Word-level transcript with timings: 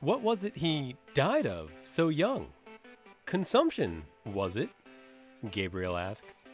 What 0.00 0.20
was 0.20 0.44
it 0.44 0.56
he 0.56 0.96
died 1.14 1.46
of 1.46 1.70
so 1.82 2.08
young? 2.10 2.48
Consumption, 3.24 4.04
was 4.26 4.56
it? 4.56 4.68
Gabriel 5.50 5.96
asks. 5.96 6.44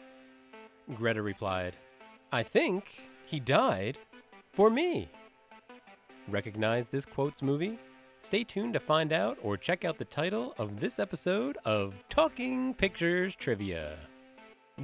Greta 0.95 1.21
replied, 1.21 1.75
I 2.31 2.43
think 2.43 3.01
he 3.25 3.41
died 3.41 3.97
for 4.53 4.69
me. 4.69 5.09
Recognize 6.29 6.87
this 6.87 7.05
quotes 7.05 7.41
movie? 7.41 7.77
Stay 8.19 8.43
tuned 8.43 8.73
to 8.73 8.79
find 8.79 9.11
out 9.11 9.37
or 9.41 9.57
check 9.57 9.83
out 9.83 9.97
the 9.97 10.05
title 10.05 10.53
of 10.57 10.79
this 10.79 10.99
episode 10.99 11.57
of 11.65 12.01
Talking 12.07 12.73
Pictures 12.73 13.35
Trivia. 13.35 13.97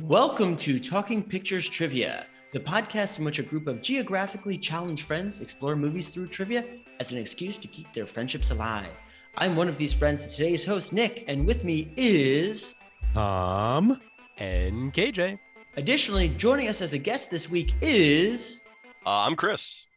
Welcome 0.04 0.55
to 0.57 0.79
Talking 0.79 1.23
Pictures 1.23 1.70
Trivia, 1.70 2.27
the 2.52 2.59
podcast 2.59 3.20
in 3.20 3.25
which 3.25 3.39
a 3.39 3.43
group 3.43 3.68
of 3.68 3.82
geographically 3.82 4.57
challenged 4.57 5.05
friends 5.05 5.41
explore 5.41 5.75
movies 5.75 6.10
through 6.10 6.28
trivia 6.28 6.65
as 7.00 7.11
an 7.11 7.18
excuse 7.18 7.57
to 7.57 7.68
keep 7.68 7.92
their 7.93 8.05
friendships 8.05 8.52
alive. 8.52 8.89
I'm 9.38 9.55
one 9.55 9.68
of 9.68 9.78
these 9.78 9.93
friends, 9.93 10.28
today's 10.28 10.64
host, 10.64 10.93
Nick, 10.93 11.25
and 11.28 11.46
with 11.46 11.64
me 11.64 11.93
is. 11.97 12.75
Tom. 13.14 14.00
And 14.38 14.93
KJ. 14.93 15.39
Additionally, 15.75 16.29
joining 16.29 16.68
us 16.68 16.82
as 16.82 16.93
a 16.93 16.97
guest 16.97 17.29
this 17.29 17.50
week 17.50 17.74
is. 17.82 18.61
Uh, 19.05 19.10
I'm 19.10 19.36
Chris. 19.36 19.88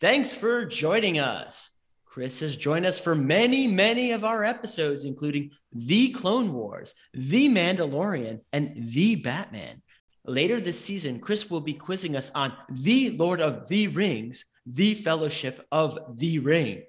Thanks 0.00 0.34
for 0.34 0.64
joining 0.64 1.18
us. 1.18 1.70
Chris 2.08 2.40
has 2.40 2.56
joined 2.56 2.86
us 2.86 2.98
for 2.98 3.14
many, 3.14 3.66
many 3.66 4.12
of 4.12 4.24
our 4.24 4.42
episodes, 4.42 5.04
including 5.04 5.50
The 5.72 6.10
Clone 6.12 6.54
Wars, 6.54 6.94
The 7.12 7.48
Mandalorian, 7.48 8.40
and 8.52 8.72
The 8.74 9.16
Batman. 9.16 9.82
Later 10.24 10.58
this 10.58 10.80
season, 10.80 11.20
Chris 11.20 11.50
will 11.50 11.60
be 11.60 11.74
quizzing 11.74 12.16
us 12.16 12.30
on 12.34 12.54
The 12.70 13.10
Lord 13.10 13.42
of 13.42 13.68
the 13.68 13.88
Rings, 13.88 14.46
The 14.64 14.94
Fellowship 14.94 15.66
of 15.70 16.18
the 16.18 16.38
Ring. 16.38 16.82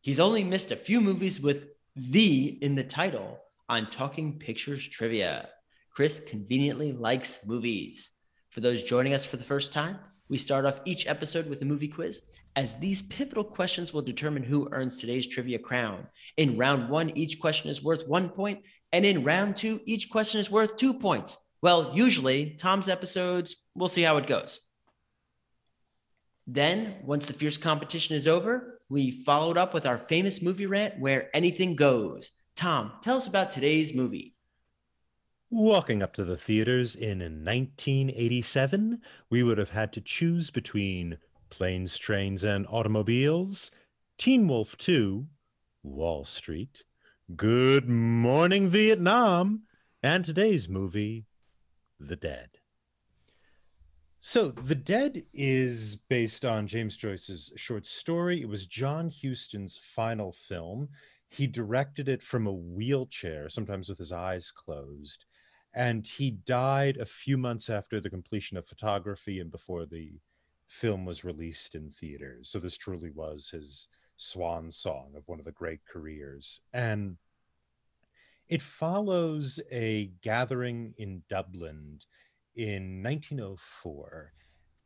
He's 0.00 0.20
only 0.20 0.44
missed 0.44 0.70
a 0.70 0.76
few 0.76 1.00
movies 1.00 1.40
with 1.40 1.70
The 1.96 2.58
in 2.62 2.76
the 2.76 2.84
title 2.84 3.40
on 3.68 3.90
Talking 3.90 4.38
Pictures 4.38 4.86
Trivia. 4.86 5.48
Chris 5.90 6.20
conveniently 6.20 6.92
likes 6.92 7.44
movies. 7.44 8.10
For 8.50 8.60
those 8.60 8.84
joining 8.84 9.12
us 9.12 9.24
for 9.24 9.36
the 9.36 9.44
first 9.44 9.72
time, 9.72 9.98
we 10.32 10.38
start 10.38 10.64
off 10.64 10.80
each 10.86 11.06
episode 11.06 11.46
with 11.46 11.60
a 11.60 11.66
movie 11.66 11.86
quiz, 11.86 12.22
as 12.56 12.76
these 12.76 13.02
pivotal 13.02 13.44
questions 13.44 13.92
will 13.92 14.00
determine 14.00 14.42
who 14.42 14.66
earns 14.72 14.98
today's 14.98 15.26
trivia 15.26 15.58
crown. 15.58 16.06
In 16.38 16.56
round 16.56 16.88
one, 16.88 17.14
each 17.14 17.38
question 17.38 17.68
is 17.68 17.84
worth 17.84 18.08
one 18.08 18.30
point, 18.30 18.60
and 18.92 19.04
in 19.04 19.24
round 19.24 19.58
two, 19.58 19.82
each 19.84 20.08
question 20.08 20.40
is 20.40 20.50
worth 20.50 20.78
two 20.78 20.94
points. 20.94 21.36
Well, 21.60 21.92
usually, 21.94 22.56
Tom's 22.58 22.88
episodes, 22.88 23.56
we'll 23.74 23.88
see 23.88 24.00
how 24.00 24.16
it 24.16 24.26
goes. 24.26 24.60
Then, 26.46 26.94
once 27.04 27.26
the 27.26 27.34
fierce 27.34 27.58
competition 27.58 28.16
is 28.16 28.26
over, 28.26 28.78
we 28.88 29.10
followed 29.10 29.58
up 29.58 29.74
with 29.74 29.84
our 29.84 29.98
famous 29.98 30.40
movie 30.40 30.64
rant 30.64 30.98
where 30.98 31.28
anything 31.36 31.76
goes. 31.76 32.30
Tom, 32.56 32.92
tell 33.02 33.18
us 33.18 33.26
about 33.26 33.50
today's 33.50 33.92
movie. 33.92 34.31
Walking 35.54 36.02
up 36.02 36.14
to 36.14 36.24
the 36.24 36.38
theaters 36.38 36.96
in 36.96 37.18
1987, 37.18 39.02
we 39.28 39.42
would 39.42 39.58
have 39.58 39.68
had 39.68 39.92
to 39.92 40.00
choose 40.00 40.50
between 40.50 41.18
Planes, 41.50 41.98
Trains, 41.98 42.42
and 42.42 42.66
Automobiles, 42.68 43.70
Teen 44.16 44.48
Wolf 44.48 44.78
2, 44.78 45.26
Wall 45.82 46.24
Street, 46.24 46.84
Good 47.36 47.86
Morning 47.86 48.70
Vietnam, 48.70 49.64
and 50.02 50.24
today's 50.24 50.70
movie, 50.70 51.26
The 52.00 52.16
Dead. 52.16 52.48
So, 54.22 54.52
The 54.52 54.74
Dead 54.74 55.22
is 55.34 55.96
based 55.96 56.46
on 56.46 56.66
James 56.66 56.96
Joyce's 56.96 57.52
short 57.56 57.84
story. 57.84 58.40
It 58.40 58.48
was 58.48 58.66
John 58.66 59.12
Huston's 59.22 59.76
final 59.76 60.32
film. 60.32 60.88
He 61.28 61.46
directed 61.46 62.08
it 62.08 62.22
from 62.22 62.46
a 62.46 62.52
wheelchair, 62.54 63.50
sometimes 63.50 63.90
with 63.90 63.98
his 63.98 64.12
eyes 64.12 64.50
closed. 64.50 65.26
And 65.74 66.06
he 66.06 66.30
died 66.30 66.98
a 66.98 67.06
few 67.06 67.38
months 67.38 67.70
after 67.70 68.00
the 68.00 68.10
completion 68.10 68.56
of 68.56 68.66
photography 68.66 69.40
and 69.40 69.50
before 69.50 69.86
the 69.86 70.20
film 70.66 71.04
was 71.04 71.24
released 71.24 71.74
in 71.74 71.90
theaters. 71.90 72.50
So, 72.50 72.58
this 72.58 72.76
truly 72.76 73.10
was 73.10 73.50
his 73.50 73.88
swan 74.16 74.70
song 74.70 75.12
of 75.16 75.26
one 75.26 75.38
of 75.38 75.44
the 75.44 75.52
great 75.52 75.80
careers. 75.90 76.60
And 76.72 77.16
it 78.48 78.62
follows 78.62 79.60
a 79.70 80.10
gathering 80.20 80.94
in 80.98 81.22
Dublin 81.28 82.00
in 82.54 83.02
1904, 83.02 84.32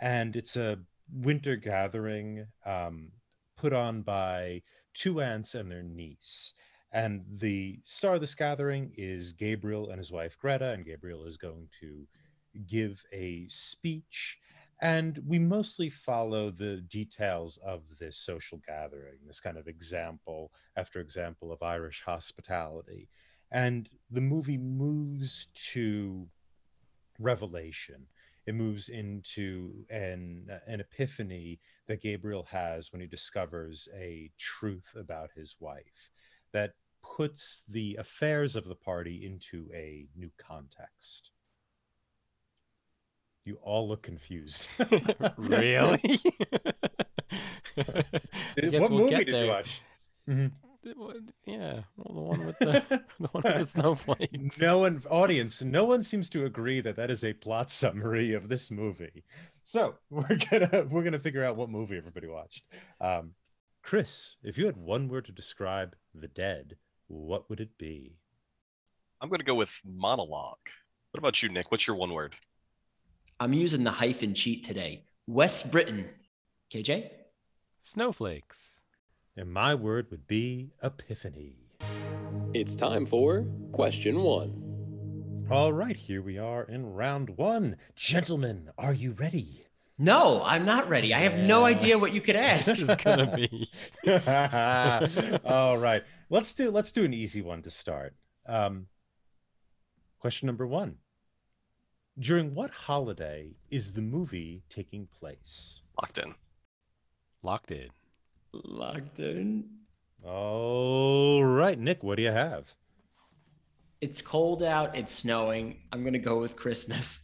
and 0.00 0.36
it's 0.36 0.56
a 0.56 0.78
winter 1.12 1.56
gathering 1.56 2.46
um, 2.64 3.10
put 3.56 3.72
on 3.72 4.02
by 4.02 4.62
two 4.94 5.20
aunts 5.20 5.54
and 5.54 5.70
their 5.70 5.82
niece. 5.82 6.54
And 6.92 7.24
the 7.28 7.80
star 7.84 8.14
of 8.14 8.20
this 8.20 8.34
gathering 8.34 8.92
is 8.96 9.32
Gabriel 9.32 9.90
and 9.90 9.98
his 9.98 10.12
wife 10.12 10.38
Greta, 10.38 10.70
and 10.70 10.84
Gabriel 10.84 11.24
is 11.24 11.36
going 11.36 11.68
to 11.80 12.06
give 12.66 13.02
a 13.12 13.46
speech. 13.48 14.38
And 14.80 15.20
we 15.26 15.38
mostly 15.38 15.88
follow 15.88 16.50
the 16.50 16.82
details 16.88 17.58
of 17.64 17.82
this 17.98 18.18
social 18.18 18.60
gathering, 18.66 19.18
this 19.26 19.40
kind 19.40 19.56
of 19.56 19.68
example 19.68 20.52
after 20.76 21.00
example 21.00 21.50
of 21.50 21.62
Irish 21.62 22.02
hospitality. 22.04 23.08
And 23.50 23.88
the 24.10 24.20
movie 24.20 24.58
moves 24.58 25.48
to 25.72 26.28
revelation. 27.18 28.06
It 28.46 28.54
moves 28.54 28.88
into 28.88 29.84
an 29.90 30.48
an 30.66 30.80
epiphany 30.80 31.58
that 31.88 32.02
Gabriel 32.02 32.46
has 32.50 32.92
when 32.92 33.00
he 33.00 33.06
discovers 33.06 33.88
a 33.96 34.30
truth 34.38 34.94
about 34.96 35.30
his 35.34 35.56
wife 35.58 36.12
that 36.52 36.72
puts 37.02 37.62
the 37.68 37.96
affairs 37.98 38.56
of 38.56 38.66
the 38.66 38.74
party 38.74 39.24
into 39.24 39.68
a 39.74 40.06
new 40.16 40.30
context. 40.38 41.30
You 43.44 43.58
all 43.62 43.88
look 43.88 44.02
confused. 44.02 44.68
really? 45.36 46.00
what 47.76 48.90
we'll 48.90 48.90
movie 48.90 49.24
did 49.24 49.34
there. 49.34 49.44
you 49.44 49.50
watch? 49.50 49.82
Mhm. 50.28 50.50
Yeah, 51.46 51.80
well, 51.96 52.14
the 52.14 52.20
one 52.20 52.46
with 52.46 52.58
the, 52.60 53.02
the 53.18 53.26
one 53.28 53.42
with 53.42 53.56
the 53.56 53.66
snowflakes. 53.66 54.58
No 54.58 54.78
one, 54.78 55.02
audience, 55.10 55.60
no 55.60 55.84
one 55.84 56.04
seems 56.04 56.30
to 56.30 56.44
agree 56.44 56.80
that 56.80 56.94
that 56.94 57.10
is 57.10 57.24
a 57.24 57.32
plot 57.32 57.72
summary 57.72 58.34
of 58.34 58.48
this 58.48 58.70
movie. 58.70 59.24
So 59.64 59.94
we're 60.10 60.38
gonna 60.50 60.86
we're 60.88 61.02
gonna 61.02 61.18
figure 61.18 61.44
out 61.44 61.56
what 61.56 61.70
movie 61.70 61.96
everybody 61.96 62.28
watched. 62.28 62.64
Um, 63.00 63.32
Chris, 63.82 64.36
if 64.44 64.58
you 64.58 64.66
had 64.66 64.76
one 64.76 65.08
word 65.08 65.24
to 65.26 65.32
describe 65.32 65.96
the 66.20 66.28
dead, 66.28 66.76
what 67.08 67.48
would 67.48 67.60
it 67.60 67.78
be? 67.78 68.18
I'm 69.20 69.28
going 69.28 69.38
to 69.38 69.44
go 69.44 69.54
with 69.54 69.80
monologue. 69.84 70.58
What 71.10 71.18
about 71.18 71.42
you, 71.42 71.48
Nick? 71.48 71.70
What's 71.70 71.86
your 71.86 71.96
one 71.96 72.12
word? 72.12 72.36
I'm 73.38 73.52
using 73.52 73.84
the 73.84 73.90
hyphen 73.90 74.34
cheat 74.34 74.64
today. 74.64 75.04
West 75.26 75.70
Briton. 75.70 76.08
KJ? 76.72 77.10
Snowflakes. 77.80 78.80
And 79.36 79.52
my 79.52 79.74
word 79.74 80.06
would 80.10 80.26
be 80.26 80.70
epiphany. 80.82 81.58
It's 82.54 82.74
time 82.74 83.04
for 83.04 83.46
question 83.72 84.22
one. 84.22 85.46
All 85.50 85.72
right, 85.72 85.96
here 85.96 86.22
we 86.22 86.38
are 86.38 86.64
in 86.64 86.94
round 86.94 87.30
one. 87.36 87.76
Gentlemen, 87.94 88.70
are 88.78 88.94
you 88.94 89.12
ready? 89.12 89.65
No, 89.98 90.42
I'm 90.44 90.66
not 90.66 90.88
ready. 90.88 91.14
I 91.14 91.20
have 91.20 91.38
no 91.38 91.64
idea 91.64 91.98
what 91.98 92.12
you 92.12 92.20
could 92.20 92.36
ask. 92.36 92.66
This 92.76 92.88
is 92.88 92.94
gonna 92.96 93.34
be. 93.34 93.70
All 95.44 95.78
right, 95.78 96.02
let's 96.28 96.54
do 96.54 96.70
let's 96.70 96.92
do 96.92 97.04
an 97.04 97.14
easy 97.14 97.40
one 97.40 97.62
to 97.62 97.70
start. 97.70 98.14
Um, 98.46 98.86
question 100.20 100.46
number 100.46 100.66
one: 100.66 100.96
During 102.18 102.54
what 102.54 102.70
holiday 102.70 103.54
is 103.70 103.92
the 103.92 104.02
movie 104.02 104.62
taking 104.68 105.08
place? 105.18 105.80
Locked 106.00 106.18
in. 106.18 106.34
Locked 107.42 107.70
in. 107.70 107.88
Locked 108.52 109.20
in. 109.20 109.64
All 110.24 111.42
right, 111.44 111.78
Nick, 111.78 112.02
what 112.02 112.16
do 112.16 112.22
you 112.22 112.32
have? 112.32 112.74
It's 114.00 114.20
cold 114.20 114.62
out. 114.62 114.96
It's 114.96 115.12
snowing. 115.12 115.78
I'm 115.92 116.02
going 116.02 116.12
to 116.12 116.18
go 116.18 116.38
with 116.38 116.56
Christmas. 116.56 117.20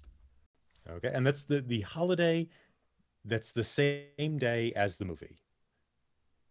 Okay, 0.88 1.10
and 1.12 1.26
that's 1.26 1.44
the 1.44 1.60
the 1.60 1.82
holiday 1.82 2.48
that's 3.24 3.52
the 3.52 3.64
same 3.64 4.38
day 4.38 4.72
as 4.74 4.98
the 4.98 5.04
movie. 5.04 5.38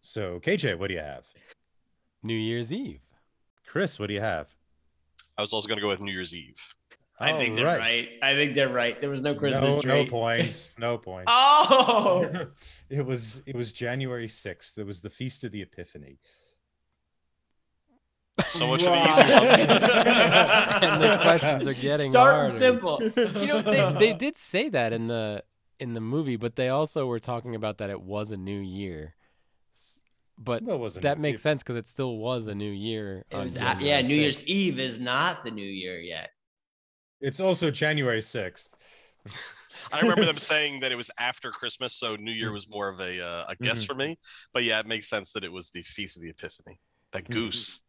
So, 0.01 0.39
KJ, 0.39 0.79
what 0.79 0.87
do 0.87 0.93
you 0.93 0.99
have? 1.01 1.25
New 2.23 2.35
Year's 2.35 2.71
Eve. 2.71 3.01
Chris, 3.67 3.99
what 3.99 4.07
do 4.07 4.13
you 4.13 4.21
have? 4.21 4.49
I 5.37 5.41
was 5.41 5.53
also 5.53 5.67
going 5.67 5.77
to 5.77 5.81
go 5.81 5.87
with 5.87 6.01
New 6.01 6.11
Year's 6.11 6.35
Eve. 6.35 6.57
I 7.19 7.37
think 7.37 7.55
they're 7.55 7.65
right. 7.65 8.09
I 8.23 8.33
think 8.33 8.55
they're 8.55 8.73
right. 8.73 8.99
There 8.99 9.09
was 9.09 9.21
no 9.21 9.35
Christmas 9.35 9.75
no, 9.75 9.81
tree. 9.81 10.03
no 10.03 10.09
points. 10.09 10.75
No 10.79 10.97
points. 10.97 11.31
Oh, 11.33 12.47
it 12.89 13.05
was 13.05 13.43
it 13.45 13.55
was 13.55 13.71
January 13.71 14.27
6th. 14.27 14.77
It 14.77 14.85
was 14.85 15.01
the 15.01 15.09
Feast 15.09 15.43
of 15.43 15.51
the 15.51 15.61
Epiphany. 15.61 16.17
So 18.47 18.65
much 18.67 18.81
for 18.81 18.89
the 18.89 18.95
easy 18.95 19.33
ones. 19.33 19.65
and 20.81 21.01
the 21.03 21.19
questions 21.21 21.67
are 21.67 21.73
getting 21.75 22.11
Start 22.11 22.35
harder. 22.35 22.49
simple. 22.49 22.99
You 23.01 23.47
know, 23.47 23.61
they, 23.61 23.95
they 23.99 24.13
did 24.13 24.35
say 24.35 24.69
that 24.69 24.93
in 24.93 25.07
the 25.07 25.43
in 25.81 25.93
the 25.93 25.99
movie, 26.01 26.35
but 26.35 26.55
they 26.55 26.69
also 26.69 27.07
were 27.07 27.19
talking 27.19 27.55
about 27.55 27.79
that 27.79 27.89
it 27.89 28.01
was 28.01 28.31
a 28.31 28.37
new 28.37 28.59
year. 28.59 29.15
But 30.37 30.63
Well, 30.63 30.79
wasn't- 30.79 31.03
that 31.03 31.19
makes 31.19 31.41
it- 31.41 31.43
sense 31.43 31.61
because 31.63 31.75
it 31.75 31.87
still 31.87 32.17
was 32.17 32.47
a 32.47 32.55
new 32.55 32.71
year. 32.71 33.25
It 33.29 33.37
was, 33.37 33.53
January 33.55 33.85
yeah, 33.87 34.01
New 34.01 34.15
Year's 34.15 34.43
Eve 34.45 34.79
is 34.79 34.99
not 34.99 35.43
the 35.43 35.51
new 35.51 35.65
year 35.67 35.99
yet. 35.99 36.31
It's 37.19 37.39
also 37.39 37.69
January 37.69 38.21
6th. 38.21 38.71
I 39.91 39.99
remember 40.01 40.25
them 40.25 40.37
saying 40.39 40.79
that 40.81 40.91
it 40.91 40.95
was 40.95 41.11
after 41.19 41.51
Christmas, 41.51 41.93
so 41.95 42.15
New 42.15 42.31
Year 42.31 42.51
was 42.51 42.67
more 42.67 42.89
of 42.89 42.99
a 42.99 43.21
uh, 43.23 43.45
a 43.49 43.55
guess 43.55 43.83
Mhm. 43.83 43.87
for 43.87 43.93
me. 43.95 44.19
But 44.53 44.63
yeah, 44.63 44.79
it 44.79 44.87
makes 44.87 45.07
sense 45.07 45.31
that 45.33 45.43
it 45.43 45.51
was 45.51 45.69
the 45.69 45.83
Feast 45.83 46.17
of 46.17 46.23
the 46.23 46.29
Epiphany. 46.29 46.79
That 47.11 47.25
Mhm. 47.25 47.41
goose. 47.41 47.79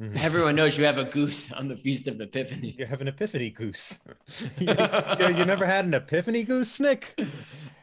Mhm. 0.00 0.16
Everyone 0.16 0.54
knows 0.54 0.78
you 0.78 0.84
have 0.84 0.98
a 0.98 1.04
goose 1.04 1.50
on 1.50 1.66
the 1.66 1.76
Feast 1.76 2.06
of 2.06 2.20
Epiphany. 2.20 2.76
You 2.78 2.86
have 2.86 3.00
an 3.00 3.08
epiphany 3.08 3.50
goose. 3.50 3.98
yeah, 4.58 5.28
you 5.28 5.44
never 5.44 5.66
had 5.66 5.86
an 5.86 5.94
epiphany 5.94 6.44
goose, 6.44 6.78
Nick? 6.78 7.18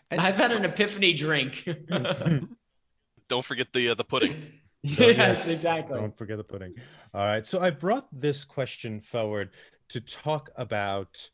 I've 0.09 0.35
had 0.35 0.53
an 0.53 0.63
epiphany 0.63 1.11
drink. 1.11 1.67
Don't 3.27 3.43
forget 3.43 3.73
the 3.73 3.89
uh, 3.89 3.95
the 3.95 4.05
pudding. 4.05 4.35
yes, 4.81 5.49
exactly. 5.49 5.99
Don't 5.99 6.17
forget 6.17 6.37
the 6.37 6.43
pudding. 6.43 6.75
All 7.13 7.25
right. 7.25 7.45
So 7.45 7.59
I 7.59 7.71
brought 7.71 8.07
this 8.13 8.45
question 8.45 9.01
forward 9.01 9.49
to 9.89 9.99
talk 9.99 10.51
about 10.55 11.29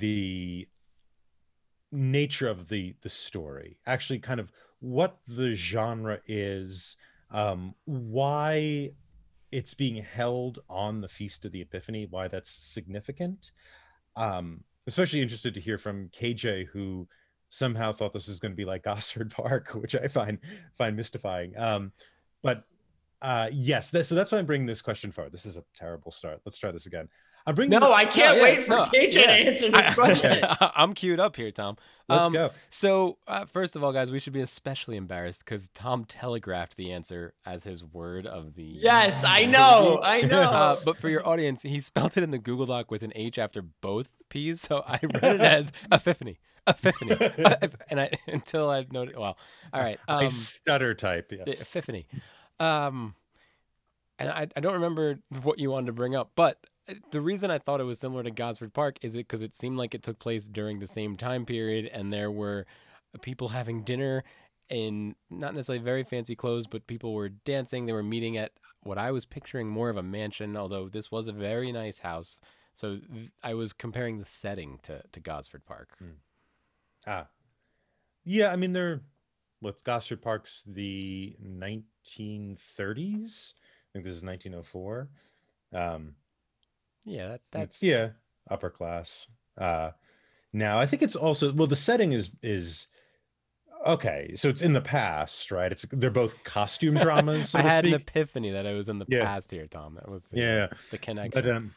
the 0.00 0.66
nature 1.92 2.48
of 2.48 2.68
the 2.68 2.94
the 3.02 3.10
story. 3.10 3.76
Actually, 3.86 4.20
kind 4.20 4.40
of 4.40 4.52
what 4.80 5.18
the 5.26 5.54
genre 5.54 6.20
is, 6.26 6.96
um, 7.30 7.74
why 7.84 8.92
it's 9.50 9.74
being 9.74 10.02
held 10.02 10.60
on 10.68 11.00
the 11.00 11.08
Feast 11.08 11.44
of 11.44 11.52
the 11.52 11.62
Epiphany, 11.62 12.06
why 12.08 12.28
that's 12.28 12.50
significant. 12.50 13.52
Um, 14.16 14.64
especially 14.86 15.20
interested 15.20 15.54
to 15.54 15.60
hear 15.60 15.78
from 15.78 16.08
KJ, 16.08 16.66
who 16.66 17.06
somehow 17.50 17.92
thought 17.92 18.12
this 18.12 18.28
was 18.28 18.40
going 18.40 18.52
to 18.52 18.56
be 18.56 18.64
like 18.64 18.82
Gosford 18.84 19.30
Park, 19.30 19.70
which 19.74 19.94
I 19.94 20.08
find 20.08 20.38
find 20.74 20.96
mystifying. 20.96 21.56
Um, 21.56 21.92
but 22.42 22.64
uh, 23.20 23.48
yes, 23.52 23.90
so 23.90 24.14
that's 24.14 24.32
why 24.32 24.38
I'm 24.38 24.46
bringing 24.46 24.66
this 24.66 24.82
question 24.82 25.10
forward. 25.10 25.32
This 25.32 25.46
is 25.46 25.56
a 25.56 25.64
terrible 25.76 26.12
start. 26.12 26.40
Let's 26.44 26.58
try 26.58 26.70
this 26.70 26.86
again. 26.86 27.08
I'm 27.48 27.54
bringing. 27.54 27.80
No, 27.80 27.94
I 27.94 28.04
can't 28.04 28.36
yeah, 28.36 28.42
wait 28.42 28.64
for 28.64 28.72
no, 28.72 28.82
KJ 28.82 29.14
yeah. 29.14 29.22
to 29.22 29.32
answer 29.32 29.70
this 29.70 29.94
question. 29.94 30.44
I'm 30.60 30.92
queued 30.92 31.18
up 31.18 31.34
here, 31.34 31.50
Tom. 31.50 31.78
Let's 32.06 32.26
Um, 32.26 32.32
go. 32.34 32.50
So, 32.68 33.16
uh, 33.26 33.46
first 33.46 33.74
of 33.74 33.82
all, 33.82 33.90
guys, 33.90 34.10
we 34.10 34.18
should 34.18 34.34
be 34.34 34.42
especially 34.42 34.98
embarrassed 34.98 35.46
because 35.46 35.70
Tom 35.70 36.04
telegraphed 36.04 36.76
the 36.76 36.92
answer 36.92 37.32
as 37.46 37.64
his 37.64 37.82
word 37.82 38.26
of 38.26 38.54
the 38.54 38.62
yes, 38.62 39.24
I 39.24 39.46
know. 39.46 39.98
I 40.04 40.20
know. 40.20 40.42
Uh, 40.42 40.76
but 40.84 40.98
for 40.98 41.08
your 41.08 41.26
audience, 41.26 41.62
he 41.62 41.80
spelled 41.80 42.18
it 42.18 42.22
in 42.22 42.32
the 42.32 42.38
Google 42.38 42.66
Doc 42.66 42.90
with 42.90 43.02
an 43.02 43.12
H 43.14 43.38
after 43.38 43.62
both 43.62 44.10
P's, 44.28 44.60
so 44.60 44.84
I 44.86 45.00
read 45.02 45.36
it 45.36 45.40
as 45.40 45.72
epiphany, 45.90 46.38
epiphany, 46.66 47.16
and 47.88 47.98
I 47.98 48.10
until 48.26 48.68
I 48.68 48.84
noted. 48.90 49.16
Well, 49.16 49.38
all 49.72 49.80
right, 49.80 49.98
I 50.06 50.24
um, 50.26 50.30
stutter 50.30 50.92
type. 50.92 51.32
Yes. 51.46 51.62
epiphany, 51.62 52.06
um, 52.60 53.14
and 54.18 54.28
I, 54.28 54.48
I 54.54 54.60
don't 54.60 54.74
remember 54.74 55.18
what 55.42 55.58
you 55.58 55.70
wanted 55.70 55.86
to 55.86 55.92
bring 55.94 56.14
up, 56.14 56.32
but 56.36 56.58
uh, 56.62 56.66
the 57.10 57.20
reason 57.20 57.50
I 57.50 57.58
thought 57.58 57.80
it 57.80 57.84
was 57.84 57.98
similar 57.98 58.22
to 58.22 58.30
Gosford 58.30 58.72
Park 58.72 58.98
is 59.02 59.14
it 59.14 59.18
because 59.18 59.42
it 59.42 59.54
seemed 59.54 59.76
like 59.76 59.94
it 59.94 60.02
took 60.02 60.18
place 60.18 60.46
during 60.46 60.78
the 60.78 60.86
same 60.86 61.16
time 61.16 61.44
period, 61.44 61.90
and 61.92 62.12
there 62.12 62.30
were 62.30 62.66
people 63.22 63.48
having 63.48 63.82
dinner 63.82 64.22
in 64.68 65.14
not 65.30 65.54
necessarily 65.54 65.82
very 65.82 66.04
fancy 66.04 66.34
clothes, 66.34 66.66
but 66.66 66.86
people 66.86 67.14
were 67.14 67.28
dancing. 67.28 67.86
They 67.86 67.92
were 67.92 68.02
meeting 68.02 68.36
at 68.36 68.52
what 68.82 68.98
I 68.98 69.10
was 69.10 69.24
picturing 69.24 69.68
more 69.68 69.90
of 69.90 69.96
a 69.96 70.02
mansion, 70.02 70.56
although 70.56 70.88
this 70.88 71.10
was 71.10 71.28
a 71.28 71.32
very 71.32 71.72
nice 71.72 71.98
house. 71.98 72.40
So 72.74 72.98
th- 72.98 73.30
I 73.42 73.54
was 73.54 73.72
comparing 73.72 74.18
the 74.18 74.24
setting 74.24 74.78
to, 74.84 75.02
to 75.12 75.20
Gosford 75.20 75.64
Park. 75.66 75.96
Ah, 77.06 77.26
yeah. 78.24 78.52
I 78.52 78.56
mean, 78.56 78.72
they're 78.72 79.00
what's 79.60 79.82
Gosford 79.82 80.22
Park's 80.22 80.62
the 80.66 81.36
1930s. 81.44 83.54
I 83.54 83.88
think 83.92 84.04
this 84.04 84.14
is 84.14 84.22
1904. 84.22 85.08
Um, 85.74 86.14
Yeah, 87.04 87.28
that, 87.28 87.40
That's 87.52 87.62
that's 87.80 87.82
yeah, 87.82 88.08
upper 88.50 88.70
class. 88.70 89.26
Uh 89.56 89.90
now 90.52 90.78
I 90.80 90.86
think 90.86 91.02
it's 91.02 91.16
also 91.16 91.52
well 91.52 91.66
the 91.66 91.76
setting 91.76 92.12
is 92.12 92.30
is 92.42 92.86
okay, 93.86 94.32
so 94.34 94.48
it's 94.48 94.62
in 94.62 94.72
the 94.72 94.80
past, 94.80 95.50
right? 95.50 95.70
It's 95.70 95.86
they're 95.92 96.10
both 96.10 96.42
costume 96.44 96.94
dramas. 97.02 97.50
So 97.50 97.58
I 97.58 97.62
had 97.62 97.84
an 97.84 97.94
epiphany 97.94 98.50
that 98.52 98.66
I 98.66 98.74
was 98.74 98.88
in 98.88 98.98
the 98.98 99.06
Yeah. 99.08 99.24
past 99.24 99.50
here, 99.50 99.66
Tom. 99.66 99.94
That 99.94 100.08
was 100.08 100.24
the, 100.26 100.38
yeah, 100.38 100.66
the 100.90 100.98
connection. 100.98 101.42
but 101.42 101.50
um 101.50 101.74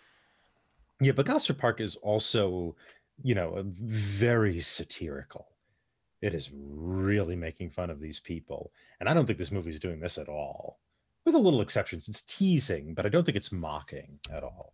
yeah, 0.99 1.13
but 1.13 1.25
Gosford 1.25 1.57
Park 1.57 1.81
is 1.81 1.95
also, 1.95 2.75
you 3.23 3.33
know, 3.33 3.55
very 3.65 4.61
satirical. 4.61 5.47
It 6.21 6.35
is 6.35 6.51
really 6.53 7.35
making 7.35 7.71
fun 7.71 7.89
of 7.89 7.99
these 7.99 8.19
people. 8.19 8.71
And 8.99 9.09
I 9.09 9.15
don't 9.15 9.25
think 9.25 9.39
this 9.39 9.51
movie 9.51 9.71
is 9.71 9.79
doing 9.79 9.99
this 9.99 10.19
at 10.19 10.29
all. 10.29 10.79
With 11.25 11.33
a 11.33 11.39
little 11.39 11.61
exceptions. 11.61 12.07
It's 12.07 12.21
teasing, 12.23 12.93
but 12.93 13.05
I 13.05 13.09
don't 13.09 13.23
think 13.23 13.35
it's 13.35 13.51
mocking 13.51 14.19
at 14.31 14.43
all. 14.43 14.73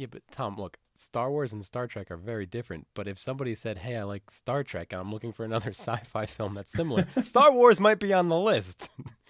Yeah, 0.00 0.06
but 0.10 0.22
Tom, 0.30 0.56
look, 0.56 0.78
Star 0.96 1.30
Wars 1.30 1.52
and 1.52 1.62
Star 1.62 1.86
Trek 1.86 2.10
are 2.10 2.16
very 2.16 2.46
different. 2.46 2.86
But 2.94 3.06
if 3.06 3.18
somebody 3.18 3.54
said, 3.54 3.76
"Hey, 3.76 3.96
I 3.96 4.04
like 4.04 4.30
Star 4.30 4.64
Trek 4.64 4.94
and 4.94 5.00
I'm 5.02 5.12
looking 5.12 5.30
for 5.30 5.44
another 5.44 5.70
sci-fi 5.74 6.24
film 6.24 6.54
that's 6.54 6.72
similar," 6.72 7.06
Star 7.22 7.52
Wars 7.52 7.78
might 7.80 7.98
be 7.98 8.14
on 8.14 8.30
the 8.30 8.38
list. 8.40 8.88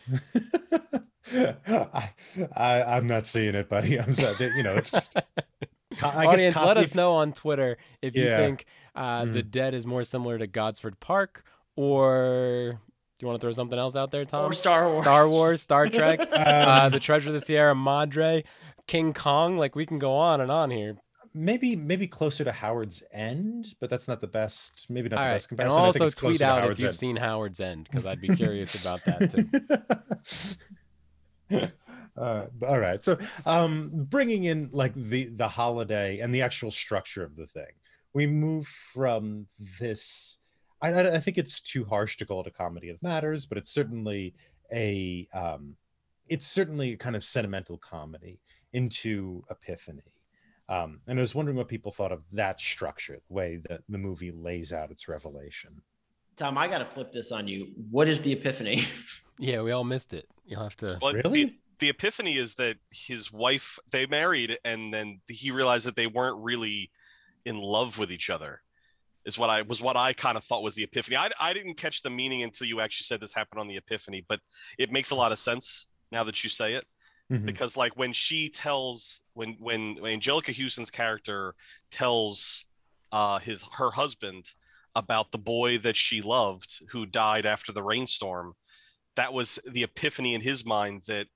I, 1.35 2.11
I 2.57 2.83
I'm 2.85 3.09
not 3.09 3.27
seeing 3.27 3.57
it, 3.57 3.69
buddy. 3.69 3.99
I'm 4.01 4.15
sorry. 4.15 4.37
You 4.57 4.63
know, 4.63 4.75
it's 4.77 4.93
just, 4.93 5.17
I 6.03 6.27
Audience, 6.27 6.55
guess 6.55 6.65
let 6.65 6.77
us 6.77 6.95
know 6.95 7.15
on 7.15 7.33
Twitter 7.33 7.77
if 8.01 8.15
you 8.17 8.25
Yeah. 8.27 8.37
think 8.37 8.65
uh, 8.95 9.25
The 9.25 9.43
Dead 9.43 9.75
is 9.75 9.85
more 9.85 10.05
similar 10.05 10.39
to 10.39 10.47
Gosford 10.47 10.99
Park, 11.01 11.45
or 11.77 12.79
do 13.19 13.25
you 13.25 13.29
want 13.29 13.41
to 13.41 13.45
throw 13.45 13.53
something 13.53 13.79
else 13.79 13.97
out 13.97 14.11
there, 14.11 14.25
Tom? 14.25 14.51
or 14.51 14.53
Star 14.55 14.89
Wars. 14.89 15.03
Star 15.03 15.29
Wars, 15.29 15.63
Star 15.63 15.89
Trek, 15.89 16.21
uh, 16.33 16.85
Um, 16.87 16.93
The 16.93 17.01
Treasure 17.01 17.29
of 17.29 17.35
the 17.35 17.41
Sierra 17.41 17.75
Madre, 17.75 18.45
King 18.91 19.13
Kong. 19.15 19.57
Like 19.57 19.77
we 19.77 19.87
can 19.87 19.99
go 19.99 20.13
on 20.15 20.41
and 20.41 20.51
on 20.51 20.71
here. 20.71 20.97
maybe 21.33 21.77
maybe 21.77 22.09
closer 22.09 22.43
to 22.43 22.51
Howard's 22.51 23.05
End, 23.13 23.75
but 23.81 23.89
that's 23.89 24.09
not 24.09 24.21
the 24.21 24.27
best. 24.27 24.87
Maybe 24.89 25.09
not 25.09 25.19
All 25.19 25.25
the 25.25 25.29
right, 25.29 25.35
best 25.37 25.51
and 25.51 25.59
comparison. 25.59 25.79
I 25.81 25.93
think 25.93 25.95
also 26.03 26.07
it's 26.07 26.17
tweet 26.17 26.43
out 26.43 26.69
if 26.71 26.79
you've 26.81 26.89
End. 26.89 26.97
seen 26.97 27.17
Howard's 27.17 27.61
End 27.61 27.89
because 27.89 28.05
I'd 28.05 28.21
be 28.21 28.35
curious 28.35 28.75
about 28.75 29.01
that 29.05 29.31
too. 31.51 31.69
uh, 32.17 32.47
all 32.67 32.79
right 32.79 33.03
so 33.03 33.19
um 33.47 33.91
bringing 33.93 34.45
in 34.45 34.69
like 34.73 34.95
the 34.95 35.27
the 35.37 35.49
holiday 35.49 36.19
and 36.21 36.35
the 36.35 36.43
actual 36.43 36.71
structure 36.71 37.25
of 37.25 37.35
the 37.37 37.47
thing 37.47 37.73
we 38.13 38.27
move 38.27 38.67
from 38.67 39.47
this 39.81 40.39
I, 40.83 40.93
I 40.93 41.15
I 41.17 41.19
think 41.19 41.39
it's 41.39 41.61
too 41.61 41.85
harsh 41.85 42.17
to 42.19 42.27
call 42.27 42.41
it 42.43 42.47
a 42.47 42.51
comedy 42.51 42.89
of 42.89 43.03
matters 43.03 43.47
but 43.47 43.59
it's 43.59 43.73
certainly 43.73 44.35
a 44.73 45.29
um 45.35 45.77
it's 46.29 46.47
certainly 46.47 46.93
a 46.93 46.97
kind 46.97 47.17
of 47.17 47.25
sentimental 47.25 47.79
comedy 47.79 48.39
into 48.73 49.43
epiphany 49.51 50.13
um 50.69 51.01
and 51.09 51.19
i 51.19 51.23
was 51.23 51.35
wondering 51.35 51.57
what 51.57 51.69
people 51.69 51.93
thought 51.93 52.13
of 52.13 52.23
that 52.33 52.61
structure 52.61 53.19
the 53.29 53.35
way 53.35 53.61
that 53.69 53.81
the 53.89 53.99
movie 53.99 54.31
lays 54.31 54.73
out 54.73 54.91
its 54.91 55.09
revelation 55.09 55.83
Tom, 56.37 56.57
I 56.57 56.69
got 56.69 56.79
to 56.79 56.87
flip 56.87 57.13
this 57.13 57.33
on 57.33 57.47
you. 57.47 57.69
What 57.91 58.09
is 58.09 58.23
the 58.23 58.33
epiphany? 58.33 58.85
Yeah, 59.43 59.63
we 59.63 59.73
all 59.73 59.85
missed 59.85 60.13
it. 60.13 60.29
You'll 60.45 60.63
have 60.63 60.77
to. 60.77 60.99
But 61.01 61.15
Really? 61.15 61.45
The, 61.45 61.55
the 61.79 61.89
epiphany 61.89 62.37
is 62.37 62.57
that 62.57 62.77
his 62.91 63.33
wife 63.33 63.79
they 63.91 64.05
married, 64.07 64.59
and 64.67 64.93
then 64.93 65.23
he 65.27 65.51
realized 65.51 65.87
that 65.87 65.97
they 65.97 66.07
weren't 66.07 66.37
really 66.45 66.91
in 67.47 67.57
love 67.57 67.99
with 67.99 68.13
each 68.13 68.29
other. 68.29 68.61
Is 69.25 69.39
what 69.39 69.49
I 69.49 69.63
was 69.63 69.81
what 69.81 69.97
I 69.97 70.13
kind 70.13 70.37
of 70.37 70.45
thought 70.45 70.63
was 70.63 70.75
the 70.75 70.85
epiphany. 70.85 71.17
I 71.17 71.31
I 71.41 71.55
didn't 71.55 71.79
catch 71.79 72.03
the 72.03 72.11
meaning 72.11 72.43
until 72.43 72.67
you 72.67 72.83
actually 72.83 73.05
said 73.05 73.21
this 73.21 73.33
happened 73.33 73.61
on 73.61 73.67
the 73.67 73.79
epiphany, 73.79 74.25
but 74.29 74.41
it 74.79 74.93
makes 74.93 75.11
a 75.11 75.15
lot 75.15 75.33
of 75.33 75.39
sense 75.39 75.87
now 76.13 76.23
that 76.25 76.45
you 76.45 76.51
say 76.51 76.75
it. 76.75 76.85
Mhm. 77.31 77.47
because 77.47 77.77
like 77.77 77.97
when 77.97 78.13
she 78.13 78.49
tells 78.49 79.23
when 79.35 79.57
when, 79.59 79.97
when 80.01 80.21
Anjelica 80.21 80.55
Huston's 80.57 80.91
character 80.91 81.55
tells 81.91 82.65
uh 83.13 83.39
his 83.39 83.65
her 83.73 83.91
husband 83.93 84.55
about 84.95 85.31
the 85.33 85.39
boy 85.39 85.79
that 85.79 85.97
she 85.97 86.21
loved 86.21 86.83
who 86.91 87.07
died 87.07 87.47
after 87.47 87.73
the 87.73 87.83
rainstorm 87.83 88.55
that 89.17 89.33
was 89.33 89.59
the 89.69 89.83
epiphany 89.85 90.35
in 90.35 90.41
his 90.41 90.65
mind 90.65 91.03
that 91.07 91.29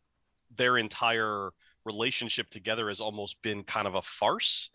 their 0.55 0.79
entire 0.79 1.51
relationship 1.85 2.51
together 2.51 2.89
has 2.89 3.01
almost 3.01 3.41
been 3.43 3.63
kind 3.65 3.87
of 3.87 3.95
a 3.95 4.03
farce 4.03 4.71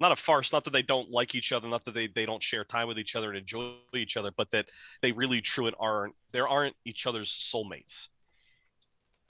not 0.00 0.12
a 0.12 0.16
farce 0.16 0.52
not 0.52 0.64
that 0.64 0.72
they 0.72 0.82
don't 0.82 1.10
like 1.10 1.34
each 1.34 1.52
other 1.52 1.68
not 1.68 1.84
that 1.84 1.94
they, 1.94 2.06
they 2.08 2.26
don't 2.26 2.42
share 2.42 2.64
time 2.64 2.88
with 2.88 2.98
each 2.98 3.16
other 3.16 3.28
and 3.30 3.38
enjoy 3.38 3.74
each 3.94 4.16
other 4.16 4.30
but 4.36 4.50
that 4.50 4.68
they 5.02 5.12
really 5.12 5.40
truly 5.40 5.72
aren't 5.78 6.14
there 6.32 6.48
aren't 6.48 6.76
each 6.84 7.06
other's 7.06 7.30
soulmates 7.30 8.08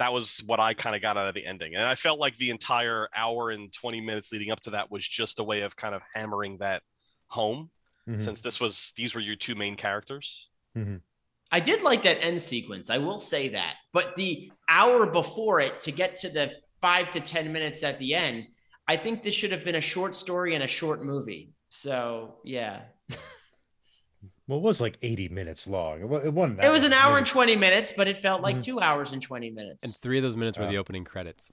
that 0.02 0.12
was 0.12 0.42
what 0.46 0.58
I 0.60 0.74
kind 0.74 0.96
of 0.96 1.00
got 1.00 1.16
out 1.16 1.28
of 1.28 1.34
the 1.34 1.46
ending. 1.46 1.74
And 1.76 1.84
I 1.84 1.94
felt 1.94 2.18
like 2.18 2.36
the 2.36 2.50
entire 2.50 3.08
hour 3.16 3.50
and 3.50 3.72
20 3.72 4.00
minutes 4.00 4.32
leading 4.32 4.50
up 4.50 4.60
to 4.62 4.70
that 4.70 4.90
was 4.90 5.06
just 5.06 5.38
a 5.38 5.44
way 5.44 5.60
of 5.60 5.76
kind 5.76 5.94
of 5.94 6.02
hammering 6.12 6.58
that 6.58 6.82
home 7.28 7.70
Mhm. 8.08 8.20
since 8.20 8.40
this 8.40 8.60
was 8.60 8.92
these 8.96 9.14
were 9.14 9.20
your 9.20 9.36
two 9.36 9.54
main 9.54 9.76
characters. 9.76 10.48
I 11.52 11.60
did 11.60 11.82
like 11.82 12.02
that 12.02 12.22
end 12.24 12.40
sequence. 12.42 12.90
I 12.90 12.98
will 12.98 13.18
say 13.18 13.48
that. 13.50 13.76
But 13.92 14.16
the 14.16 14.50
hour 14.68 15.06
before 15.06 15.60
it 15.60 15.80
to 15.82 15.92
get 15.92 16.16
to 16.18 16.28
the 16.30 16.52
five 16.80 17.10
to 17.10 17.20
10 17.20 17.52
minutes 17.52 17.84
at 17.84 17.98
the 17.98 18.14
end, 18.14 18.48
I 18.88 18.96
think 18.96 19.22
this 19.22 19.34
should 19.34 19.52
have 19.52 19.64
been 19.64 19.76
a 19.76 19.80
short 19.80 20.14
story 20.14 20.54
and 20.54 20.64
a 20.64 20.66
short 20.66 21.04
movie. 21.04 21.52
So, 21.68 22.40
yeah. 22.42 22.86
Well, 24.48 24.58
it 24.58 24.62
was 24.62 24.80
like 24.80 24.98
80 25.02 25.28
minutes 25.28 25.66
long. 25.68 26.00
It 26.00 26.06
wasn't. 26.32 26.56
that 26.60 26.64
It 26.66 26.70
was 26.72 26.84
an 26.84 26.92
hour 26.92 27.16
and 27.16 27.26
20 27.26 27.54
minutes, 27.56 27.92
but 27.96 28.08
it 28.08 28.16
felt 28.16 28.42
like 28.42 28.56
Mhm. 28.56 28.64
two 28.64 28.80
hours 28.80 29.12
and 29.12 29.22
20 29.22 29.50
minutes. 29.50 29.84
And 29.84 29.94
three 29.94 30.18
of 30.18 30.24
those 30.24 30.36
minutes 30.36 30.58
were 30.58 30.64
Yeah. 30.64 30.70
the 30.70 30.78
opening 30.78 31.04
credits. 31.04 31.50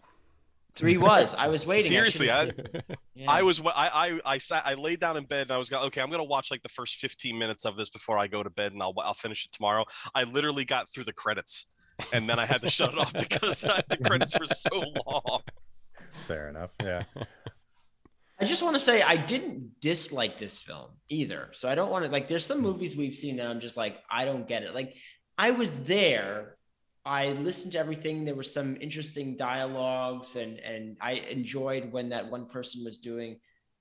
Three 0.76 0.98
was. 0.98 1.36
I 1.36 1.48
was 1.48 1.66
waiting. 1.68 1.92
Seriously, 1.92 2.30
I, 2.32 2.46
should've- 2.48 2.82
yeah. 3.16 3.30
I 3.32 3.42
was 3.44 3.60
I, 3.62 3.70
I 3.76 4.20
I 4.34 4.38
sat 4.38 4.66
I 4.66 4.74
laid 4.76 5.00
down 5.00 5.18
in 5.18 5.26
bed 5.26 5.44
and 5.44 5.52
I 5.52 5.58
was 5.58 5.70
going 5.70 5.84
okay 5.88 6.00
I'm 6.02 6.10
gonna 6.10 6.24
watch 6.24 6.52
like 6.52 6.62
the 6.64 6.70
first 6.70 6.96
15 6.98 7.38
minutes 7.38 7.66
of 7.66 7.76
this 7.76 7.90
before 7.90 8.18
I 8.18 8.28
go 8.28 8.44
to 8.44 8.50
bed 8.50 8.72
and 8.74 8.82
I'll 8.82 8.94
I'll 9.00 9.14
finish 9.14 9.46
it 9.46 9.52
tomorrow. 9.52 9.86
I 10.16 10.24
literally 10.24 10.66
got 10.66 10.90
through 10.90 11.04
the 11.06 11.14
credits 11.14 11.66
and 12.14 12.30
then 12.30 12.40
I 12.40 12.46
had 12.46 12.62
to 12.62 12.70
shut 12.70 12.94
it 12.94 12.98
off 13.00 13.12
because 13.30 13.62
the 13.62 13.98
credits 14.06 14.38
were 14.40 14.46
so 14.48 14.84
long. 15.06 15.42
Fair 16.28 16.48
enough. 16.50 16.72
Yeah. 16.82 17.04
I 18.42 18.46
just 18.46 18.64
want 18.64 18.76
to 18.76 18.80
say 18.80 19.02
I 19.02 19.18
didn't 19.18 19.82
dislike 19.82 20.38
this 20.38 20.60
film 20.60 20.92
either. 21.10 21.50
So 21.52 21.68
I 21.68 21.76
don't 21.76 21.92
want 21.92 22.06
to 22.06 22.12
like 22.12 22.28
there's 22.28 22.46
some 22.46 22.62
movies 22.62 22.96
we've 22.96 23.16
seen 23.16 23.36
that 23.38 23.48
I'm 23.48 23.60
just 23.60 23.76
like 23.78 23.98
I 24.10 24.26
don't 24.26 24.48
get 24.48 24.64
it. 24.64 24.74
Like 24.74 24.96
I 25.38 25.52
was 25.52 25.76
there. 25.84 26.56
I 27.06 27.32
listened 27.32 27.74
to 27.74 27.80
everything. 27.80 28.24
There 28.24 28.36
were 28.36 28.44
some 28.44 28.78
interesting 28.80 29.36
dialogues 29.36 30.36
and 30.36 30.58
and 30.60 30.98
I 31.02 31.14
enjoyed 31.14 31.92
when 31.92 32.10
that 32.10 32.30
one 32.32 32.48
person 32.48 32.84
was 32.86 32.98
doing 33.00 33.40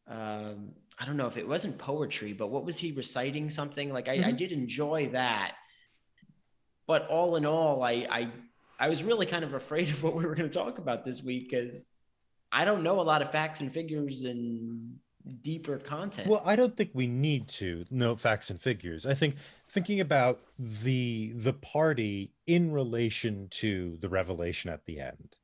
um 0.08 0.72
I 0.98 1.04
don't 1.04 1.16
know 1.16 1.28
if 1.28 1.36
it 1.36 1.46
wasn't 1.46 1.78
poetry, 1.78 2.32
but 2.32 2.48
what 2.50 2.64
was 2.64 2.76
he 2.78 2.90
reciting 2.90 3.50
something? 3.50 3.92
Like 3.92 4.08
I, 4.08 4.14
I 4.14 4.32
Mhm. 4.32 4.38
did 4.38 4.52
enjoy 4.52 5.08
that. 5.12 5.54
But 6.88 7.06
all 7.08 7.36
in 7.36 7.46
all, 7.46 7.82
I 7.84 8.06
I 8.10 8.32
I 8.80 8.88
was 8.88 9.04
really 9.04 9.26
kind 9.26 9.44
of 9.44 9.54
afraid 9.54 9.90
of 9.90 10.02
what 10.02 10.16
we 10.16 10.24
were 10.26 10.34
going 10.34 10.48
to 10.50 10.54
talk 10.58 10.78
about 10.78 11.04
this 11.04 11.22
week 11.22 11.48
because 11.50 11.84
I 12.50 12.64
don't 12.64 12.82
know 12.82 13.00
a 13.00 13.02
lot 13.02 13.22
of 13.22 13.30
facts 13.30 13.60
and 13.60 13.72
figures 13.72 14.24
and 14.24 14.98
deeper 15.42 15.76
content. 15.78 16.28
Well, 16.28 16.42
I 16.44 16.56
don't 16.56 16.76
think 16.76 16.90
we 16.94 17.06
need 17.06 17.48
to 17.48 17.84
know 17.90 18.16
facts 18.16 18.50
and 18.50 18.60
figures. 18.60 19.06
I 19.06 19.14
think 19.14 19.36
thinking 19.68 20.00
about 20.00 20.40
the 20.58 21.32
the 21.34 21.52
party 21.52 22.32
in 22.46 22.72
relation 22.72 23.48
to 23.50 23.98
the 24.00 24.08
revelation 24.08 24.70
at 24.70 24.86
the 24.86 25.00
end 25.00 25.36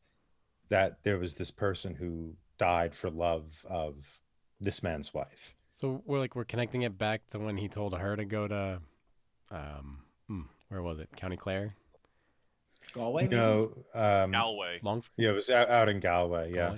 that 0.70 0.99
there 1.02 1.18
was 1.18 1.34
this 1.34 1.50
person 1.50 1.94
who 1.94 2.34
died 2.58 2.94
for 2.94 3.11
love 3.11 3.66
of 3.68 4.23
this 4.61 4.82
man's 4.82 5.12
wife. 5.12 5.56
So 5.70 6.02
we're 6.06 6.18
like 6.18 6.34
we're 6.34 6.44
connecting 6.44 6.82
it 6.82 6.96
back 6.96 7.26
to 7.28 7.38
when 7.38 7.56
he 7.56 7.68
told 7.68 7.96
her 7.96 8.16
to 8.16 8.25
go 8.25 8.49
to, 8.49 8.80
um, 9.50 9.99
hmm, 10.28 10.42
where 10.68 10.82
was 10.82 11.00
it? 11.00 11.11
County 11.16 11.37
Clare, 11.37 11.75
Galway, 12.92 13.25
maybe? 13.25 13.37
No, 13.37 13.73
um, 13.92 14.30
Galway. 14.30 14.78
Longford. 14.82 15.11
yeah, 15.16 15.30
it 15.30 15.32
was 15.32 15.50
out, 15.50 15.68
out 15.68 15.88
in 15.88 16.00
Galway. 16.00 16.52
Yeah, 16.54 16.76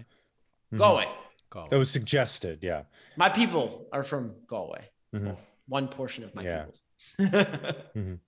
Galway? 0.75 1.05
Mhm. 1.05 1.09
Galway. 1.09 1.09
Galway. 1.51 1.69
That 1.71 1.79
was 1.79 1.91
suggested. 1.91 2.59
Yeah. 2.63 2.83
My 3.17 3.29
people 3.29 3.87
are 3.93 4.05
from 4.05 4.35
Galway. 4.47 4.85
Mhm. 5.15 5.37
One 5.69 5.89
portion 5.89 6.25
of 6.25 6.35
my 6.35 6.43
Yeah. 6.43 6.67
people's. 6.67 7.19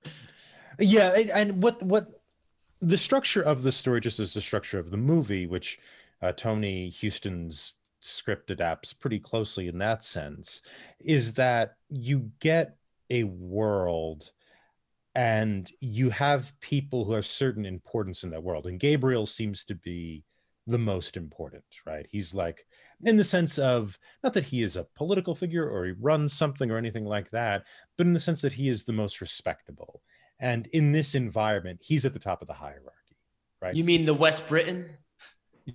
yeah 0.79 1.15
and- 1.17 1.31
and 1.31 1.63
what 1.63 1.83
what 1.83 2.21
the 2.81 2.99
structure 2.99 3.43
of 3.43 3.63
the 3.65 3.73
story 3.73 4.01
just 4.01 4.21
as 4.21 4.35
the 4.35 4.41
structure 4.41 4.79
of 4.79 4.91
the 4.91 4.97
movie 4.97 5.47
which 5.47 5.81
uh, 6.23 6.31
tony 6.33 6.95
huston's 7.01 7.75
script 8.01 8.51
adapts 8.51 8.93
pretty 8.93 9.19
closely 9.19 9.67
in 9.67 9.79
that 9.79 10.05
sense 10.05 10.63
is 11.01 11.35
that 11.35 11.75
you 11.91 12.31
get 12.39 12.77
a 13.11 13.25
world 13.25 14.31
and 15.17 15.73
you 15.81 16.11
have 16.11 16.53
people 16.61 17.05
who 17.05 17.13
have 17.15 17.27
certain 17.27 17.67
importance 17.67 18.23
in 18.23 18.31
that 18.31 18.43
world 18.43 18.67
and 18.67 18.79
gabriel 18.79 19.27
seems 19.27 19.65
to 19.65 19.75
be 19.75 20.23
the 20.69 20.79
most 20.79 21.17
important 21.17 21.65
right? 21.87 22.07
He's 22.11 22.35
like 22.35 22.67
in 23.03 23.17
the 23.17 23.25
sense 23.25 23.59
of 23.59 23.99
not 24.23 24.35
that 24.35 24.47
he 24.47 24.63
is 24.63 24.77
a 24.77 24.87
political 24.97 25.35
figure 25.35 25.69
or 25.69 25.87
he 25.87 25.93
runs 25.93 26.33
something 26.33 26.71
or 26.71 26.77
anything 26.77 27.05
like 27.05 27.31
that 27.31 27.65
but 27.97 28.07
in 28.07 28.13
the 28.13 28.21
sense 28.21 28.41
that 28.43 28.53
he 28.53 28.69
is 28.69 28.85
the 28.85 28.93
most 28.93 29.21
respectable. 29.21 30.03
And 30.41 30.69
in 30.69 30.93
this 30.93 31.15
environment 31.15 31.81
he's 31.83 32.07
at 32.07 32.13
the 32.13 32.19
top 32.19 32.43
of 32.43 32.49
the 32.49 32.55
hierarchy 32.55 33.17
right? 33.61 33.75
You 33.75 33.85
mean 33.85 34.05
the 34.05 34.15
West 34.15 34.49
Briton? 34.49 34.87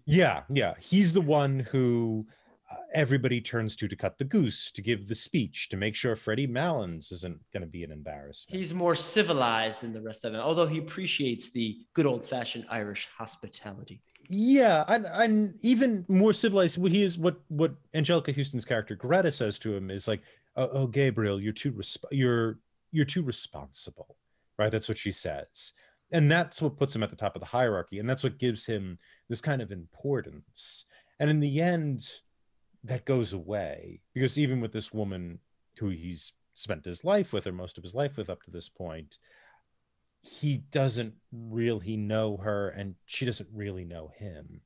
yeah 0.05 0.43
yeah. 0.49 0.73
He's 0.79 1.13
the 1.13 1.21
one 1.21 1.59
who 1.59 2.25
uh, 2.71 2.75
everybody 2.93 3.41
turns 3.41 3.75
to 3.77 3.87
to 3.87 3.95
cut 3.95 4.17
the 4.17 4.23
goose 4.23 4.71
to 4.71 4.81
give 4.81 5.07
the 5.07 5.15
speech 5.15 5.69
to 5.69 5.77
make 5.77 5.95
sure 5.95 6.15
freddie 6.15 6.47
malins 6.47 7.11
isn't 7.11 7.39
going 7.51 7.61
to 7.61 7.67
be 7.67 7.83
an 7.83 7.91
embarrassment. 7.91 8.59
He's 8.59 8.73
more 8.73 8.95
civilized 8.95 9.81
than 9.81 9.93
the 9.93 10.01
rest 10.01 10.25
of 10.25 10.31
them, 10.31 10.41
although 10.41 10.65
he 10.65 10.79
appreciates 10.79 11.51
the 11.51 11.77
good 11.93 12.05
old 12.05 12.25
fashioned 12.25 12.65
Irish 12.69 13.07
hospitality. 13.17 14.01
Yeah 14.29 14.83
and, 14.87 15.05
and 15.05 15.59
even 15.61 16.05
more 16.07 16.33
civilized 16.33 16.77
he 16.87 17.03
is 17.03 17.17
what 17.17 17.39
what 17.49 17.73
anjelica 17.93 18.35
huston's 18.35 18.65
character 18.65 18.95
greta 18.95 19.31
says 19.31 19.59
to 19.59 19.75
him 19.75 19.91
is 19.91 20.07
like 20.07 20.21
oh, 20.55 20.69
oh 20.73 20.87
gabriel 20.87 21.41
you're 21.41 21.53
too 21.53 21.71
resp- 21.71 22.05
you're 22.11 22.59
you're 22.91 23.05
too 23.05 23.23
responsible 23.23 24.17
right? 24.57 24.71
That's 24.71 24.89
what 24.89 24.97
she 24.97 25.11
says. 25.11 25.73
And 26.11 26.31
that's 26.31 26.61
what 26.61 26.77
puts 26.77 26.95
him 26.95 27.03
at 27.03 27.09
the 27.09 27.15
top 27.15 27.35
of 27.35 27.39
the 27.39 27.45
hierarchy 27.45 27.99
and 27.99 28.09
that's 28.09 28.23
what 28.23 28.37
gives 28.37 28.65
him 28.65 28.99
this 29.29 29.41
kind 29.41 29.61
of 29.61 29.71
importance. 29.71 30.85
And 31.19 31.29
in 31.29 31.39
the 31.39 31.61
end 31.61 32.07
that 32.83 33.05
goes 33.05 33.33
away 33.33 34.01
because 34.13 34.37
even 34.37 34.59
with 34.59 34.73
this 34.73 34.93
woman 34.93 35.39
who 35.77 35.89
he's 35.89 36.33
spent 36.53 36.85
his 36.85 37.03
life 37.03 37.33
with 37.33 37.47
or 37.47 37.53
most 37.53 37.77
of 37.77 37.83
his 37.83 37.95
life 37.95 38.17
with 38.17 38.29
up 38.29 38.43
to 38.43 38.51
this 38.51 38.69
point 38.69 39.17
he 40.23 40.57
doesn't 40.71 41.13
really 41.31 41.97
know 41.97 42.37
her 42.37 42.69
and 42.69 42.95
she 43.05 43.25
doesn't 43.25 43.49
really 43.53 43.83
know 43.83 44.09
him. 44.15 44.61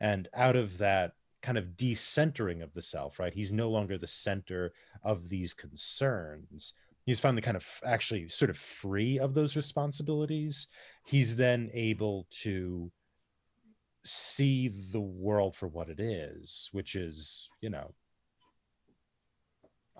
And 0.00 0.28
out 0.32 0.56
of 0.56 0.78
that 0.78 1.12
kind 1.42 1.58
of 1.58 1.76
decentering 1.76 2.62
of 2.62 2.72
the 2.72 2.82
self 2.82 3.18
right 3.18 3.34
he's 3.34 3.52
no 3.52 3.68
longer 3.68 3.98
the 3.98 4.06
center 4.06 4.72
of 5.02 5.28
these 5.28 5.52
concerns. 5.52 6.74
He's 7.04 7.18
finally 7.18 7.42
kind 7.42 7.56
of 7.56 7.66
actually 7.84 8.28
sort 8.28 8.48
of 8.48 8.56
free 8.56 9.18
of 9.18 9.34
those 9.34 9.56
responsibilities. 9.56 10.68
He's 11.04 11.34
then 11.34 11.68
able 11.74 12.28
to 12.42 12.92
see 14.04 14.68
the 14.68 15.00
world 15.00 15.56
for 15.56 15.68
what 15.68 15.88
it 15.88 16.00
is 16.00 16.68
which 16.72 16.96
is 16.96 17.48
you 17.60 17.70
know 17.70 17.92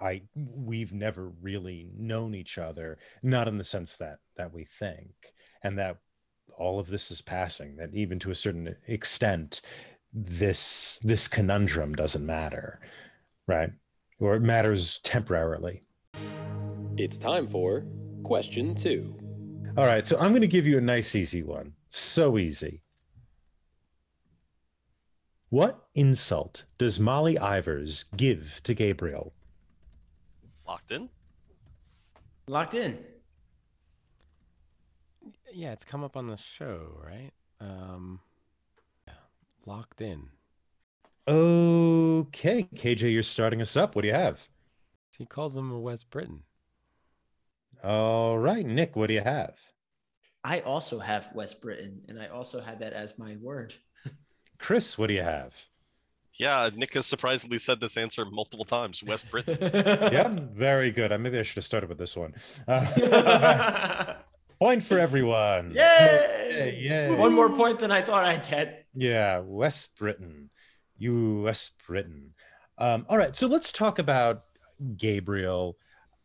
i 0.02 0.20
we've 0.34 0.92
never 0.92 1.28
really 1.40 1.88
known 1.96 2.34
each 2.34 2.58
other 2.58 2.98
not 3.22 3.48
in 3.48 3.58
the 3.58 3.64
sense 3.64 3.96
that 3.96 4.18
that 4.36 4.52
we 4.52 4.64
think 4.64 5.10
and 5.62 5.78
that 5.78 5.98
all 6.58 6.78
of 6.78 6.88
this 6.88 7.10
is 7.10 7.22
passing 7.22 7.76
that 7.76 7.94
even 7.94 8.18
to 8.18 8.30
a 8.30 8.34
certain 8.34 8.74
extent 8.86 9.62
this 10.12 10.98
this 11.02 11.28
conundrum 11.28 11.94
doesn't 11.94 12.26
matter 12.26 12.80
right? 13.46 13.70
Or 14.18 14.34
it 14.36 14.42
matters 14.42 15.00
temporarily. 15.02 15.82
It's 16.96 17.18
time 17.18 17.46
for 17.48 17.86
question 18.22 18.74
two. 18.74 19.18
all 19.76 19.84
right 19.84 20.06
so 20.06 20.16
i'm 20.18 20.30
going 20.30 20.42
to 20.42 20.46
give 20.46 20.66
you 20.66 20.78
a 20.78 20.80
nice 20.80 21.14
easy 21.16 21.42
one. 21.42 21.72
So 21.88 22.38
easy. 22.38 22.82
What 25.48 25.86
insult 25.94 26.64
does 26.78 27.00
molly 27.00 27.36
ivors 27.36 28.04
give 28.16 28.60
to 28.64 28.74
gabriel 28.74 29.34
Locked 30.72 30.90
in. 30.90 31.10
Locked 32.48 32.72
in. 32.72 32.98
Yeah, 35.52 35.72
it's 35.72 35.84
come 35.84 36.02
up 36.02 36.16
on 36.16 36.28
the 36.28 36.38
show, 36.38 36.98
right? 37.04 37.30
Um, 37.60 38.20
yeah, 39.06 39.12
locked 39.66 40.00
in. 40.00 40.30
okay 41.28 42.66
kj 42.74 43.12
you're 43.12 43.22
starting 43.22 43.60
us 43.60 43.76
up 43.76 43.94
what 43.94 44.00
do 44.02 44.08
you 44.08 44.14
have 44.14 44.48
She 45.10 45.26
calls 45.26 45.54
him 45.54 45.70
a 45.70 45.78
West 45.78 46.08
Briton. 46.10 46.40
all 47.84 48.38
right 48.38 48.64
nick 48.64 48.96
what 48.96 49.08
do 49.08 49.14
you 49.14 49.20
have 49.20 49.54
I 50.42 50.60
also 50.60 50.98
have 50.98 51.28
West 51.34 51.60
Briton, 51.60 52.00
and 52.08 52.18
I 52.18 52.28
also 52.28 52.60
had 52.62 52.80
that 52.80 52.92
as 52.94 53.18
my 53.18 53.36
word. 53.42 53.74
chris 54.58 54.96
what 54.96 55.08
do 55.08 55.14
you 55.14 55.22
have 55.22 55.54
Yeah, 56.38 56.70
Nick 56.74 56.94
has 56.94 57.06
surprisingly 57.06 57.58
said 57.58 57.80
this 57.80 57.96
answer 57.96 58.24
multiple 58.24 58.64
times. 58.64 59.02
West 59.02 59.30
Briton. 59.30 59.58
yeah 60.12 60.28
very 60.52 60.90
good 60.90 61.10
maybe 61.20 61.38
i 61.38 61.42
should 61.42 61.56
have 61.56 61.64
started 61.64 61.88
with 61.88 61.98
this 61.98 62.16
one 62.16 62.34
Uh, 62.68 64.14
point 64.58 64.82
for 64.82 64.98
everyone 64.98 65.72
Yay! 65.72 66.78
Yay. 66.80 67.14
One 67.14 67.34
more 67.34 67.50
point 67.50 67.78
than 67.78 67.90
I 67.90 68.02
thought 68.02 68.24
I'd 68.24 68.46
get. 68.48 68.86
Yeah, 68.94 69.40
West 69.44 69.96
Briton. 69.98 70.50
You 70.98 71.42
West 71.42 71.74
Briton. 71.86 72.34
Um, 72.78 73.06
all 73.08 73.16
right, 73.16 73.34
so 73.34 73.46
let's 73.46 73.72
talk 73.72 73.98
about 73.98 74.44
Gabriel 74.96 75.76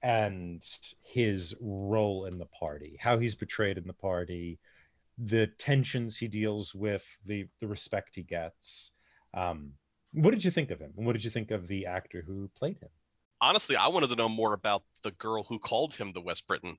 and 0.03 0.63
his 1.01 1.55
role 1.61 2.25
in 2.25 2.37
the 2.37 2.45
party, 2.45 2.97
how 2.99 3.17
he's 3.17 3.35
portrayed 3.35 3.77
in 3.77 3.87
the 3.87 3.93
party, 3.93 4.59
the 5.17 5.47
tensions 5.57 6.17
he 6.17 6.27
deals 6.27 6.75
with, 6.75 7.05
the 7.25 7.47
the 7.59 7.67
respect 7.67 8.15
he 8.15 8.21
gets. 8.23 8.91
Um, 9.33 9.71
what 10.17 10.31
did 10.31 10.43
you 10.43 10.51
think 10.51 10.71
of 10.71 10.79
him? 10.79 10.91
And 10.97 11.05
what 11.05 11.13
did 11.13 11.23
you 11.23 11.29
think 11.29 11.51
of 11.51 11.67
the 11.67 11.85
actor 11.85 12.23
who 12.25 12.49
played 12.57 12.79
him? 12.79 12.89
Honestly, 13.39 13.75
I 13.75 13.87
wanted 13.87 14.09
to 14.09 14.15
know 14.15 14.29
more 14.29 14.53
about 14.53 14.83
the 15.03 15.11
girl 15.11 15.43
who 15.43 15.59
called 15.59 15.95
him 15.95 16.11
the 16.11 16.21
West 16.21 16.47
Briton. 16.47 16.77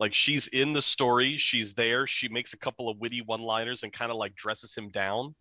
Like 0.00 0.14
she's 0.14 0.48
in 0.48 0.72
the 0.72 0.80
story, 0.80 1.36
she's 1.36 1.74
there, 1.74 2.06
she 2.06 2.28
makes 2.28 2.54
a 2.54 2.58
couple 2.58 2.88
of 2.88 2.98
witty 2.98 3.20
one-liners 3.20 3.82
and 3.82 3.92
kind 3.92 4.10
of 4.10 4.16
like 4.16 4.34
dresses 4.34 4.74
him 4.74 4.88
down 4.88 5.34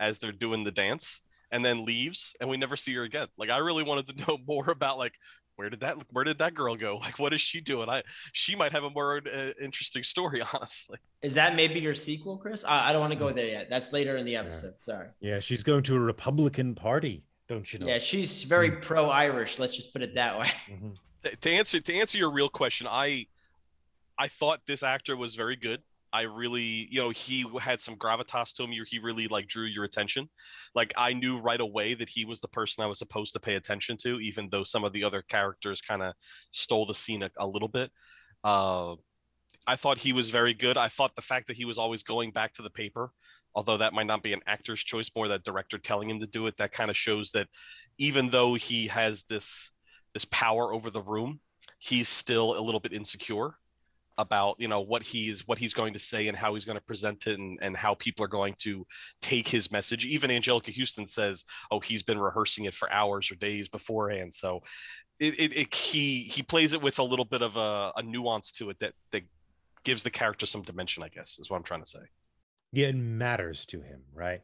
as 0.00 0.18
they're 0.18 0.32
doing 0.32 0.64
the 0.64 0.70
dance 0.70 1.20
and 1.50 1.64
then 1.64 1.84
leaves 1.84 2.34
and 2.40 2.48
we 2.48 2.56
never 2.56 2.76
see 2.76 2.94
her 2.94 3.02
again. 3.02 3.28
Like 3.36 3.50
I 3.50 3.58
really 3.58 3.82
wanted 3.82 4.06
to 4.08 4.24
know 4.26 4.38
more 4.46 4.70
about 4.70 4.96
like 4.96 5.14
where 5.58 5.68
did 5.68 5.80
that 5.80 5.96
where 6.12 6.22
did 6.22 6.38
that 6.38 6.54
girl 6.54 6.76
go? 6.76 6.98
Like, 7.08 7.18
what 7.18 7.34
is 7.34 7.40
she 7.40 7.60
doing? 7.60 7.88
I 7.88 8.02
she 8.32 8.54
might 8.54 8.70
have 8.72 8.84
a 8.84 8.90
more 8.90 9.16
uh, 9.26 9.50
interesting 9.60 10.04
story, 10.04 10.40
honestly. 10.54 10.98
Is 11.20 11.34
that 11.34 11.56
maybe 11.56 11.80
your 11.80 11.94
sequel, 11.94 12.36
Chris? 12.38 12.64
I, 12.64 12.88
I 12.90 12.92
don't 12.92 13.00
want 13.00 13.12
to 13.12 13.18
go 13.18 13.32
there 13.32 13.46
yet. 13.48 13.68
That's 13.68 13.92
later 13.92 14.16
in 14.16 14.24
the 14.24 14.36
episode. 14.36 14.74
Sorry. 14.78 15.08
Yeah, 15.20 15.40
she's 15.40 15.64
going 15.64 15.82
to 15.84 15.96
a 15.96 16.00
Republican 16.00 16.76
party, 16.76 17.24
don't 17.48 17.70
you 17.72 17.80
know? 17.80 17.86
Yeah, 17.88 17.98
she's 17.98 18.44
very 18.44 18.70
pro-Irish. 18.70 19.58
Let's 19.58 19.76
just 19.76 19.92
put 19.92 20.02
it 20.02 20.14
that 20.14 20.38
way. 20.38 20.46
Mhm. 20.70 20.96
Th- 21.24 21.40
to 21.40 21.50
answer 21.50 21.80
to 21.80 21.94
answer 21.94 22.18
your 22.18 22.30
real 22.30 22.48
question, 22.48 22.86
I 22.88 23.26
I 24.16 24.28
thought 24.28 24.60
this 24.66 24.84
actor 24.84 25.16
was 25.16 25.34
very 25.34 25.56
good. 25.56 25.82
I 26.18 26.22
really, 26.22 26.88
you 26.90 27.00
know, 27.00 27.10
he 27.10 27.46
had 27.60 27.80
some 27.80 27.94
gravitas 27.94 28.52
to 28.54 28.64
him. 28.64 28.72
He 28.88 28.98
really 28.98 29.28
like 29.28 29.46
drew 29.46 29.66
your 29.66 29.84
attention. 29.84 30.28
Like 30.74 30.92
I 30.96 31.12
knew 31.12 31.38
right 31.38 31.60
away 31.60 31.94
that 31.94 32.08
he 32.08 32.24
was 32.24 32.40
the 32.40 32.48
person 32.48 32.82
I 32.82 32.88
was 32.88 32.98
supposed 32.98 33.34
to 33.34 33.40
pay 33.40 33.54
attention 33.54 33.96
to, 33.98 34.18
even 34.18 34.48
though 34.50 34.64
some 34.64 34.82
of 34.82 34.92
the 34.92 35.04
other 35.04 35.22
characters 35.22 35.80
kind 35.80 36.02
of 36.02 36.14
stole 36.50 36.86
the 36.86 36.94
scene 36.96 37.22
a, 37.22 37.30
a 37.38 37.46
little 37.46 37.68
bit. 37.68 37.92
Uh, 38.42 38.96
I 39.64 39.76
thought 39.76 40.00
he 40.00 40.12
was 40.12 40.30
very 40.30 40.54
good. 40.54 40.76
I 40.76 40.88
thought 40.88 41.14
the 41.14 41.22
fact 41.22 41.46
that 41.46 41.56
he 41.56 41.64
was 41.64 41.78
always 41.78 42.02
going 42.02 42.32
back 42.32 42.52
to 42.54 42.62
the 42.62 42.70
paper, 42.70 43.12
although 43.54 43.76
that 43.76 43.92
might 43.92 44.08
not 44.08 44.24
be 44.24 44.32
an 44.32 44.40
actor's 44.44 44.82
choice, 44.82 45.12
more 45.14 45.28
that 45.28 45.44
director 45.44 45.78
telling 45.78 46.10
him 46.10 46.18
to 46.18 46.26
do 46.26 46.48
it, 46.48 46.56
that 46.56 46.72
kind 46.72 46.90
of 46.90 46.96
shows 46.96 47.30
that 47.30 47.46
even 47.96 48.30
though 48.30 48.54
he 48.54 48.88
has 48.88 49.22
this 49.28 49.70
this 50.14 50.24
power 50.24 50.74
over 50.74 50.90
the 50.90 51.02
room, 51.02 51.38
he's 51.78 52.08
still 52.08 52.58
a 52.58 52.64
little 52.64 52.80
bit 52.80 52.92
insecure 52.92 53.54
about 54.18 54.56
you 54.58 54.68
know 54.68 54.80
what 54.80 55.02
he's 55.02 55.46
what 55.46 55.58
he's 55.58 55.72
going 55.72 55.92
to 55.92 55.98
say 55.98 56.28
and 56.28 56.36
how 56.36 56.54
he's 56.54 56.64
going 56.64 56.76
to 56.76 56.84
present 56.84 57.26
it 57.26 57.38
and, 57.38 57.58
and 57.62 57.76
how 57.76 57.94
people 57.94 58.24
are 58.24 58.28
going 58.28 58.54
to 58.58 58.84
take 59.22 59.48
his 59.48 59.70
message 59.70 60.04
even 60.04 60.30
anjelica 60.30 60.76
huston 60.76 61.06
says 61.06 61.44
oh 61.70 61.80
he's 61.80 62.02
been 62.02 62.18
rehearsing 62.18 62.64
it 62.64 62.74
for 62.74 62.92
hours 62.92 63.30
or 63.30 63.36
days 63.36 63.68
beforehand 63.68 64.34
so 64.34 64.60
it, 65.20 65.38
it, 65.38 65.56
it 65.56 65.74
he 65.74 66.22
he 66.24 66.42
plays 66.42 66.72
it 66.72 66.82
with 66.82 66.98
a 66.98 67.02
little 67.02 67.24
bit 67.24 67.42
of 67.42 67.56
a, 67.56 67.92
a 67.96 68.02
nuance 68.02 68.52
to 68.52 68.70
it 68.70 68.78
that 68.80 68.92
that 69.12 69.22
gives 69.84 70.02
the 70.02 70.10
character 70.10 70.46
some 70.46 70.62
dimension 70.62 71.02
i 71.02 71.08
guess 71.08 71.38
is 71.38 71.48
what 71.48 71.56
i'm 71.56 71.62
trying 71.62 71.82
to 71.82 71.90
say 71.90 72.00
Yeah, 72.72 72.88
it 72.88 72.96
matters 72.96 73.64
to 73.66 73.80
him, 73.80 74.02
right? 74.12 74.42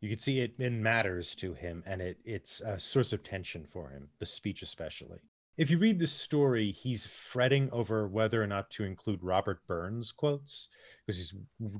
You 0.00 0.08
can 0.08 0.18
see 0.18 0.40
it, 0.40 0.54
it 0.58 0.72
matters 0.72 1.34
to 1.36 1.52
him, 1.54 1.82
and 1.86 2.00
it 2.00 2.18
it's 2.24 2.60
a 2.60 2.78
source 2.78 3.12
of 3.12 3.22
tension 3.22 3.66
for 3.70 3.90
him, 3.90 4.08
the 4.18 4.26
speech 4.26 4.62
especially. 4.62 5.18
If 5.56 5.70
you 5.70 5.78
read 5.78 5.98
the 5.98 6.06
story, 6.06 6.72
he's 6.72 7.06
fretting 7.06 7.70
over 7.70 8.08
whether 8.08 8.42
or 8.42 8.46
not 8.46 8.70
to 8.70 8.84
include 8.84 9.22
Robert 9.22 9.60
Burns 9.66 10.12
quotes 10.12 10.68
because 11.06 11.18
he's 11.18 11.34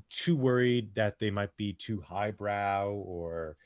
too 0.09 0.35
worried 0.35 0.93
that 0.95 1.19
they 1.19 1.31
might 1.31 1.55
be 1.57 1.73
too 1.73 2.01
highbrow 2.01 2.91
or, 2.91 3.57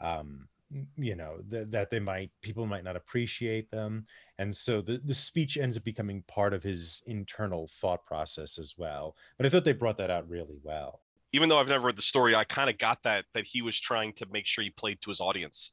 um, 0.00 0.48
you 0.96 1.14
know, 1.14 1.38
th- 1.50 1.68
that 1.70 1.90
they 1.90 2.00
might 2.00 2.30
people 2.42 2.66
might 2.66 2.84
not 2.84 2.96
appreciate 2.96 3.70
them, 3.70 4.06
and 4.38 4.56
so 4.56 4.80
the 4.82 4.98
the 5.04 5.14
speech 5.14 5.56
ends 5.56 5.76
up 5.76 5.84
becoming 5.84 6.22
part 6.26 6.52
of 6.54 6.62
his 6.62 7.02
internal 7.06 7.68
thought 7.80 8.04
process 8.04 8.58
as 8.58 8.74
well. 8.76 9.16
But 9.36 9.46
I 9.46 9.50
thought 9.50 9.64
they 9.64 9.72
brought 9.72 9.98
that 9.98 10.10
out 10.10 10.28
really 10.28 10.58
well. 10.62 11.00
even 11.32 11.48
though 11.48 11.58
I've 11.58 11.68
never 11.68 11.86
read 11.88 11.96
the 11.96 12.02
story, 12.02 12.34
I 12.36 12.44
kind 12.44 12.70
of 12.70 12.78
got 12.78 13.02
that 13.02 13.24
that 13.32 13.46
he 13.46 13.60
was 13.62 13.78
trying 13.80 14.12
to 14.14 14.26
make 14.30 14.46
sure 14.46 14.62
he 14.62 14.70
played 14.70 15.00
to 15.02 15.10
his 15.10 15.20
audience. 15.20 15.72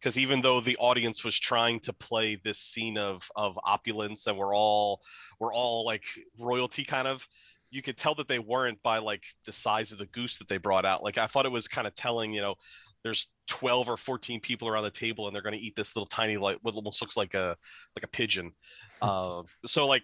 Because 0.00 0.18
even 0.18 0.42
though 0.42 0.60
the 0.60 0.76
audience 0.76 1.24
was 1.24 1.38
trying 1.38 1.80
to 1.80 1.92
play 1.92 2.38
this 2.42 2.58
scene 2.58 2.98
of 2.98 3.30
of 3.34 3.58
opulence 3.64 4.26
and 4.26 4.36
we're 4.36 4.54
all 4.54 5.00
we're 5.40 5.54
all 5.54 5.84
like 5.84 6.04
royalty 6.38 6.84
kind 6.84 7.08
of, 7.08 7.26
you 7.70 7.82
could 7.82 7.96
tell 7.96 8.14
that 8.14 8.28
they 8.28 8.38
weren't 8.38 8.82
by 8.82 8.98
like 8.98 9.24
the 9.44 9.52
size 9.52 9.92
of 9.92 9.98
the 9.98 10.06
goose 10.06 10.38
that 10.38 10.48
they 10.48 10.58
brought 10.58 10.84
out. 10.84 11.02
Like 11.02 11.18
I 11.18 11.26
thought 11.26 11.46
it 11.46 11.52
was 11.52 11.68
kind 11.68 11.86
of 11.86 11.94
telling, 11.94 12.32
you 12.32 12.40
know, 12.40 12.54
there's 13.02 13.28
12 13.48 13.88
or 13.88 13.96
14 13.96 14.40
people 14.40 14.68
around 14.68 14.84
the 14.84 14.90
table 14.90 15.26
and 15.26 15.34
they're 15.34 15.42
going 15.42 15.56
to 15.56 15.60
eat 15.60 15.76
this 15.76 15.94
little 15.94 16.06
tiny 16.06 16.36
like 16.36 16.58
what 16.62 16.74
almost 16.74 17.00
looks 17.00 17.16
like 17.16 17.34
a 17.34 17.56
like 17.94 18.04
a 18.04 18.08
pigeon. 18.08 18.52
Uh, 19.00 19.42
so 19.64 19.86
like 19.86 20.02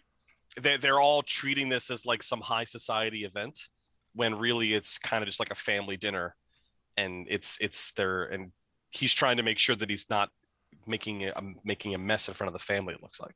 they 0.60 0.76
they're 0.76 1.00
all 1.00 1.22
treating 1.22 1.68
this 1.68 1.90
as 1.90 2.06
like 2.06 2.22
some 2.22 2.40
high 2.40 2.64
society 2.64 3.24
event 3.24 3.58
when 4.14 4.38
really 4.38 4.74
it's 4.74 4.98
kind 4.98 5.22
of 5.22 5.28
just 5.28 5.40
like 5.40 5.50
a 5.50 5.56
family 5.56 5.96
dinner 5.96 6.36
and 6.96 7.26
it's 7.30 7.58
it's 7.60 7.92
there 7.92 8.24
and 8.24 8.52
he's 8.92 9.12
trying 9.14 9.36
to 9.38 9.42
make 9.42 9.58
sure 9.58 9.74
that 9.74 9.90
he's 9.90 10.08
not 10.08 10.30
making 10.86 11.24
a 11.24 11.32
making 11.64 11.94
a 11.94 11.98
mess 11.98 12.28
in 12.28 12.34
front 12.34 12.48
of 12.48 12.52
the 12.52 12.64
family 12.64 12.94
it 12.94 13.02
looks 13.02 13.20
like 13.20 13.34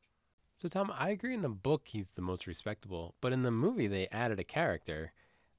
So 0.55 0.69
Tom, 0.69 0.93
I 0.97 1.11
agree 1.11 1.35
in 1.35 1.43
the 1.43 1.49
book 1.49 1.83
he's 1.85 2.11
the 2.11 2.23
most 2.23 2.47
respectable, 2.47 3.15
but 3.21 3.33
in 3.33 3.43
the 3.43 3.51
movie 3.51 3.87
they 3.89 4.07
added 4.09 4.39
a 4.41 4.45
character, 4.45 5.13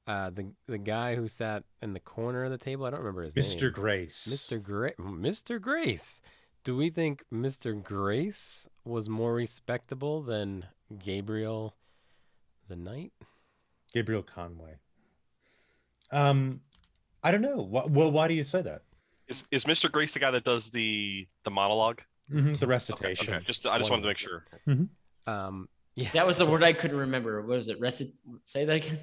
uh, 0.08 0.30
the 0.30 0.52
the 0.68 0.78
guy 0.78 1.16
who 1.16 1.28
sat 1.28 1.64
in 1.82 1.94
the 1.94 2.00
corner 2.00 2.46
of 2.46 2.52
the 2.52 2.58
table. 2.58 2.86
I 2.86 2.92
don't 2.92 3.00
remember 3.00 3.24
his 3.24 3.34
Mr. 3.34 3.62
name. 3.62 3.72
Mr. 3.72 3.74
Grace. 3.74 4.28
Mr. 4.30 4.64
Gra- 4.64 4.96
Mr. 4.96 5.62
Grace. 5.62 6.22
Do 6.64 6.76
we 6.76 6.90
think 6.90 7.24
Mr. 7.34 7.82
Grace 7.82 8.68
was 8.84 9.08
more 9.08 9.34
respectable 9.34 10.22
than 10.22 10.66
Gabriel 10.98 11.76
the 12.68 12.76
Knight? 12.76 13.14
Gabriel 13.94 14.24
Conroy. 14.24 14.74
Um, 16.12 16.62
I 17.24 17.32
don't 17.32 17.42
know. 17.42 17.62
Well, 17.62 18.12
why 18.12 18.28
do 18.28 18.34
you 18.34 18.44
say 18.44 18.62
that? 18.62 18.84
Is, 19.28 19.44
is 19.52 19.66
mr 19.66 19.92
grace 19.92 20.12
the 20.14 20.20
guy 20.20 20.32
that 20.32 20.44
does 20.44 20.70
the 20.70 21.28
the 21.44 21.52
monologue 21.52 22.02
Mhm, 22.32 22.60
The 22.60 22.68
recitation. 22.68 23.34
okay. 23.36 23.46
just 23.46 23.66
i 23.68 23.78
just 23.78 23.90
wanted 23.90 24.02
to 24.04 24.08
make 24.10 24.18
sure 24.18 24.46
Um, 25.26 25.70
yeah. 25.96 26.10
That 26.14 26.28
was 26.28 26.38
the 26.38 26.46
word 26.46 26.62
I 26.64 26.74
couldn't 26.74 26.98
remember. 26.98 27.42
What 27.42 27.58
is 27.58 27.70
it? 27.70 27.80
Recit. 27.80 28.10
Say 28.46 28.66
that 28.66 28.76
again. 28.76 29.00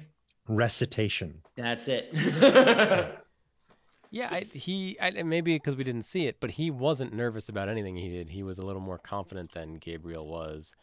Recitation. 0.47 1.41
That's 1.57 1.87
it. 1.89 2.09
Yeah, 4.11 4.29
I, 4.31 4.41
he 4.53 4.97
I, 5.01 5.23
maybe 5.23 5.55
because 5.55 5.75
we 5.75 5.83
didn't 5.83 6.03
see 6.03 6.25
it, 6.27 6.37
but 6.39 6.51
he 6.51 6.71
wasn't 6.71 7.13
nervous 7.13 7.49
about 7.49 7.67
anything 7.67 7.97
he 7.97 8.07
did. 8.09 8.29
He 8.29 8.43
was 8.43 8.59
a 8.59 8.61
little 8.65 8.81
more 8.81 8.97
confident 8.97 9.51
than 9.51 9.73
Gabriel 9.75 10.25
was. 10.25 10.73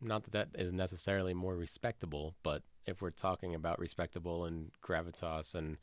Not 0.00 0.24
that 0.24 0.32
that 0.32 0.48
is 0.62 0.72
necessarily 0.72 1.34
more 1.34 1.54
respectable, 1.54 2.34
but 2.42 2.62
if 2.86 3.02
we're 3.02 3.10
talking 3.10 3.54
about 3.54 3.78
respectable 3.78 4.46
and 4.46 4.70
gravitas, 4.82 5.54
and 5.54 5.76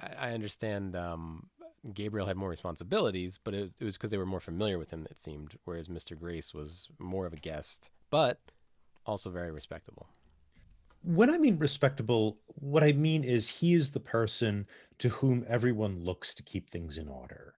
I, 0.00 0.30
I 0.30 0.32
understand 0.32 0.96
um, 0.96 1.50
Gabriel 1.92 2.26
had 2.26 2.36
more 2.36 2.48
responsibilities, 2.48 3.38
but 3.42 3.54
it, 3.54 3.72
it 3.80 3.84
was 3.84 3.96
because 3.96 4.10
they 4.10 4.18
were 4.18 4.26
more 4.26 4.40
familiar 4.40 4.78
with 4.78 4.92
him. 4.92 5.06
It 5.10 5.18
seemed, 5.18 5.56
whereas 5.64 5.88
Mr. 5.88 6.18
Grace 6.18 6.54
was 6.54 6.88
more 6.98 7.26
of 7.26 7.32
a 7.32 7.38
guest, 7.38 7.90
but 8.10 8.38
also 9.04 9.30
very 9.30 9.50
respectable. 9.50 10.06
When 11.02 11.30
I 11.30 11.38
mean 11.38 11.58
respectable, 11.58 12.38
what 12.46 12.84
I 12.84 12.92
mean 12.92 13.24
is 13.24 13.48
he 13.48 13.74
is 13.74 13.90
the 13.90 14.00
person 14.00 14.66
to 14.98 15.08
whom 15.08 15.44
everyone 15.48 16.04
looks 16.04 16.34
to 16.36 16.44
keep 16.44 16.70
things 16.70 16.98
in 16.98 17.08
order. 17.08 17.54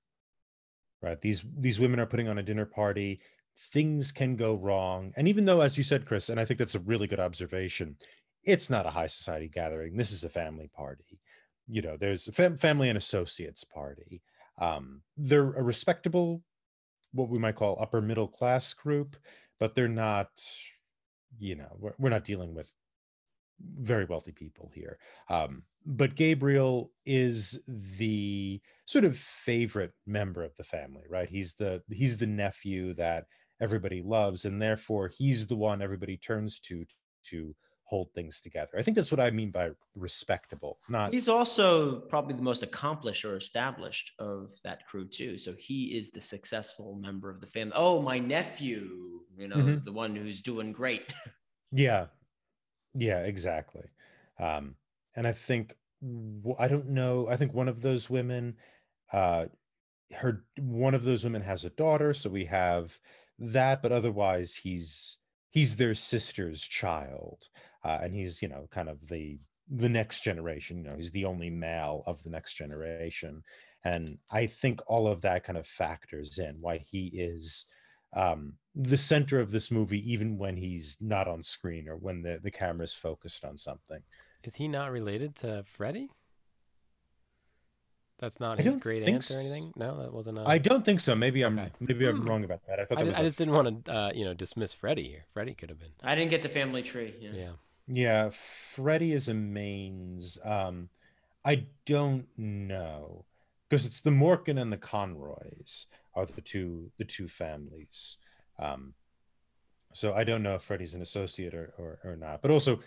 Right? 1.03 1.21
These 1.21 1.45
these 1.59 1.79
women 1.79 2.01
are 2.01 2.07
putting 2.07 2.29
on 2.29 2.39
a 2.39 2.43
dinner 2.43 2.65
party. 2.65 3.21
Things 3.73 4.11
can 4.11 4.37
go 4.37 4.55
wrong. 4.55 5.13
And 5.17 5.29
even 5.29 5.45
though, 5.45 5.61
as 5.61 5.77
you 5.77 5.85
said, 5.85 6.07
Chris, 6.07 6.31
and 6.31 6.41
I 6.41 6.47
think 6.47 6.59
that's 6.59 6.75
a 6.75 6.81
really 6.81 7.07
good 7.07 7.21
observation, 7.21 7.97
it's 8.43 8.71
not 8.71 8.87
a 8.87 8.91
high 8.91 9.07
society 9.07 9.49
gathering. 9.49 9.97
This 9.97 10.13
is 10.13 10.25
a 10.25 10.31
family 10.31 10.71
party. 10.75 11.21
You 11.69 11.83
know, 11.83 11.97
there's 11.97 12.29
a 12.29 12.33
fam- 12.33 12.57
family 12.57 12.89
and 12.89 12.99
associates 12.99 13.65
party. 13.65 14.23
Um, 14.61 15.03
they're 15.17 15.53
a 15.53 15.63
respectable, 15.63 16.43
what 17.13 17.29
we 17.29 17.39
might 17.39 17.57
call 17.57 17.79
upper 17.81 18.01
middle 18.01 18.29
class 18.29 18.75
group, 18.75 19.17
but 19.59 19.75
they're 19.75 19.89
not, 19.89 20.29
you 21.39 21.57
know, 21.57 21.77
we're, 21.79 21.95
we're 21.99 22.11
not 22.11 22.25
dealing 22.25 22.55
with 22.55 22.69
very 23.81 24.05
wealthy 24.05 24.33
people 24.33 24.71
here. 24.75 24.99
Um, 25.29 25.63
but 25.87 26.15
Gabriel 26.15 26.91
is 27.05 27.63
the 27.67 28.61
sort 28.87 29.05
of 29.05 29.17
favorite 29.17 29.93
member 30.07 30.43
of 30.43 30.57
the 30.57 30.65
family, 30.65 31.05
right? 31.09 31.29
He's 31.29 31.55
the 31.55 31.83
he's 31.91 32.19
the 32.19 32.27
nephew 32.27 32.95
that 32.95 33.27
everybody 33.61 34.03
loves, 34.03 34.45
and 34.45 34.61
therefore 34.61 35.09
he's 35.09 35.47
the 35.47 35.57
one 35.57 35.83
everybody 35.83 36.17
turns 36.17 36.59
to 36.61 36.85
to 37.31 37.55
hold 37.85 38.13
things 38.15 38.41
together. 38.41 38.71
I 38.79 38.83
think 38.83 38.97
that's 38.97 39.13
what 39.13 39.21
I 39.21 39.31
mean 39.31 39.51
by 39.51 39.71
respectable, 39.95 40.79
not 40.89 41.13
He's 41.13 41.29
also 41.29 42.01
probably 42.01 42.35
the 42.35 42.43
most 42.43 42.63
accomplished 42.63 43.25
or 43.25 43.37
established 43.37 44.13
of 44.19 44.51
that 44.65 44.87
crew 44.87 45.07
too. 45.07 45.39
So 45.39 45.55
he 45.55 45.97
is 45.97 46.11
the 46.11 46.21
successful 46.21 46.95
member 46.97 47.31
of 47.31 47.41
the 47.41 47.47
family. 47.47 47.75
Oh, 47.77 48.01
my 48.01 48.19
nephew, 48.19 49.21
you 49.37 49.49
know, 49.49 49.57
Mhm. 49.57 49.85
the 49.85 49.93
one 49.93 50.17
who's 50.17 50.41
doing 50.43 50.73
great. 50.73 51.13
Yeah, 51.73 52.07
yeah, 52.95 53.21
exactly. 53.21 53.85
Um, 54.39 54.77
and 55.17 55.27
I 55.27 55.33
think 55.33 55.77
I 56.59 56.69
don't 56.69 56.89
know. 56.91 57.29
I 57.29 57.37
think 57.37 57.55
one 57.55 57.69
of 57.69 57.81
those 57.81 58.11
women, 58.11 58.57
uh, 59.13 59.47
her 60.15 60.47
one 60.59 60.95
of 60.95 61.05
those 61.05 61.25
women 61.25 61.43
has 61.43 61.65
a 61.65 61.71
daughter, 61.71 62.15
so 62.15 62.31
we 62.31 62.45
have 62.47 63.01
that. 63.39 63.83
But 63.83 63.93
otherwise, 63.93 64.57
he's 64.57 65.19
he's 65.51 65.77
their 65.77 65.95
sister's 65.95 66.63
child, 66.63 67.49
uh, 67.85 67.99
and 68.03 68.15
he's 68.15 68.41
you 68.43 68.49
know 68.49 68.67
kind 68.71 68.89
of 68.89 68.99
the 69.09 69.39
the 69.71 69.89
next 69.89 70.23
generation. 70.23 70.79
You 70.79 70.85
know, 70.85 70.97
he's 70.97 71.11
the 71.13 71.25
only 71.25 71.51
male 71.51 72.03
of 72.07 72.23
the 72.23 72.31
next 72.31 72.55
generation, 72.55 73.43
and 73.85 74.19
I 74.31 74.47
think 74.47 74.81
all 74.87 75.07
of 75.07 75.21
that 75.23 75.45
kind 75.45 75.59
of 75.59 75.67
factors 75.67 76.39
in 76.39 76.57
why 76.61 76.79
he 76.79 77.07
is 77.15 77.67
um, 78.17 78.55
the 78.75 78.97
center 78.97 79.41
of 79.41 79.51
this 79.51 79.71
movie, 79.71 80.03
even 80.13 80.39
when 80.39 80.57
he's 80.57 80.97
not 81.01 81.27
on 81.29 81.43
screen 81.43 81.89
or 81.89 81.97
when 81.97 82.23
the, 82.23 82.39
the 82.43 82.51
camera's 82.51 82.95
focused 82.95 83.45
on 83.45 83.57
something. 83.57 84.03
Is 84.45 84.55
he 84.55 84.69
not 84.69 84.91
related 84.93 85.35
to 85.37 85.65
freddy 85.65 86.11
That's 88.19 88.39
not 88.39 88.61
I 88.61 88.63
his 88.63 88.77
great 88.77 89.03
think 89.05 89.17
aunt 89.17 89.31
or 89.31 89.41
anything. 89.41 89.73
No, 89.77 90.01
that 90.03 90.13
wasn't. 90.13 90.39
A, 90.39 90.43
I 90.47 90.59
don't 90.59 90.85
think 90.85 91.01
so. 91.01 91.15
Maybe 91.17 91.43
I'm 91.43 91.59
Okay. 91.59 91.71
maybe 91.81 92.07
I'm 92.07 92.21
Hmm. 92.21 92.29
wrong 92.29 92.45
about 92.45 92.61
that. 92.69 92.79
I 92.79 92.85
thought 92.85 92.99
I, 92.99 93.03
that 93.03 93.05
di- 93.05 93.09
was 93.11 93.19
I 93.19 93.21
a- 93.21 93.25
just 93.25 93.39
didn't 93.39 93.55
want 93.55 93.85
to, 93.87 93.93
uh, 93.93 94.11
you 94.15 94.25
know, 94.25 94.35
dismiss 94.35 94.73
Freddie 94.73 95.09
here. 95.09 95.25
Freddie 95.33 95.55
could 95.55 95.71
have 95.71 95.81
been. 95.81 95.93
I 96.03 96.15
didn't 96.15 96.31
get 96.31 96.43
the 96.43 96.49
family 96.49 96.83
tree. 96.83 97.15
Yeah. 97.21 97.33
Yeah. 97.35 97.53
Yeah, 97.87 98.31
Freddie 98.31 99.13
is 99.13 99.29
a 99.29 99.35
mains. 99.35 100.39
Um, 100.45 100.89
I 101.45 101.67
don't 101.87 102.27
know 102.37 103.25
because 103.69 103.85
it's 103.85 104.01
the 104.01 104.11
Morkan 104.11 104.61
and 104.61 104.73
the 104.73 104.77
Conroys 104.79 105.87
are 106.15 106.25
the 106.27 106.41
two 106.41 106.91
the 106.99 107.05
two 107.05 107.29
families. 107.29 108.17
Um, 108.59 108.95
so 109.93 110.15
I 110.15 110.25
don't 110.25 110.43
know 110.43 110.55
if 110.55 110.63
Freddie's 110.63 110.95
an 110.95 111.03
associate 111.03 111.55
or, 111.55 111.75
or 111.79 111.99
or 112.05 112.17
not. 112.17 112.41
But 112.41 112.51
also, 112.51 112.81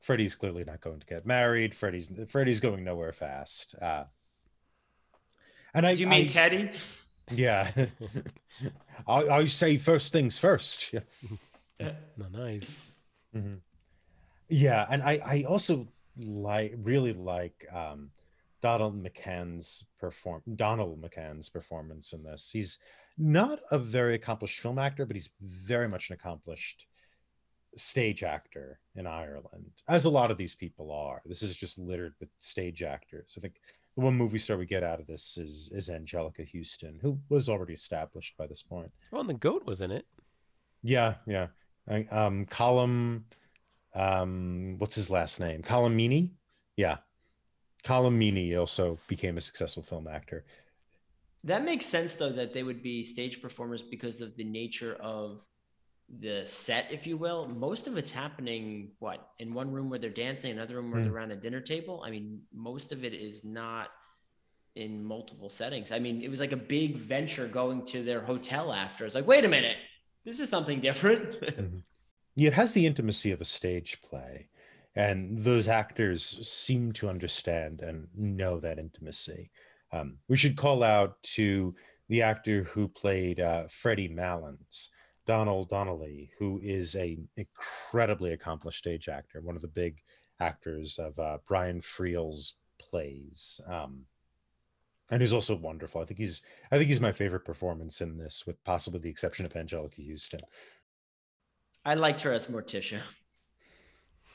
Freddie's 0.00 0.36
clearly 0.36 0.62
not 0.64 0.80
going 0.80 1.00
to 1.00 1.06
get 1.06 1.26
married. 1.26 1.74
Freddie's 1.74 2.10
Freddie's 2.28 2.60
going 2.60 2.84
nowhere 2.84 3.12
fast. 3.12 3.74
Uh, 3.82 4.04
and 5.74 5.84
I 5.86 5.94
Do 5.94 6.00
you 6.02 6.06
mean 6.06 6.24
I- 6.24 6.28
Teddy? 6.28 6.70
yeah. 7.32 7.72
I, 9.08 9.22
I 9.28 9.44
say 9.46 9.76
first 9.78 10.12
things 10.12 10.38
first. 10.38 10.94
Yeah. 11.80 11.92
No, 12.16 12.26
nice. 12.36 12.76
Mhm. 13.32 13.58
Yeah, 14.48 14.86
and 14.90 15.02
I 15.02 15.20
I 15.24 15.44
also 15.48 15.88
like 16.16 16.74
really 16.82 17.12
like 17.12 17.66
um 17.72 18.10
Donald 18.60 19.02
McCann's 19.02 19.84
perform 20.00 20.42
Donald 20.56 21.00
McCann's 21.00 21.48
performance 21.48 22.12
in 22.12 22.22
this. 22.22 22.50
He's 22.52 22.78
not 23.16 23.60
a 23.70 23.78
very 23.78 24.14
accomplished 24.14 24.60
film 24.60 24.78
actor, 24.78 25.04
but 25.04 25.16
he's 25.16 25.30
very 25.40 25.88
much 25.88 26.10
an 26.10 26.14
accomplished 26.14 26.86
stage 27.76 28.22
actor 28.22 28.80
in 28.96 29.06
Ireland, 29.06 29.70
as 29.88 30.04
a 30.04 30.10
lot 30.10 30.30
of 30.30 30.38
these 30.38 30.54
people 30.54 30.90
are. 30.90 31.20
This 31.26 31.42
is 31.42 31.54
just 31.56 31.78
littered 31.78 32.14
with 32.20 32.30
stage 32.38 32.82
actors. 32.82 33.34
I 33.36 33.40
think 33.40 33.54
the 33.96 34.02
one 34.02 34.14
movie 34.14 34.38
star 34.38 34.56
we 34.56 34.66
get 34.66 34.84
out 34.84 35.00
of 35.00 35.06
this 35.06 35.36
is 35.36 35.70
is 35.74 35.88
Anjelica 35.88 36.48
Huston, 36.52 36.98
who 37.02 37.18
was 37.28 37.48
already 37.48 37.74
established 37.74 38.36
by 38.36 38.46
this 38.46 38.62
point. 38.62 38.90
Well, 39.10 39.20
and 39.20 39.30
the 39.30 39.34
goat 39.34 39.64
was 39.66 39.80
in 39.80 39.90
it. 39.90 40.06
Yeah, 40.82 41.14
yeah. 41.26 41.48
I, 41.88 42.06
um, 42.10 42.46
Colm, 42.46 43.22
um, 43.94 44.76
what's 44.78 44.94
his 44.94 45.10
last 45.10 45.40
name? 45.40 45.62
Colm 45.62 45.94
Meaney? 45.94 46.30
Yeah. 46.76 46.98
Colm 47.84 48.16
Meaney 48.18 48.58
also 48.58 48.98
became 49.08 49.38
a 49.38 49.40
successful 49.40 49.82
film 49.82 50.06
actor. 50.08 50.44
That 51.44 51.64
makes 51.64 51.86
sense 51.86 52.14
though 52.14 52.32
that 52.32 52.52
they 52.52 52.62
would 52.62 52.82
be 52.82 53.04
stage 53.04 53.40
performers 53.40 53.82
because 53.82 54.20
of 54.20 54.36
the 54.36 54.44
nature 54.44 54.96
of 55.00 55.40
the 56.20 56.42
set, 56.46 56.86
if 56.90 57.06
you 57.06 57.16
will. 57.16 57.46
Most 57.48 57.86
of 57.86 57.96
it's 57.96 58.10
happening 58.10 58.92
what 58.98 59.28
in 59.38 59.54
one 59.54 59.70
room 59.70 59.90
where 59.90 59.98
they're 59.98 60.10
dancing, 60.10 60.50
another 60.52 60.76
room 60.76 60.90
where 60.90 61.00
Hmm. 61.00 61.04
they're 61.04 61.14
around 61.14 61.32
a 61.32 61.36
dinner 61.36 61.60
table. 61.60 62.02
I 62.04 62.10
mean, 62.10 62.42
most 62.52 62.92
of 62.92 63.04
it 63.04 63.14
is 63.14 63.44
not 63.44 63.88
in 64.74 65.04
multiple 65.04 65.50
settings. 65.50 65.92
I 65.92 65.98
mean, 65.98 66.22
it 66.22 66.28
was 66.28 66.40
like 66.40 66.52
a 66.52 66.56
big 66.56 66.96
venture 66.96 67.46
going 67.46 67.84
to 67.86 68.02
their 68.02 68.20
hotel 68.20 68.72
after. 68.72 69.04
It's 69.06 69.14
like, 69.14 69.26
wait 69.26 69.44
a 69.44 69.48
minute, 69.48 69.76
this 70.24 70.40
is 70.40 70.48
something 70.48 70.80
different. 70.80 71.36
It 72.38 72.52
has 72.52 72.72
the 72.72 72.86
intimacy 72.86 73.32
of 73.32 73.40
a 73.40 73.44
stage 73.44 74.00
play, 74.00 74.48
and 74.94 75.42
those 75.42 75.66
actors 75.66 76.48
seem 76.48 76.92
to 76.92 77.08
understand 77.08 77.82
and 77.82 78.06
know 78.14 78.60
that 78.60 78.78
intimacy. 78.78 79.50
Um, 79.92 80.18
we 80.28 80.36
should 80.36 80.56
call 80.56 80.84
out 80.84 81.20
to 81.34 81.74
the 82.08 82.22
actor 82.22 82.62
who 82.62 82.86
played 82.86 83.40
uh, 83.40 83.64
Freddie 83.68 84.08
Malins, 84.08 84.90
Donald 85.26 85.68
Donnelly, 85.68 86.30
who 86.38 86.60
is 86.62 86.94
an 86.94 87.28
incredibly 87.36 88.32
accomplished 88.32 88.78
stage 88.78 89.08
actor, 89.08 89.40
one 89.40 89.56
of 89.56 89.62
the 89.62 89.68
big 89.68 89.98
actors 90.38 90.98
of 90.98 91.18
uh, 91.18 91.38
Brian 91.46 91.80
Friel's 91.80 92.54
plays. 92.78 93.60
Um, 93.66 94.04
and 95.10 95.20
he's 95.20 95.32
also 95.32 95.56
wonderful. 95.56 96.00
I 96.00 96.04
think 96.04 96.18
he's 96.18 96.42
I 96.70 96.76
think 96.76 96.88
he's 96.88 97.00
my 97.00 97.12
favorite 97.12 97.44
performance 97.44 98.00
in 98.00 98.18
this, 98.18 98.46
with 98.46 98.62
possibly 98.64 99.00
the 99.00 99.10
exception 99.10 99.46
of 99.46 99.52
Anjelica 99.54 100.08
Huston. 100.08 100.40
I 101.88 101.94
liked 101.94 102.20
her 102.20 102.32
as 102.32 102.46
Morticia. 102.48 103.00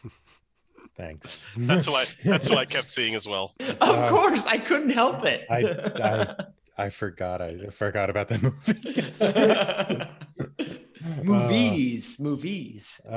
Thanks. 0.97 1.45
That's 1.55 1.87
why. 1.87 2.05
That's 2.25 2.49
what 2.49 2.57
I 2.57 2.65
kept 2.65 2.89
seeing 2.89 3.13
as 3.13 3.27
well. 3.27 3.53
Of 3.59 3.77
Uh, 3.79 4.09
course, 4.09 4.43
I 4.47 4.57
couldn't 4.57 4.89
help 4.89 5.23
it. 5.25 5.45
I- 5.51 6.35
I 6.75 6.89
forgot. 7.01 7.39
I 7.43 7.59
forgot 7.69 8.09
about 8.09 8.29
that 8.29 8.41
movie. 8.41 8.73
movies, 11.23 12.19
movies. 12.19 12.99
Uh, 13.07 13.13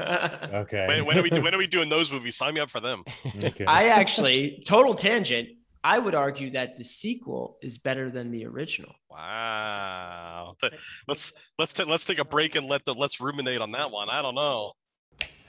oh, 0.00 0.48
okay. 0.62 0.86
When, 0.88 1.04
when 1.06 1.18
are 1.18 1.22
we? 1.22 1.30
When 1.30 1.54
are 1.54 1.58
we 1.58 1.68
doing 1.68 1.88
those 1.88 2.10
movies? 2.12 2.34
Sign 2.34 2.54
me 2.54 2.60
up 2.60 2.70
for 2.70 2.80
them. 2.80 3.04
okay. 3.44 3.64
I 3.66 3.88
actually, 3.90 4.64
total 4.66 4.94
tangent. 4.94 5.50
I 5.84 6.00
would 6.00 6.16
argue 6.16 6.50
that 6.50 6.76
the 6.76 6.82
sequel 6.84 7.56
is 7.62 7.78
better 7.78 8.10
than 8.10 8.32
the 8.32 8.44
original. 8.46 8.92
Wow. 9.08 10.27
Th- 10.60 10.72
Let's 11.08 11.32
let's 11.58 11.72
ta- 11.72 11.84
let's 11.84 12.04
take 12.04 12.18
a 12.18 12.24
break 12.24 12.54
and 12.54 12.68
let 12.68 12.84
the 12.84 12.94
let's 12.94 13.20
ruminate 13.20 13.60
on 13.60 13.72
that 13.72 13.90
one. 13.90 14.08
I 14.10 14.22
don't 14.22 14.34
know. 14.34 14.72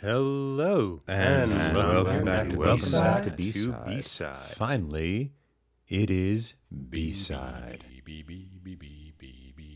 Hello 0.02 1.02
And 1.08 1.52
and 1.52 1.76
welcome 1.78 2.24
back 2.24 2.50
to 2.50 2.58
welcome 2.58 2.92
back 2.92 3.24
to 3.26 3.32
B-Side. 3.32 3.86
B-Side. 3.86 3.86
B-Side. 3.88 4.56
Finally, 4.56 5.34
it 5.90 6.10
is 6.10 6.54
B-Side. 6.90 7.84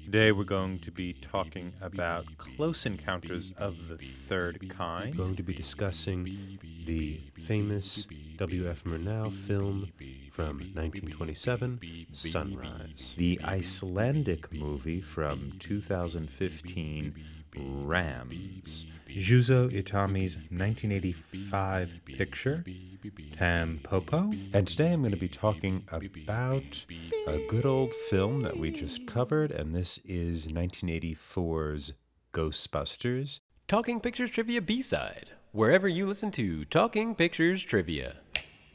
Today 0.04 0.34
we're 0.34 0.44
going 0.44 0.80
to 0.80 0.92
be 0.92 1.14
talking 1.14 1.72
about 1.82 2.26
Close 2.38 2.86
Encounters 2.86 3.54
of 3.58 3.88
the 3.88 3.98
Third 3.98 4.70
Kind. 4.70 5.16
We're 5.18 5.24
going 5.24 5.38
to 5.38 5.44
be 5.44 5.54
discussing 5.54 6.60
the 6.86 7.22
famous 7.46 8.06
W.F. 8.38 8.84
Murnau 8.84 9.32
film 9.32 9.90
from 10.32 10.58
1927, 10.58 11.80
Sunrise. 12.12 13.16
The 13.18 13.40
Icelandic 13.46 14.52
movie 14.52 15.00
from 15.00 15.54
2015, 15.60 17.16
Rams. 17.58 18.86
Juzo 19.10 19.70
Itami's 19.70 20.38
1985 20.50 22.00
picture, 22.06 22.64
Tampopo. 23.38 24.50
And 24.54 24.68
today 24.68 24.92
I'm 24.92 25.02
going 25.02 25.12
to 25.12 25.18
be 25.18 25.28
talking 25.28 25.86
about 25.92 26.86
a 27.28 27.46
good 27.48 27.66
old 27.66 27.94
film 27.94 28.42
that 28.42 28.58
we 28.58 28.72
just 28.72 29.06
covered, 29.06 29.52
and 29.52 29.76
this 29.76 30.00
is 30.04 30.48
1984's 30.48 31.94
Ghostbusters. 32.34 33.42
Talking 33.68 34.00
Pictures 34.00 34.32
Trivia 34.32 34.62
B 34.62 34.82
side. 34.82 35.32
Wherever 35.52 35.88
you 35.88 36.08
listen 36.08 36.32
to 36.32 36.66
Talking 36.66 37.14
Pictures 37.14 37.62
Trivia. 37.62 38.16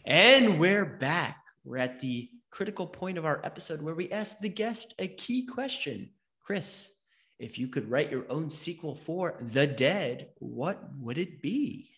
And 0.05 0.61
we're 0.61 0.87
back. 0.87 1.45
We're 1.65 1.79
at 1.79 2.01
the 2.01 2.31
critical 2.51 2.87
point 2.87 3.19
of 3.19 3.25
our 3.25 3.41
episode 3.45 3.83
where 3.83 3.95
we 3.95 4.11
ask 4.11 4.39
the 4.39 4.49
guest 4.49 4.95
a 4.99 5.09
key 5.09 5.45
question. 5.45 6.11
Chris, 6.41 6.91
if 7.39 7.59
you 7.59 7.69
could 7.69 7.91
write 7.91 8.11
your 8.11 8.25
own 8.29 8.51
sequel 8.51 8.95
for 8.95 9.37
The 9.41 9.67
Dead, 9.67 10.29
what 10.39 10.83
would 10.99 11.19
it 11.19 11.41
be? 11.41 11.91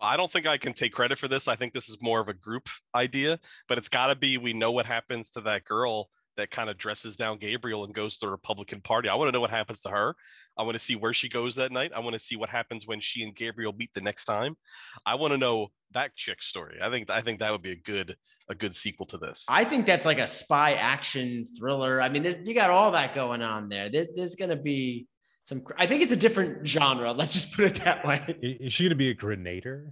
I 0.00 0.16
don't 0.16 0.30
think 0.30 0.46
I 0.46 0.58
can 0.58 0.72
take 0.72 0.92
credit 0.92 1.18
for 1.18 1.28
this. 1.28 1.46
I 1.46 1.54
think 1.54 1.72
this 1.72 1.88
is 1.88 2.02
more 2.02 2.20
of 2.20 2.28
a 2.28 2.34
group 2.34 2.68
idea, 2.94 3.38
but 3.68 3.78
it's 3.78 3.88
got 3.88 4.08
to 4.08 4.16
be 4.16 4.36
we 4.36 4.52
know 4.52 4.72
what 4.72 4.86
happens 4.86 5.30
to 5.30 5.40
that 5.42 5.64
girl 5.64 6.10
that 6.36 6.50
kind 6.50 6.70
of 6.70 6.78
dresses 6.78 7.16
down 7.16 7.38
Gabriel 7.38 7.84
and 7.84 7.94
goes 7.94 8.18
to 8.18 8.26
the 8.26 8.30
Republican 8.30 8.80
Party. 8.80 9.08
I 9.08 9.14
want 9.14 9.28
to 9.28 9.32
know 9.32 9.40
what 9.40 9.50
happens 9.50 9.80
to 9.82 9.90
her. 9.90 10.14
I 10.58 10.62
want 10.62 10.74
to 10.74 10.78
see 10.78 10.96
where 10.96 11.12
she 11.12 11.28
goes 11.28 11.54
that 11.56 11.72
night. 11.72 11.92
I 11.94 12.00
want 12.00 12.14
to 12.14 12.18
see 12.18 12.36
what 12.36 12.48
happens 12.48 12.86
when 12.86 13.00
she 13.00 13.22
and 13.22 13.34
Gabriel 13.34 13.72
meet 13.72 13.92
the 13.94 14.00
next 14.00 14.24
time. 14.24 14.56
I 15.04 15.14
want 15.16 15.32
to 15.32 15.38
know 15.38 15.68
that 15.92 16.16
chick's 16.16 16.46
story. 16.46 16.78
I 16.82 16.90
think 16.90 17.10
I 17.10 17.20
think 17.20 17.40
that 17.40 17.52
would 17.52 17.62
be 17.62 17.72
a 17.72 17.76
good 17.76 18.16
a 18.48 18.54
good 18.54 18.74
sequel 18.74 19.06
to 19.06 19.18
this. 19.18 19.44
I 19.48 19.64
think 19.64 19.86
that's 19.86 20.04
like 20.06 20.18
a 20.18 20.26
spy 20.26 20.74
action 20.74 21.44
thriller. 21.58 22.00
I 22.00 22.08
mean, 22.08 22.24
you 22.44 22.54
got 22.54 22.70
all 22.70 22.90
that 22.92 23.14
going 23.14 23.42
on 23.42 23.68
there. 23.68 23.88
There- 23.88 24.06
there's 24.16 24.34
going 24.34 24.50
to 24.50 24.56
be 24.56 25.06
some, 25.44 25.62
I 25.76 25.86
think 25.86 26.02
it's 26.02 26.12
a 26.12 26.16
different 26.16 26.66
genre. 26.66 27.12
Let's 27.16 27.32
just 27.34 27.52
put 27.52 27.64
it 27.66 27.74
that 27.84 28.04
way. 28.06 28.36
Is 28.42 28.72
she 28.72 28.84
going 28.84 28.90
to 28.90 28.96
be 28.96 29.10
a 29.10 29.14
grenader? 29.14 29.90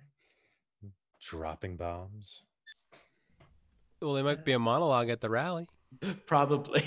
Dropping 1.21 1.77
bombs? 1.77 2.43
Well, 4.01 4.15
there 4.15 4.25
might 4.25 4.45
be 4.45 4.53
a 4.53 4.59
monologue 4.59 5.11
at 5.11 5.21
the 5.21 5.29
rally. 5.29 5.67
Probably. 6.27 6.83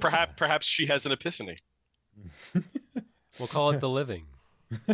perhaps 0.00 0.32
perhaps 0.36 0.66
she 0.66 0.86
has 0.86 1.06
an 1.06 1.12
epiphany. 1.12 1.56
We'll 3.38 3.48
call 3.48 3.70
it 3.70 3.80
The 3.80 3.88
Living. 3.88 4.24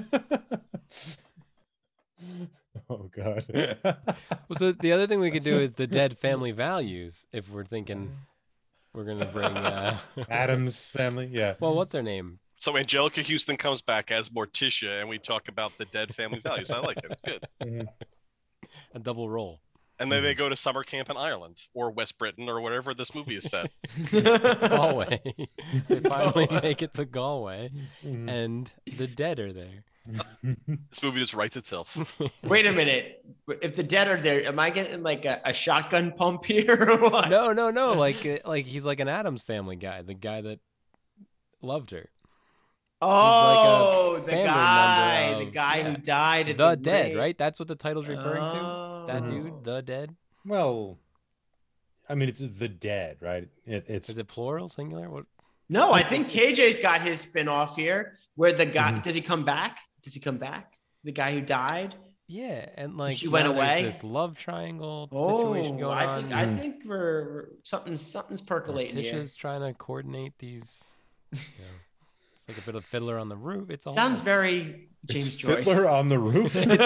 oh, 2.91 3.09
God. 3.15 3.45
Well, 3.85 4.59
so 4.59 4.73
the 4.73 4.93
other 4.93 5.07
thing 5.07 5.21
we 5.21 5.31
could 5.31 5.45
do 5.45 5.61
is 5.61 5.75
the 5.75 5.87
dead 5.87 6.19
family 6.19 6.51
values 6.51 7.27
if 7.33 7.49
we're 7.49 7.65
thinking 7.65 8.11
we're 8.93 9.05
going 9.05 9.21
to 9.21 9.27
bring. 9.27 9.45
Uh, 9.45 9.99
Adam's 10.29 10.91
family? 10.91 11.29
Yeah. 11.33 11.55
well, 11.61 11.75
what's 11.75 11.93
her 11.93 12.03
name? 12.03 12.41
So 12.57 12.73
Anjelica 12.73 13.29
Huston 13.29 13.57
comes 13.57 13.81
back 13.81 14.11
as 14.11 14.29
Morticia, 14.29 15.01
and 15.01 15.09
we 15.09 15.19
talk 15.19 15.49
about 15.49 15.79
the 15.79 15.85
dead 15.87 16.15
family 16.15 16.39
values. 16.41 16.71
I 16.71 16.79
like 16.79 16.99
it. 16.99 17.07
It's 17.11 17.23
good. 17.23 17.89
A 18.95 18.99
double 18.99 19.29
role. 19.29 19.61
And 19.99 20.11
then 20.11 20.23
they 20.25 20.35
go 20.35 20.49
to 20.49 20.57
summer 20.57 20.83
camp 20.83 21.11
in 21.11 21.17
Ireland 21.17 21.67
or 21.75 21.91
West 21.91 22.19
Britain 22.19 22.49
or 22.49 22.61
wherever 22.61 22.93
this 22.95 23.15
movie 23.15 23.37
is 23.37 23.45
set. 23.45 23.71
Galway. 24.11 25.21
they 25.89 26.01
finally 26.01 26.49
make 26.63 26.83
it 26.83 26.95
to 26.95 27.05
Galway, 27.05 27.71
Mhm. 28.05 28.29
and 28.29 28.71
the 28.97 29.07
dead 29.07 29.39
are 29.39 29.53
there. 29.53 29.85
this 30.43 31.03
movie 31.03 31.21
just 31.21 31.35
writes 31.35 31.57
itself. 31.57 31.97
Wait 32.43 32.67
a 32.67 32.73
minute. 32.73 33.25
if 33.63 33.77
the 33.77 33.85
dead 33.85 34.09
are 34.09 34.21
there, 34.21 34.45
am 34.45 34.59
I 34.59 34.71
getting 34.71 35.05
like 35.05 35.25
a, 35.25 35.41
a 35.45 35.53
shotgun 35.53 36.13
pump 36.13 36.45
here 36.47 36.77
or 36.77 37.09
what? 37.09 37.29
No, 37.29 37.53
no, 37.53 37.71
no. 37.71 37.93
Like, 37.93 38.27
uh, 38.27 38.39
like 38.45 38.67
he's 38.67 38.85
like 38.85 38.99
an 38.99 39.07
Addams 39.09 39.43
Family 39.43 39.77
guy, 39.77 40.03
the 40.03 40.15
guy 40.15 40.41
that 40.41 40.59
loved 41.61 41.91
her. 41.93 42.09
Oh, 43.03 44.15
the 44.17 44.31
family 44.31 44.37
member 44.45 44.53
guy, 44.55 45.35
the 45.41 45.47
of- 45.49 45.53
guy 45.53 45.77
yeah. 45.79 45.91
who 45.91 45.97
died 45.99 46.49
at 46.49 46.57
The 46.57 46.71
the, 46.71 46.77
Dead, 46.77 47.05
grave. 47.07 47.19
right? 47.19 47.39
That's 47.39 47.59
what 47.59 47.69
the 47.69 47.75
title's 47.75 48.09
referring 48.09 48.43
to. 48.43 49.05
That 49.09 49.23
Oh. 49.25 49.31
dude, 49.31 49.65
the 49.65 49.83
Dead. 49.83 50.15
Well, 50.47 50.99
I 52.09 52.15
mean, 52.15 52.29
it's 52.29 52.41
the 52.41 52.69
dead, 52.69 53.19
right? 53.21 53.49
It, 53.65 53.89
it's 53.89 54.09
Is 54.09 54.19
it 54.19 54.29
plural, 54.29 54.69
singular? 54.69 55.09
What? 55.09 55.25
No, 55.69 55.93
I 55.93 56.03
think 56.03 56.29
KJ's 56.29 56.79
got 56.79 57.01
his 57.01 57.21
spin 57.21 57.49
off 57.49 57.77
here 57.77 58.17
where 58.35 58.53
the 58.53 58.67
guy 58.67 58.93
Mhm. 58.93 59.03
does 59.03 59.15
he 59.15 59.21
come 59.21 59.45
back? 59.45 59.79
Does 60.03 60.13
he 60.15 60.21
come 60.21 60.37
back? 60.39 60.79
The 61.05 61.13
guy 61.13 61.33
who 61.33 61.41
died? 61.41 61.95
Yeah, 62.27 62.67
and 62.77 62.97
like 62.97 63.17
She 63.17 63.29
went 63.29 63.47
away? 63.49 63.83
This 63.83 64.03
love 64.05 64.37
triangle 64.37 65.09
Oh, 65.13 65.37
situation 65.55 65.79
going 65.79 65.97
I 65.99 66.05
on. 66.07 66.23
think 66.23 66.35
I 66.35 66.45
Mm. 66.47 66.59
think 66.61 66.83
we're, 66.85 67.25
we're 67.33 67.49
something 67.63 67.97
something's 67.97 68.41
percolating 68.41 68.97
here. 68.97 69.13
Tisha's 69.15 69.35
trying 69.35 69.61
to 69.63 69.73
coordinate 69.75 70.37
these. 70.39 70.85
You 71.33 71.39
know, 71.39 71.71
it's 72.43 72.57
like 72.57 72.59
a 72.59 72.67
bit 72.67 72.75
of 72.75 72.85
Fiddler 72.85 73.19
on 73.19 73.29
the 73.29 73.37
Roof. 73.37 73.71
It's 73.71 73.87
all 73.87 73.95
Sounds 73.95 74.21
very 74.21 74.89
James 75.07 75.29
it's 75.29 75.37
Joyce. 75.37 75.63
Fiddler 75.63 75.89
on 75.89 76.09
the 76.09 76.19
roof. 76.19 76.57
it's 76.57 76.83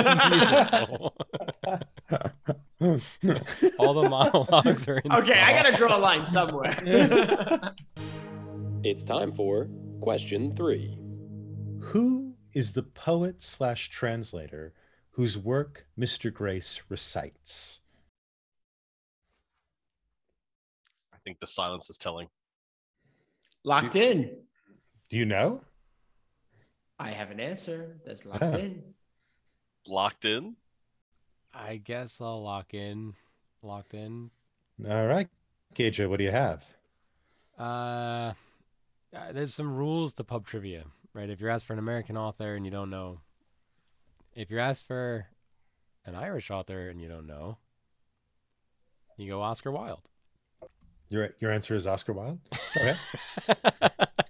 all 3.79 3.95
the 3.95 4.09
monologues 4.09 4.87
are 4.87 4.99
in. 4.99 5.11
Okay, 5.13 5.41
I 5.41 5.53
gotta 5.53 5.75
draw 5.75 5.97
a 5.97 5.99
line 5.99 6.27
somewhere. 6.27 6.75
It's 8.85 9.03
time 9.03 9.33
for 9.33 9.69
question 10.01 10.53
three. 10.53 10.97
Who 11.81 12.35
is 12.53 12.73
the 12.73 12.85
poet 12.85 13.43
slash 13.43 13.89
translator 13.89 14.75
whose 15.11 15.37
work 15.37 15.89
Mr. 15.99 16.33
Grace 16.33 16.83
recites? 16.89 17.81
I 21.13 21.17
think 21.25 21.41
the 21.41 21.49
silence 21.49 21.91
is 21.91 21.99
telling. 21.99 22.29
locked 23.65 23.97
in. 23.97 24.46
Do 25.09 25.19
you 25.19 25.25
know? 25.25 25.63
I 26.99 27.11
have 27.11 27.31
an 27.31 27.41
answer 27.41 27.97
that's 28.05 28.25
locked 28.25 28.43
in. 28.43 28.83
Locked 29.87 30.25
in. 30.25 30.57
I 31.55 31.77
guess 31.77 32.21
I'll 32.21 32.43
lock 32.43 32.75
in. 32.75 33.15
Locked 33.63 33.95
in. 33.95 34.31
All 34.89 35.07
right, 35.07 35.29
KJ, 35.75 36.09
what 36.09 36.19
do 36.19 36.25
you 36.25 36.31
have? 36.31 36.65
Uh, 37.59 38.33
uh, 39.15 39.33
there's 39.33 39.55
some 39.55 39.75
rules 39.75 40.13
to 40.15 40.25
pub 40.25 40.47
trivia, 40.47 40.85
right? 41.15 41.31
If 41.31 41.41
you're 41.41 41.51
asked 41.51 41.65
for 41.65 41.73
an 41.73 41.79
American 41.79 42.17
author 42.17 42.55
and 42.55 42.65
you 42.65 42.71
don't 42.71 42.91
know, 42.91 43.21
if 44.35 44.51
you're 44.51 44.61
asked 44.61 44.87
for 44.87 45.27
an 46.05 46.15
Irish 46.15 46.51
author 46.51 46.91
and 46.91 47.01
you 47.01 47.09
don't 47.09 47.27
know, 47.27 47.57
you 49.17 49.31
go 49.31 49.41
Oscar 49.41 49.71
Wilde. 49.71 50.09
Your 51.09 51.31
your 51.39 51.53
answer 51.53 51.75
is 51.75 51.87
Oscar 51.87 52.13
Wilde. 52.13 52.41
Okay. 52.79 52.95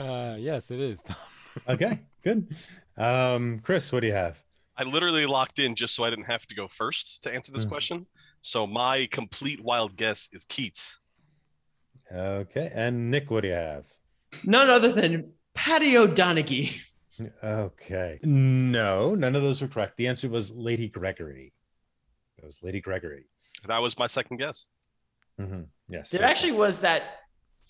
uh, 0.00 0.36
yes, 0.38 0.70
it 0.70 0.80
is. 0.80 1.02
okay, 1.68 2.00
good. 2.22 2.54
Um, 2.96 3.60
Chris, 3.62 3.92
what 3.92 4.00
do 4.00 4.06
you 4.06 4.12
have? 4.12 4.42
I 4.76 4.84
literally 4.84 5.26
locked 5.26 5.58
in 5.58 5.74
just 5.74 5.94
so 5.94 6.04
I 6.04 6.10
didn't 6.10 6.24
have 6.26 6.46
to 6.46 6.54
go 6.54 6.66
first 6.68 7.22
to 7.24 7.32
answer 7.34 7.52
this 7.52 7.64
Mm. 7.64 7.68
question. 7.68 8.06
So 8.40 8.66
my 8.66 9.06
complete 9.10 9.60
wild 9.62 9.96
guess 9.96 10.28
is 10.32 10.44
Keats. 10.46 10.98
Okay, 12.12 12.70
and 12.74 13.10
Nick, 13.10 13.30
what 13.30 13.42
do 13.42 13.48
you 13.48 13.54
have? 13.54 13.84
None 14.44 14.70
other 14.70 14.90
than 14.92 15.32
Patty 15.54 15.96
O'Donoghue. 15.96 16.72
Okay, 17.44 18.18
no, 18.22 19.14
none 19.14 19.36
of 19.36 19.42
those 19.42 19.60
were 19.60 19.68
correct. 19.68 19.96
The 19.98 20.08
answer 20.08 20.28
was 20.28 20.50
Lady 20.50 20.88
Gregory. 20.88 21.52
It 22.38 22.44
was 22.44 22.62
Lady 22.62 22.80
Gregory. 22.80 23.26
That 23.68 23.78
was 23.82 23.98
my 23.98 24.06
second 24.06 24.38
guess. 24.38 24.66
hmm 25.38 25.62
Yes. 25.88 26.10
There 26.10 26.22
actually 26.24 26.52
was 26.52 26.78
that 26.78 27.19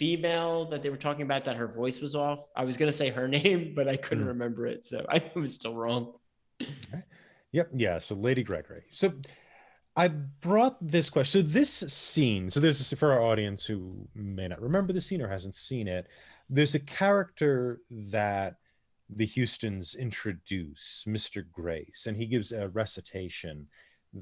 female 0.00 0.64
that 0.70 0.82
they 0.82 0.88
were 0.88 0.96
talking 0.96 1.22
about 1.22 1.44
that 1.44 1.56
her 1.56 1.68
voice 1.68 2.00
was 2.00 2.14
off. 2.14 2.48
I 2.56 2.64
was 2.64 2.76
gonna 2.78 2.92
say 2.92 3.10
her 3.10 3.28
name, 3.40 3.74
but 3.76 3.86
I 3.86 3.96
couldn't 3.96 4.24
Mm. 4.24 4.28
remember 4.28 4.66
it, 4.66 4.84
so 4.84 5.04
I 5.16 5.22
was 5.34 5.54
still 5.54 5.74
wrong. 5.76 6.14
Yep. 7.52 7.70
Yeah. 7.74 7.98
So 7.98 8.14
Lady 8.14 8.42
Gregory. 8.42 8.84
So 8.92 9.12
I 9.96 10.08
brought 10.08 10.76
this 10.80 11.10
question. 11.10 11.42
So 11.42 11.48
this 11.48 11.70
scene. 11.70 12.50
So 12.50 12.60
there's 12.60 12.92
for 12.94 13.12
our 13.12 13.22
audience 13.22 13.66
who 13.66 14.08
may 14.14 14.48
not 14.48 14.60
remember 14.62 14.92
the 14.92 15.00
scene 15.00 15.20
or 15.20 15.28
hasn't 15.28 15.54
seen 15.54 15.86
it. 15.88 16.06
There's 16.48 16.74
a 16.74 16.80
character 16.80 17.80
that 17.90 18.54
the 19.08 19.26
Hustons 19.26 19.96
introduce, 19.96 21.04
Mr. 21.06 21.44
Grace, 21.50 22.06
and 22.06 22.16
he 22.16 22.26
gives 22.26 22.52
a 22.52 22.68
recitation 22.68 23.66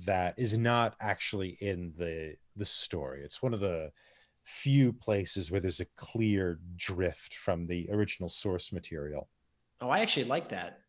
that 0.07 0.35
is 0.39 0.57
not 0.57 0.97
actually 1.01 1.57
in 1.61 1.93
the 1.99 2.35
the 2.57 2.65
story. 2.65 3.23
It's 3.23 3.43
one 3.43 3.55
of 3.55 3.61
the 3.61 3.91
few 4.49 4.93
places 4.93 5.51
where 5.51 5.61
there's 5.61 5.81
a 5.81 5.87
clear 5.97 6.59
drift 6.77 7.35
from 7.35 7.67
the 7.67 7.89
original 7.91 8.29
source 8.29 8.73
material. 8.73 9.29
Oh, 9.81 9.91
I 9.91 10.01
actually 10.01 10.25
like 10.25 10.49
that. 10.49 10.81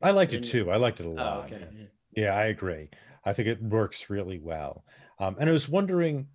I 0.00 0.12
liked 0.12 0.32
it 0.32 0.44
too. 0.44 0.70
I 0.70 0.76
liked 0.76 1.00
it 1.00 1.06
a 1.06 1.10
Oh, 1.10 1.14
lot. 1.14 1.46
okay. 1.46 1.66
Yeah, 2.14 2.34
I 2.34 2.46
agree. 2.46 2.90
I 3.24 3.32
think 3.32 3.48
it 3.48 3.62
works 3.62 4.08
really 4.08 4.38
well. 4.38 4.84
Um, 5.18 5.36
and 5.40 5.48
I 5.48 5.52
was 5.52 5.68
wondering 5.68 6.28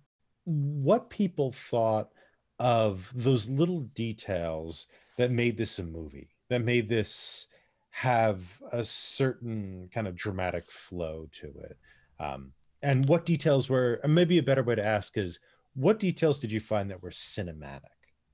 what 0.44 1.10
people 1.10 1.52
thought 1.52 2.10
of 2.58 3.10
those 3.14 3.48
little 3.48 3.80
details 3.80 4.86
that 5.16 5.30
made 5.30 5.56
this 5.56 5.78
a 5.78 5.84
movie, 5.84 6.28
that 6.50 6.62
made 6.62 6.88
this 6.88 7.46
have 7.90 8.40
a 8.72 8.84
certain 8.84 9.88
kind 9.92 10.06
of 10.06 10.14
dramatic 10.16 10.70
flow 10.70 11.28
to 11.32 11.46
it. 11.46 11.76
Um, 12.20 12.52
and 12.82 13.08
what 13.08 13.26
details 13.26 13.68
were, 13.68 14.00
maybe 14.06 14.38
a 14.38 14.42
better 14.42 14.62
way 14.62 14.74
to 14.74 14.84
ask 14.84 15.16
is, 15.16 15.40
what 15.74 15.98
details 15.98 16.40
did 16.40 16.52
you 16.52 16.60
find 16.60 16.90
that 16.90 17.02
were 17.02 17.10
cinematic, 17.10 17.80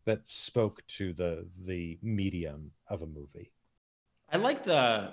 that 0.04 0.26
spoke 0.26 0.86
to 0.88 1.12
the 1.12 1.48
the 1.64 1.98
medium 2.02 2.72
of 2.88 3.02
a 3.02 3.06
movie? 3.06 3.52
I 4.30 4.36
like 4.36 4.64
the 4.64 5.12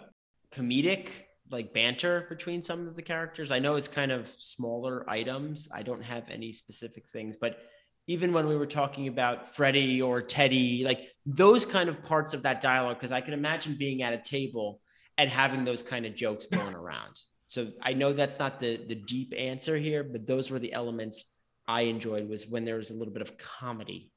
comedic 0.54 1.10
like 1.52 1.74
banter 1.74 2.26
between 2.28 2.62
some 2.62 2.88
of 2.88 2.96
the 2.96 3.02
characters. 3.02 3.52
I 3.52 3.60
know 3.60 3.76
it's 3.76 3.88
kind 3.88 4.12
of 4.12 4.34
smaller 4.38 5.08
items. 5.10 5.70
I 5.72 5.84
don't 5.84 6.02
have 6.02 6.24
any 6.30 6.52
specific 6.52 7.08
things, 7.10 7.38
but 7.38 7.60
even 8.08 8.34
when 8.34 8.48
we 8.48 8.56
were 8.56 8.66
talking 8.66 9.08
about 9.08 9.54
Freddie 9.54 10.02
or 10.02 10.22
Teddy, 10.22 10.84
like 10.84 11.08
those 11.26 11.66
kind 11.66 11.90
of 11.90 12.04
parts 12.04 12.34
of 12.34 12.44
that 12.44 12.62
dialogue, 12.62 12.98
because 12.98 13.12
I 13.12 13.22
can 13.22 13.34
imagine 13.34 13.76
being 13.78 14.02
at 14.02 14.14
a 14.14 14.18
table 14.18 14.82
and 15.18 15.30
having 15.30 15.64
those 15.64 15.82
kind 15.82 16.06
of 16.06 16.16
jokes 16.16 16.46
going 16.46 16.76
around. 16.84 17.20
So 17.48 17.72
I 17.82 17.94
know 17.94 18.12
that's 18.12 18.40
not 18.40 18.60
the 18.60 18.84
the 18.88 18.96
deep 18.96 19.34
answer 19.38 19.78
here, 19.78 20.04
but 20.04 20.26
those 20.26 20.50
were 20.50 20.60
the 20.60 20.74
elements 20.74 21.24
I 21.68 21.82
enjoyed 21.82 22.30
was 22.30 22.48
when 22.48 22.66
there 22.66 22.78
was 22.78 22.92
a 22.92 22.94
little 22.94 23.14
bit 23.14 23.22
of 23.22 23.38
comedy 23.38 24.12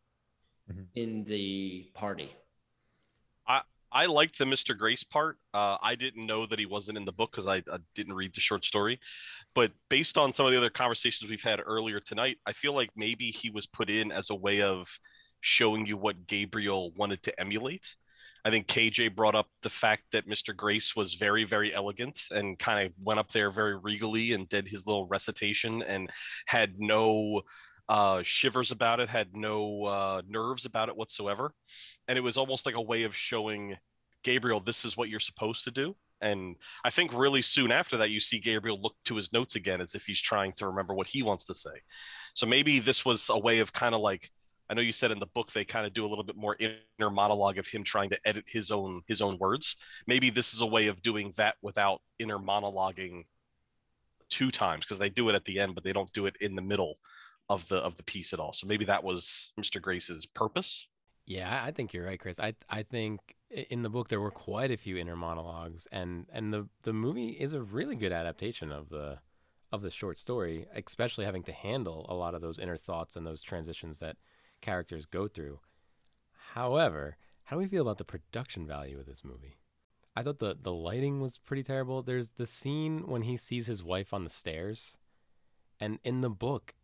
Mhm. 0.70 0.86
in 0.94 1.24
the 1.24 1.90
party. 1.94 2.30
I 3.46 3.62
I 3.90 4.04
liked 4.04 4.36
the 4.36 4.44
Mr. 4.44 4.76
Grace 4.76 5.02
part. 5.02 5.38
Uh, 5.54 5.78
I 5.80 5.94
didn't 5.94 6.26
know 6.26 6.44
that 6.44 6.58
he 6.58 6.66
wasn't 6.66 6.98
in 6.98 7.06
the 7.06 7.12
book 7.12 7.30
because 7.30 7.46
I, 7.46 7.56
I 7.72 7.78
didn't 7.94 8.12
read 8.16 8.34
the 8.34 8.40
short 8.42 8.66
story. 8.66 9.00
But 9.54 9.72
based 9.88 10.18
on 10.18 10.30
some 10.30 10.44
of 10.44 10.52
the 10.52 10.58
other 10.58 10.68
conversations 10.68 11.30
we've 11.30 11.42
had 11.42 11.58
earlier 11.64 11.98
tonight, 11.98 12.36
I 12.44 12.52
feel 12.52 12.74
like 12.74 12.90
maybe 12.94 13.30
he 13.30 13.48
was 13.48 13.64
put 13.64 13.88
in 13.88 14.12
as 14.12 14.28
a 14.28 14.34
way 14.34 14.60
of 14.60 14.98
showing 15.40 15.86
you 15.86 15.96
what 15.96 16.26
Gabriel 16.26 16.90
wanted 16.92 17.22
to 17.22 17.40
emulate. 17.40 17.96
I 18.48 18.50
think 18.50 18.66
KJ 18.66 19.14
brought 19.14 19.34
up 19.34 19.46
the 19.62 19.68
fact 19.68 20.04
that 20.12 20.26
Mr. 20.26 20.56
Grace 20.56 20.96
was 20.96 21.12
very, 21.12 21.44
very 21.44 21.74
elegant 21.74 22.18
and 22.30 22.58
kind 22.58 22.86
of 22.86 22.94
went 22.98 23.20
up 23.20 23.30
there 23.30 23.50
very 23.50 23.76
regally 23.76 24.32
and 24.32 24.48
did 24.48 24.66
his 24.66 24.86
little 24.86 25.06
recitation 25.06 25.82
and 25.82 26.08
had 26.46 26.76
no 26.78 27.42
uh, 27.90 28.22
shivers 28.22 28.70
about 28.70 29.00
it, 29.00 29.10
had 29.10 29.36
no 29.36 29.84
uh, 29.84 30.22
nerves 30.26 30.64
about 30.64 30.88
it 30.88 30.96
whatsoever. 30.96 31.52
And 32.08 32.16
it 32.16 32.22
was 32.22 32.38
almost 32.38 32.64
like 32.64 32.74
a 32.74 32.80
way 32.80 33.02
of 33.02 33.14
showing 33.14 33.76
Gabriel, 34.24 34.60
this 34.60 34.82
is 34.82 34.96
what 34.96 35.10
you're 35.10 35.20
supposed 35.20 35.64
to 35.64 35.70
do. 35.70 35.94
And 36.22 36.56
I 36.82 36.88
think 36.88 37.12
really 37.12 37.42
soon 37.42 37.70
after 37.70 37.98
that, 37.98 38.08
you 38.08 38.18
see 38.18 38.38
Gabriel 38.38 38.80
look 38.80 38.96
to 39.04 39.16
his 39.16 39.30
notes 39.30 39.56
again 39.56 39.82
as 39.82 39.94
if 39.94 40.06
he's 40.06 40.22
trying 40.22 40.54
to 40.54 40.68
remember 40.68 40.94
what 40.94 41.08
he 41.08 41.22
wants 41.22 41.44
to 41.44 41.54
say. 41.54 41.82
So 42.32 42.46
maybe 42.46 42.78
this 42.78 43.04
was 43.04 43.28
a 43.28 43.38
way 43.38 43.58
of 43.58 43.74
kind 43.74 43.94
of 43.94 44.00
like, 44.00 44.30
I 44.70 44.74
know 44.74 44.82
you 44.82 44.92
said 44.92 45.10
in 45.10 45.18
the 45.18 45.26
book 45.26 45.52
they 45.52 45.64
kind 45.64 45.86
of 45.86 45.92
do 45.94 46.04
a 46.04 46.08
little 46.08 46.24
bit 46.24 46.36
more 46.36 46.56
inner 46.58 47.10
monologue 47.10 47.58
of 47.58 47.66
him 47.66 47.84
trying 47.84 48.10
to 48.10 48.18
edit 48.24 48.44
his 48.46 48.70
own 48.70 49.02
his 49.06 49.20
own 49.22 49.38
words. 49.38 49.76
Maybe 50.06 50.30
this 50.30 50.52
is 50.54 50.60
a 50.60 50.66
way 50.66 50.88
of 50.88 51.02
doing 51.02 51.32
that 51.36 51.56
without 51.62 52.02
inner 52.18 52.38
monologuing 52.38 53.24
two 54.28 54.50
times 54.50 54.84
because 54.84 54.98
they 54.98 55.08
do 55.08 55.28
it 55.28 55.34
at 55.34 55.44
the 55.44 55.58
end, 55.60 55.74
but 55.74 55.84
they 55.84 55.92
don't 55.92 56.12
do 56.12 56.26
it 56.26 56.36
in 56.40 56.54
the 56.54 56.62
middle 56.62 56.98
of 57.48 57.66
the 57.68 57.78
of 57.78 57.96
the 57.96 58.02
piece 58.02 58.32
at 58.32 58.40
all. 58.40 58.52
So 58.52 58.66
maybe 58.66 58.84
that 58.86 59.04
was 59.04 59.52
Mr. 59.58 59.80
Grace's 59.80 60.26
purpose. 60.26 60.86
Yeah, 61.26 61.62
I- 61.64 61.72
think 61.72 61.92
you're 61.92 62.06
right, 62.06 62.18
Chris. 62.20 62.38
I 62.40 62.54
I 62.68 62.82
think 62.82 63.20
in 63.50 63.82
the 63.82 63.90
book 63.90 64.08
there 64.08 64.20
were 64.20 64.30
quite 64.30 64.70
a 64.70 64.76
few 64.76 64.96
inner 64.96 65.16
monologues, 65.16 65.86
and 65.92 66.26
and 66.32 66.52
the 66.52 66.68
the 66.82 66.92
movie 66.92 67.30
is 67.30 67.52
a 67.52 67.62
really 67.62 67.96
good 67.96 68.12
adaptation 68.12 68.72
of 68.72 68.88
the 68.88 69.18
of 69.72 69.82
the 69.82 69.90
short 69.90 70.18
story, 70.18 70.66
especially 70.74 71.26
having 71.26 71.42
to 71.44 71.52
handle 71.52 72.06
a 72.08 72.14
lot 72.14 72.34
of 72.34 72.40
those 72.40 72.58
inner 72.58 72.76
thoughts 72.76 73.16
and 73.16 73.26
those 73.26 73.42
transitions 73.42 73.98
that 73.98 74.16
characters 74.60 75.06
go 75.06 75.28
through. 75.28 75.60
However, 76.54 77.16
how 77.44 77.56
do 77.56 77.60
we 77.60 77.68
feel 77.68 77.82
about 77.82 77.98
the 77.98 78.04
production 78.04 78.66
value 78.66 78.98
of 78.98 79.06
this 79.06 79.24
movie? 79.24 79.58
I 80.16 80.22
thought 80.22 80.38
the 80.38 80.56
the 80.60 80.72
lighting 80.72 81.20
was 81.20 81.38
pretty 81.38 81.62
terrible. 81.62 82.02
There's 82.02 82.30
the 82.30 82.46
scene 82.46 83.06
when 83.06 83.22
he 83.22 83.36
sees 83.36 83.66
his 83.66 83.82
wife 83.84 84.12
on 84.12 84.24
the 84.24 84.30
stairs, 84.30 84.96
and 85.80 85.98
in 86.04 86.20
the 86.22 86.30
book, 86.30 86.74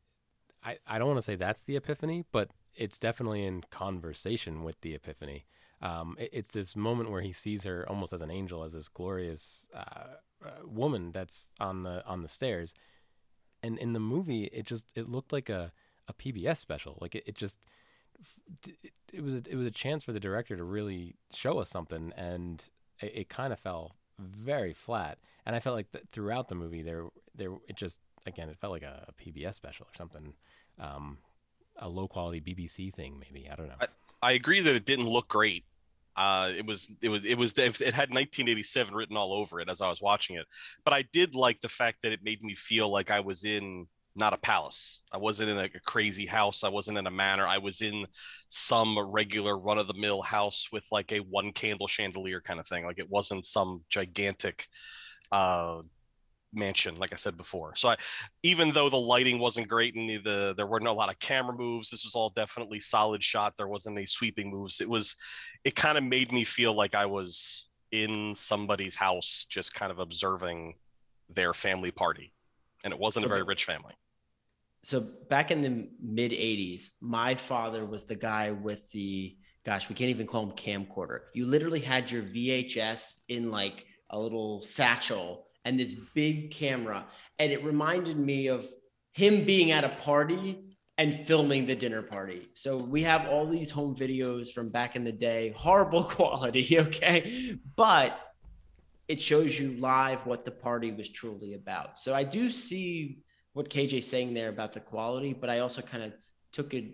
I 0.62 0.78
I 0.86 0.98
don't 0.98 1.08
want 1.08 1.18
to 1.18 1.22
say 1.22 1.36
that's 1.36 1.62
the 1.62 1.76
epiphany, 1.76 2.24
but 2.32 2.50
it's 2.74 2.98
definitely 2.98 3.44
in 3.44 3.62
conversation 3.70 4.62
with 4.64 4.80
the 4.82 4.94
epiphany. 4.94 5.46
Um, 5.80 6.16
it- 6.18 6.30
it's 6.32 6.50
this 6.50 6.74
moment 6.76 7.10
where 7.10 7.22
he 7.22 7.32
sees 7.32 7.64
her 7.64 7.88
almost 7.88 8.12
as 8.12 8.22
an 8.22 8.30
angel, 8.30 8.62
as 8.64 8.72
this 8.72 8.88
glorious 8.88 9.68
uh, 9.74 10.14
uh, 10.44 10.50
woman 10.64 11.12
that's 11.12 11.50
on 11.60 11.82
the 11.82 12.04
on 12.06 12.22
the 12.22 12.28
stairs, 12.28 12.74
and 13.62 13.78
in 13.78 13.92
the 13.92 14.00
movie, 14.00 14.44
it 14.44 14.66
just 14.66 14.86
it 14.94 15.08
looked 15.08 15.32
like 15.32 15.48
a 15.48 15.72
a 16.08 16.12
PBS 16.12 16.58
special. 16.58 16.98
Like 17.00 17.14
it, 17.14 17.24
it 17.26 17.34
just 17.34 17.56
it, 19.12 19.22
was 19.22 19.34
a, 19.34 19.42
it 19.48 19.56
was 19.56 19.66
a 19.66 19.70
chance 19.70 20.04
for 20.04 20.12
the 20.12 20.20
director 20.20 20.56
to 20.56 20.64
really 20.64 21.16
show 21.32 21.58
us 21.58 21.70
something, 21.70 22.12
and 22.16 22.62
it, 23.00 23.12
it 23.14 23.28
kind 23.28 23.52
of 23.52 23.58
fell 23.58 23.96
very 24.18 24.72
flat. 24.72 25.18
And 25.46 25.54
I 25.54 25.60
felt 25.60 25.76
like 25.76 25.90
that 25.92 26.08
throughout 26.10 26.48
the 26.48 26.54
movie, 26.54 26.82
there 26.82 27.06
there 27.34 27.52
it 27.68 27.76
just 27.76 28.00
again 28.26 28.48
it 28.48 28.58
felt 28.58 28.72
like 28.72 28.82
a, 28.82 29.06
a 29.08 29.12
PBS 29.12 29.54
special 29.54 29.86
or 29.86 29.94
something, 29.96 30.34
um, 30.78 31.18
a 31.78 31.88
low 31.88 32.08
quality 32.08 32.40
BBC 32.40 32.94
thing 32.94 33.18
maybe. 33.18 33.48
I 33.50 33.56
don't 33.56 33.68
know. 33.68 33.86
I 34.22 34.32
agree 34.32 34.60
that 34.60 34.74
it 34.74 34.86
didn't 34.86 35.08
look 35.08 35.28
great. 35.28 35.64
Uh, 36.16 36.52
it 36.56 36.64
was 36.64 36.88
it 37.02 37.08
was 37.08 37.24
it 37.24 37.36
was 37.36 37.58
it 37.58 37.92
had 37.92 38.10
1987 38.10 38.94
written 38.94 39.16
all 39.16 39.32
over 39.32 39.60
it 39.60 39.68
as 39.68 39.80
I 39.80 39.88
was 39.88 40.00
watching 40.00 40.36
it, 40.36 40.46
but 40.84 40.94
I 40.94 41.02
did 41.02 41.34
like 41.34 41.60
the 41.60 41.68
fact 41.68 42.02
that 42.02 42.12
it 42.12 42.22
made 42.22 42.42
me 42.42 42.54
feel 42.54 42.88
like 42.88 43.10
I 43.10 43.20
was 43.20 43.44
in 43.44 43.88
not 44.16 44.32
a 44.32 44.38
palace. 44.38 45.00
I 45.12 45.18
wasn't 45.18 45.50
in 45.50 45.58
a, 45.58 45.64
a 45.64 45.80
crazy 45.84 46.26
house. 46.26 46.62
I 46.62 46.68
wasn't 46.68 46.98
in 46.98 47.06
a 47.06 47.10
manor. 47.10 47.46
I 47.46 47.58
was 47.58 47.80
in 47.80 48.06
some 48.48 48.98
regular 48.98 49.58
run 49.58 49.78
of 49.78 49.88
the 49.88 49.94
mill 49.94 50.22
house 50.22 50.68
with 50.72 50.86
like 50.92 51.12
a 51.12 51.18
one 51.18 51.52
candle 51.52 51.88
chandelier 51.88 52.40
kind 52.40 52.60
of 52.60 52.66
thing. 52.66 52.84
Like 52.84 52.98
it 52.98 53.10
wasn't 53.10 53.44
some 53.44 53.82
gigantic 53.88 54.68
uh 55.32 55.80
mansion 56.56 56.94
like 56.96 57.12
i 57.12 57.16
said 57.16 57.36
before 57.36 57.74
so 57.74 57.88
i 57.88 57.96
even 58.44 58.70
though 58.70 58.88
the 58.88 58.96
lighting 58.96 59.40
wasn't 59.40 59.66
great 59.66 59.96
and 59.96 60.08
the, 60.08 60.18
the 60.18 60.54
there 60.56 60.66
weren't 60.66 60.86
a 60.86 60.92
lot 60.92 61.10
of 61.10 61.18
camera 61.18 61.52
moves 61.56 61.90
this 61.90 62.04
was 62.04 62.14
all 62.14 62.30
definitely 62.30 62.78
solid 62.78 63.22
shot 63.22 63.54
there 63.56 63.66
wasn't 63.66 63.96
any 63.96 64.06
sweeping 64.06 64.50
moves 64.50 64.80
it 64.80 64.88
was 64.88 65.16
it 65.64 65.74
kind 65.74 65.98
of 65.98 66.04
made 66.04 66.32
me 66.32 66.44
feel 66.44 66.72
like 66.72 66.94
i 66.94 67.06
was 67.06 67.68
in 67.90 68.34
somebody's 68.36 68.94
house 68.94 69.46
just 69.48 69.74
kind 69.74 69.90
of 69.90 69.98
observing 69.98 70.74
their 71.28 71.54
family 71.54 71.90
party 71.90 72.32
and 72.84 72.92
it 72.92 72.98
wasn't 72.98 73.24
a 73.24 73.28
very 73.28 73.42
rich 73.42 73.64
family 73.64 73.94
so 74.84 75.00
back 75.28 75.50
in 75.50 75.62
the 75.62 75.88
mid 76.02 76.32
80s 76.32 76.90
my 77.00 77.34
father 77.34 77.84
was 77.84 78.04
the 78.04 78.16
guy 78.16 78.50
with 78.52 78.88
the 78.90 79.36
gosh 79.64 79.88
we 79.88 79.94
can't 79.94 80.10
even 80.10 80.26
call 80.26 80.44
him 80.44 80.52
camcorder. 80.52 81.20
You 81.32 81.46
literally 81.46 81.80
had 81.80 82.10
your 82.10 82.22
vhs 82.22 83.14
in 83.28 83.50
like 83.50 83.86
a 84.10 84.18
little 84.18 84.60
satchel 84.60 85.46
and 85.64 85.80
this 85.80 85.94
big 85.94 86.50
camera. 86.50 87.06
And 87.38 87.50
it 87.50 87.64
reminded 87.64 88.18
me 88.18 88.48
of 88.48 88.66
him 89.12 89.44
being 89.44 89.70
at 89.70 89.84
a 89.84 89.88
party 89.88 90.64
and 90.98 91.14
filming 91.26 91.66
the 91.66 91.74
dinner 91.74 92.02
party. 92.02 92.48
So 92.52 92.76
we 92.76 93.02
have 93.02 93.26
all 93.26 93.46
these 93.46 93.70
home 93.70 93.96
videos 93.96 94.52
from 94.52 94.68
back 94.68 94.94
in 94.94 95.04
the 95.04 95.12
day. 95.12 95.54
Horrible 95.56 96.04
quality 96.18 96.78
okay? 96.78 97.58
But 97.76 98.20
it 99.08 99.20
shows 99.20 99.58
you 99.58 99.72
live 99.78 100.24
what 100.26 100.44
the 100.44 100.50
party 100.50 100.92
was 100.92 101.08
truly 101.08 101.54
about. 101.54 101.98
So 101.98 102.14
i 102.14 102.24
do 102.24 102.50
see 102.50 103.18
what 103.54 103.70
KJ's 103.70 104.06
saying 104.06 104.34
there 104.34 104.50
about 104.50 104.74
the 104.74 104.80
quality, 104.80 105.34
but 105.34 105.50
I 105.50 105.60
also 105.60 105.82
kind 105.82 106.04
of 106.04 106.14
took 106.52 106.74
it. 106.74 106.86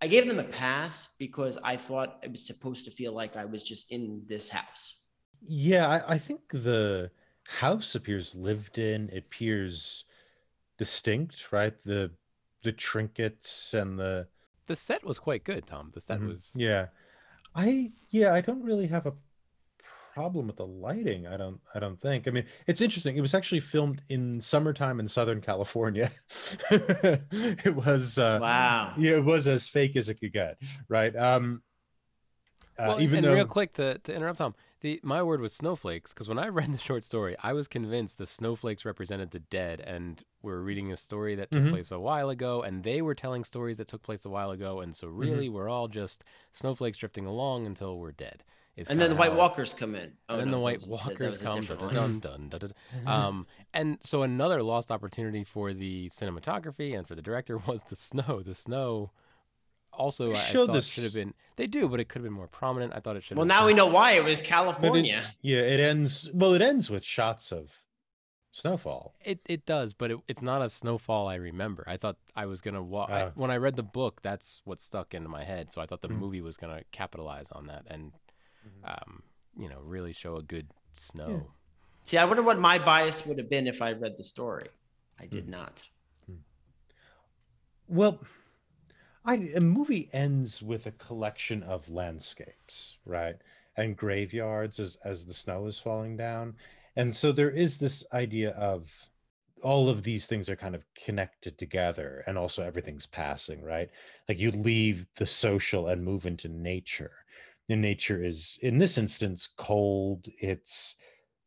I 0.00 0.06
gave 0.06 0.28
them 0.28 0.38
a 0.38 0.44
pass 0.44 1.08
because 1.18 1.58
I 1.64 1.76
thought 1.76 2.20
it 2.22 2.30
was 2.30 2.46
supposed 2.46 2.84
to 2.84 2.90
feel 2.92 3.12
like 3.12 3.36
I 3.36 3.44
was 3.44 3.64
just 3.64 3.90
in 3.90 4.22
this 4.28 4.48
house. 4.48 4.94
Yeah, 5.46 5.88
I, 5.88 6.14
I 6.14 6.18
think 6.18 6.40
the 6.50 7.10
house 7.44 7.94
appears 7.94 8.34
lived 8.34 8.78
in. 8.78 9.10
It 9.10 9.18
appears 9.26 10.04
distinct, 10.78 11.52
right? 11.52 11.74
The 11.84 12.12
the 12.62 12.72
trinkets 12.72 13.74
and 13.74 13.98
the 13.98 14.28
The 14.66 14.76
set 14.76 15.04
was 15.04 15.18
quite 15.18 15.44
good, 15.44 15.66
Tom. 15.66 15.90
The 15.94 16.00
set 16.00 16.20
Mhm. 16.20 16.26
was 16.26 16.52
yeah. 16.54 16.88
I 17.54 17.92
yeah, 18.10 18.34
I 18.34 18.40
don't 18.42 18.62
really 18.62 18.86
have 18.88 19.06
a 19.06 19.14
problem 20.14 20.46
with 20.46 20.56
the 20.56 20.66
lighting. 20.66 21.26
I 21.26 21.36
don't 21.36 21.60
I 21.74 21.80
don't 21.80 22.00
think. 22.00 22.28
I 22.28 22.30
mean, 22.30 22.46
it's 22.66 22.80
interesting. 22.80 23.16
It 23.16 23.20
was 23.20 23.34
actually 23.34 23.60
filmed 23.60 24.02
in 24.08 24.40
summertime 24.40 25.00
in 25.00 25.08
Southern 25.08 25.40
California. 25.40 26.10
it 26.70 27.74
was 27.74 28.18
uh 28.18 28.40
Wow. 28.40 28.94
yeah, 28.94 29.12
it 29.16 29.24
was 29.24 29.48
as 29.48 29.68
fake 29.68 29.96
as 29.96 30.08
it 30.08 30.20
could 30.20 30.32
get, 30.32 30.58
right? 30.88 31.14
Um 31.16 31.62
uh, 32.78 32.92
well, 32.92 32.98
even 32.98 33.20
and 33.20 33.26
though 33.26 33.32
real 33.32 33.46
quick 33.46 33.72
to, 33.74 33.98
to 33.98 34.14
interrupt 34.14 34.38
Tom, 34.38 34.54
the 34.80 35.00
my 35.02 35.22
word 35.22 35.40
was 35.40 35.52
snowflakes 35.54 36.12
because 36.12 36.28
when 36.28 36.38
I 36.38 36.48
read 36.50 36.72
the 36.72 36.78
short 36.78 37.04
story, 37.04 37.36
I 37.42 37.52
was 37.52 37.66
convinced 37.68 38.18
the 38.18 38.26
snowflakes 38.26 38.84
represented 38.84 39.30
the 39.30 39.40
dead, 39.40 39.80
and 39.80 40.22
we 40.42 40.52
are 40.52 40.62
reading 40.62 40.92
a 40.92 40.96
story 40.96 41.34
that 41.36 41.50
took 41.50 41.64
Mhm. 41.64 41.68
place 41.68 41.90
a 41.90 42.00
while 42.00 42.28
ago, 42.30 42.62
and 42.62 42.82
they 42.84 43.00
were 43.00 43.14
telling 43.14 43.44
stories 43.44 43.78
that 43.78 43.88
took 43.88 44.02
place 44.02 44.24
a 44.24 44.30
while 44.30 44.50
ago, 44.50 44.80
and 44.80 44.94
so 44.94 45.08
really 45.08 45.48
we're 45.48 45.68
all 45.68 45.88
just 45.88 46.24
snowflakes 46.52 46.98
drifting 46.98 47.26
along 47.26 47.66
until 47.66 47.98
we're 47.98 48.12
dead. 48.12 48.44
Is 48.76 48.88
And 48.90 49.00
then 49.00 49.10
the 49.10 49.16
White 49.16 49.30
how- 49.32 49.38
Walkers 49.38 49.72
come 49.74 49.94
in. 49.94 50.12
Oh, 50.28 50.34
and 50.34 50.40
then 50.42 50.50
no, 50.50 50.56
the 50.58 50.62
White 50.62 50.78
was- 50.86 50.88
that- 51.04 51.18
that 51.18 51.20
Walkers 51.20 51.38
come. 51.38 51.60
Dun, 51.64 52.18
dun, 52.20 52.20
dun, 52.20 52.48
dun, 52.48 52.58
dun. 52.60 52.72
Um, 53.06 53.46
and 53.72 53.98
so 54.02 54.22
another 54.22 54.62
lost 54.62 54.90
opportunity 54.90 55.44
for 55.44 55.72
the 55.72 56.08
cinematography 56.10 56.96
and 56.96 57.06
for 57.06 57.14
the 57.14 57.22
director 57.22 57.58
was 57.66 57.82
the 57.84 57.96
snow. 57.96 58.40
The 58.44 58.54
snow 58.54 59.10
also 59.92 60.32
They 60.32 60.38
I, 60.38 60.42
I 60.42 60.52
thought 60.52 60.72
this- 60.72 60.88
should 60.88 61.04
have 61.04 61.14
been. 61.14 61.34
They 61.56 61.66
do, 61.68 61.88
but 61.88 62.00
it 62.00 62.06
could 62.08 62.18
have 62.18 62.24
been 62.24 62.32
more 62.32 62.48
prominent. 62.48 62.92
I 62.96 63.00
thought 63.00 63.14
it 63.16 63.22
should. 63.22 63.36
Have 63.38 63.42
been. 63.42 63.48
Well, 63.48 63.56
have 63.56 63.62
now 63.62 63.66
we 63.66 63.74
know 63.74 63.86
why 63.86 64.12
it 64.12 64.24
was 64.24 64.40
but 64.40 64.46
it- 64.46 64.48
California. 64.48 65.22
yeah, 65.40 65.58
it 65.60 65.78
ends 65.78 66.28
well, 66.34 66.52
it 66.54 66.62
ends 66.62 66.90
with 66.90 67.04
shots 67.04 67.52
of 67.52 67.70
snowfall. 68.50 69.14
It 69.24 69.40
it 69.46 69.66
does, 69.66 69.94
but 69.94 70.10
it, 70.10 70.18
it's 70.28 70.42
not 70.42 70.62
a 70.62 70.68
snowfall 70.68 71.28
I 71.28 71.36
remember. 71.36 71.84
I 71.86 71.96
thought 71.96 72.16
I 72.34 72.46
was 72.46 72.60
gonna 72.60 72.82
walk 72.82 73.10
Oh. 73.10 73.32
when 73.36 73.50
I 73.52 73.56
read 73.56 73.76
the 73.76 73.82
book. 73.84 74.20
That's 74.22 74.62
what 74.64 74.80
stuck 74.80 75.14
into 75.14 75.28
my 75.28 75.44
head. 75.44 75.70
So 75.72 75.80
I 75.80 75.86
thought 75.86 76.02
the 76.02 76.08
Mhm. 76.08 76.18
movie 76.18 76.40
was 76.40 76.56
gonna 76.56 76.82
capitalize 76.90 77.50
on 77.52 77.66
that 77.68 77.84
and, 77.88 78.12
um, 78.84 79.22
you 79.58 79.68
know, 79.68 79.80
really 79.82 80.12
show 80.12 80.36
a 80.36 80.42
good 80.42 80.66
snow. 80.92 81.50
See, 82.04 82.18
I 82.18 82.24
wonder 82.24 82.42
what 82.42 82.58
my 82.58 82.78
bias 82.78 83.24
would 83.26 83.38
have 83.38 83.48
been 83.48 83.66
if 83.66 83.80
I 83.80 83.92
read 83.92 84.16
the 84.16 84.24
story. 84.24 84.68
I 85.18 85.26
did 85.26 85.44
Hmm. 85.44 85.50
not. 85.52 85.88
Well, 87.88 88.20
I 89.24 89.34
a 89.54 89.60
movie 89.60 90.08
ends 90.12 90.62
with 90.62 90.86
a 90.86 90.92
collection 90.92 91.62
of 91.62 91.88
landscapes, 91.88 92.98
right? 93.04 93.36
And 93.76 93.96
graveyards 93.96 94.78
as 94.78 94.96
as 95.04 95.26
the 95.26 95.34
snow 95.34 95.66
is 95.66 95.78
falling 95.78 96.16
down. 96.16 96.56
And 96.96 97.14
so 97.14 97.32
there 97.32 97.50
is 97.50 97.78
this 97.78 98.04
idea 98.12 98.50
of 98.50 99.10
all 99.62 99.88
of 99.88 100.02
these 100.02 100.26
things 100.26 100.48
are 100.48 100.56
kind 100.56 100.74
of 100.74 100.84
connected 100.94 101.56
together 101.58 102.22
and 102.26 102.36
also 102.36 102.62
everything's 102.62 103.06
passing, 103.06 103.62
right? 103.62 103.88
Like 104.28 104.38
you 104.38 104.50
leave 104.50 105.06
the 105.16 105.26
social 105.26 105.88
and 105.88 106.04
move 106.04 106.26
into 106.26 106.48
nature. 106.48 107.23
And 107.68 107.80
nature 107.80 108.22
is 108.22 108.58
in 108.62 108.78
this 108.78 108.98
instance 108.98 109.48
cold, 109.56 110.26
it's 110.38 110.96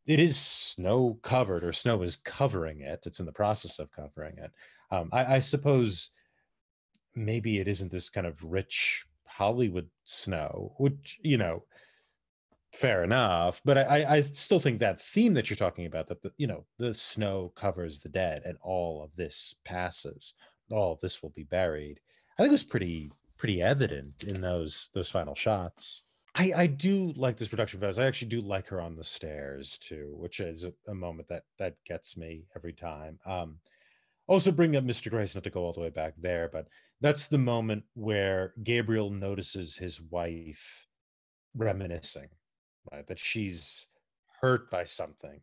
it 0.06 0.18
is 0.18 0.36
snow 0.36 1.18
covered 1.22 1.62
or 1.62 1.72
snow 1.72 2.02
is 2.02 2.16
covering 2.16 2.80
it. 2.80 3.04
It's 3.06 3.20
in 3.20 3.26
the 3.26 3.32
process 3.32 3.78
of 3.78 3.92
covering 3.92 4.38
it. 4.38 4.50
Um, 4.90 5.10
I, 5.12 5.36
I 5.36 5.38
suppose 5.40 6.10
maybe 7.14 7.58
it 7.58 7.68
isn't 7.68 7.92
this 7.92 8.10
kind 8.10 8.26
of 8.26 8.42
rich 8.42 9.04
Hollywood 9.26 9.88
snow, 10.04 10.74
which 10.78 11.18
you 11.22 11.36
know, 11.38 11.64
fair 12.72 13.04
enough. 13.04 13.60
But 13.64 13.78
I, 13.78 13.82
I- 14.02 14.14
I 14.16 14.22
still 14.22 14.60
think 14.60 14.80
that 14.80 15.00
theme 15.00 15.34
that 15.34 15.48
you're 15.50 15.56
talking 15.56 15.86
about, 15.86 16.08
that 16.08 16.22
the 16.22 16.32
you 16.36 16.46
know 16.46 16.64
the 16.78 16.94
snow 16.94 17.52
covers 17.54 18.00
the 18.00 18.08
dead, 18.08 18.42
and 18.44 18.58
all 18.62 19.02
of 19.02 19.14
this 19.16 19.54
passes, 19.64 20.34
all 20.70 20.92
of 20.92 21.00
this 21.00 21.22
will 21.22 21.30
be 21.30 21.44
buried. 21.44 22.00
I 22.38 22.42
think 22.42 22.48
it 22.48 22.52
was 22.52 22.64
pretty 22.64 23.12
pretty 23.36 23.62
evident 23.62 24.24
in 24.24 24.40
those 24.40 24.90
those 24.94 25.10
final 25.10 25.34
shots. 25.34 26.02
I, 26.34 26.52
I 26.56 26.66
do 26.66 27.12
like 27.16 27.36
this 27.36 27.48
production 27.48 27.80
value. 27.80 28.00
I 28.00 28.06
actually 28.06 28.28
do 28.28 28.40
like 28.40 28.68
her 28.68 28.80
on 28.80 28.96
the 28.96 29.04
stairs 29.04 29.78
too, 29.78 30.14
which 30.18 30.40
is 30.40 30.64
a, 30.64 30.72
a 30.88 30.94
moment 30.94 31.28
that 31.28 31.44
that 31.58 31.74
gets 31.86 32.16
me 32.16 32.44
every 32.54 32.72
time. 32.72 33.18
Um, 33.26 33.58
also 34.26 34.52
bring 34.52 34.76
up 34.76 34.84
Mr. 34.84 35.10
Grace, 35.10 35.34
not 35.34 35.44
to 35.44 35.50
go 35.50 35.62
all 35.62 35.72
the 35.72 35.80
way 35.80 35.90
back 35.90 36.14
there, 36.18 36.48
but 36.52 36.68
that's 37.00 37.28
the 37.28 37.38
moment 37.38 37.84
where 37.94 38.52
Gabriel 38.62 39.10
notices 39.10 39.74
his 39.74 40.00
wife 40.00 40.86
reminiscing, 41.56 42.28
right? 42.92 43.06
That 43.06 43.18
she's 43.18 43.86
hurt 44.40 44.70
by 44.70 44.84
something. 44.84 45.40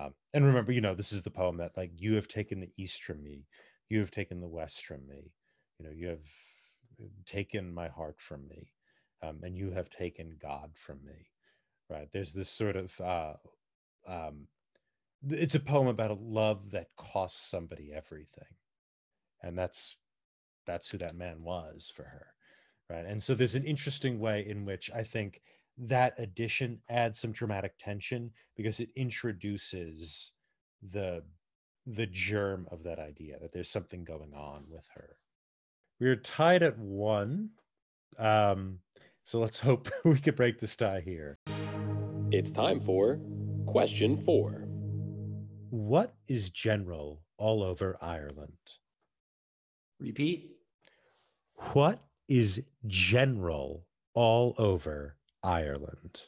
Um, 0.00 0.14
and 0.32 0.44
remember, 0.46 0.72
you 0.72 0.80
know, 0.80 0.94
this 0.94 1.12
is 1.12 1.22
the 1.22 1.30
poem 1.30 1.58
that 1.58 1.76
like 1.76 1.90
you 1.96 2.14
have 2.14 2.28
taken 2.28 2.60
the 2.60 2.72
east 2.78 3.04
from 3.04 3.22
me, 3.22 3.44
you 3.90 3.98
have 3.98 4.10
taken 4.10 4.40
the 4.40 4.48
west 4.48 4.86
from 4.86 5.06
me, 5.06 5.32
you 5.78 5.86
know, 5.86 5.92
you 5.92 6.08
have 6.08 6.26
taken 7.26 7.72
my 7.72 7.88
heart 7.88 8.16
from 8.18 8.48
me, 8.48 8.72
um, 9.22 9.38
and 9.42 9.56
you 9.56 9.70
have 9.70 9.90
taken 9.90 10.36
God 10.40 10.70
from 10.74 10.98
me, 11.04 11.28
right? 11.88 12.08
There's 12.12 12.32
this 12.32 12.50
sort 12.50 12.76
of, 12.76 13.00
uh, 13.00 13.34
um, 14.06 14.48
it's 15.28 15.54
a 15.54 15.60
poem 15.60 15.86
about 15.86 16.10
a 16.10 16.18
love 16.20 16.72
that 16.72 16.88
costs 16.96 17.48
somebody 17.48 17.92
everything 17.94 18.56
and 19.40 19.56
that's 19.56 19.96
that's 20.66 20.90
who 20.90 20.98
that 20.98 21.14
man 21.14 21.44
was 21.44 21.92
for 21.94 22.02
her 22.02 22.26
right 22.90 23.06
and 23.06 23.22
so 23.22 23.32
there's 23.32 23.54
an 23.54 23.62
interesting 23.62 24.18
way 24.18 24.44
in 24.48 24.64
which 24.64 24.90
i 24.96 25.04
think 25.04 25.40
that 25.78 26.14
addition 26.18 26.80
adds 26.90 27.18
some 27.18 27.32
dramatic 27.32 27.72
tension 27.78 28.30
because 28.56 28.80
it 28.80 28.90
introduces 28.96 30.32
the 30.90 31.22
the 31.86 32.06
germ 32.06 32.66
of 32.70 32.82
that 32.84 32.98
idea 32.98 33.38
that 33.40 33.52
there's 33.52 33.70
something 33.70 34.04
going 34.04 34.32
on 34.34 34.64
with 34.68 34.86
her. 34.94 35.16
We're 35.98 36.16
tied 36.16 36.62
at 36.62 36.78
one. 36.78 37.50
Um, 38.18 38.78
so 39.24 39.40
let's 39.40 39.60
hope 39.60 39.88
we 40.04 40.18
could 40.18 40.36
break 40.36 40.58
this 40.58 40.76
tie 40.76 41.00
here. 41.00 41.38
It's 42.30 42.50
time 42.50 42.80
for 42.80 43.20
question 43.66 44.16
four. 44.16 44.68
What 45.70 46.14
is 46.28 46.50
general 46.50 47.22
all 47.38 47.62
over 47.62 47.96
Ireland? 48.00 48.52
Repeat. 49.98 50.56
What 51.72 52.02
is 52.28 52.64
general 52.86 53.86
all 54.14 54.54
over 54.58 55.16
Ireland? 55.42 56.20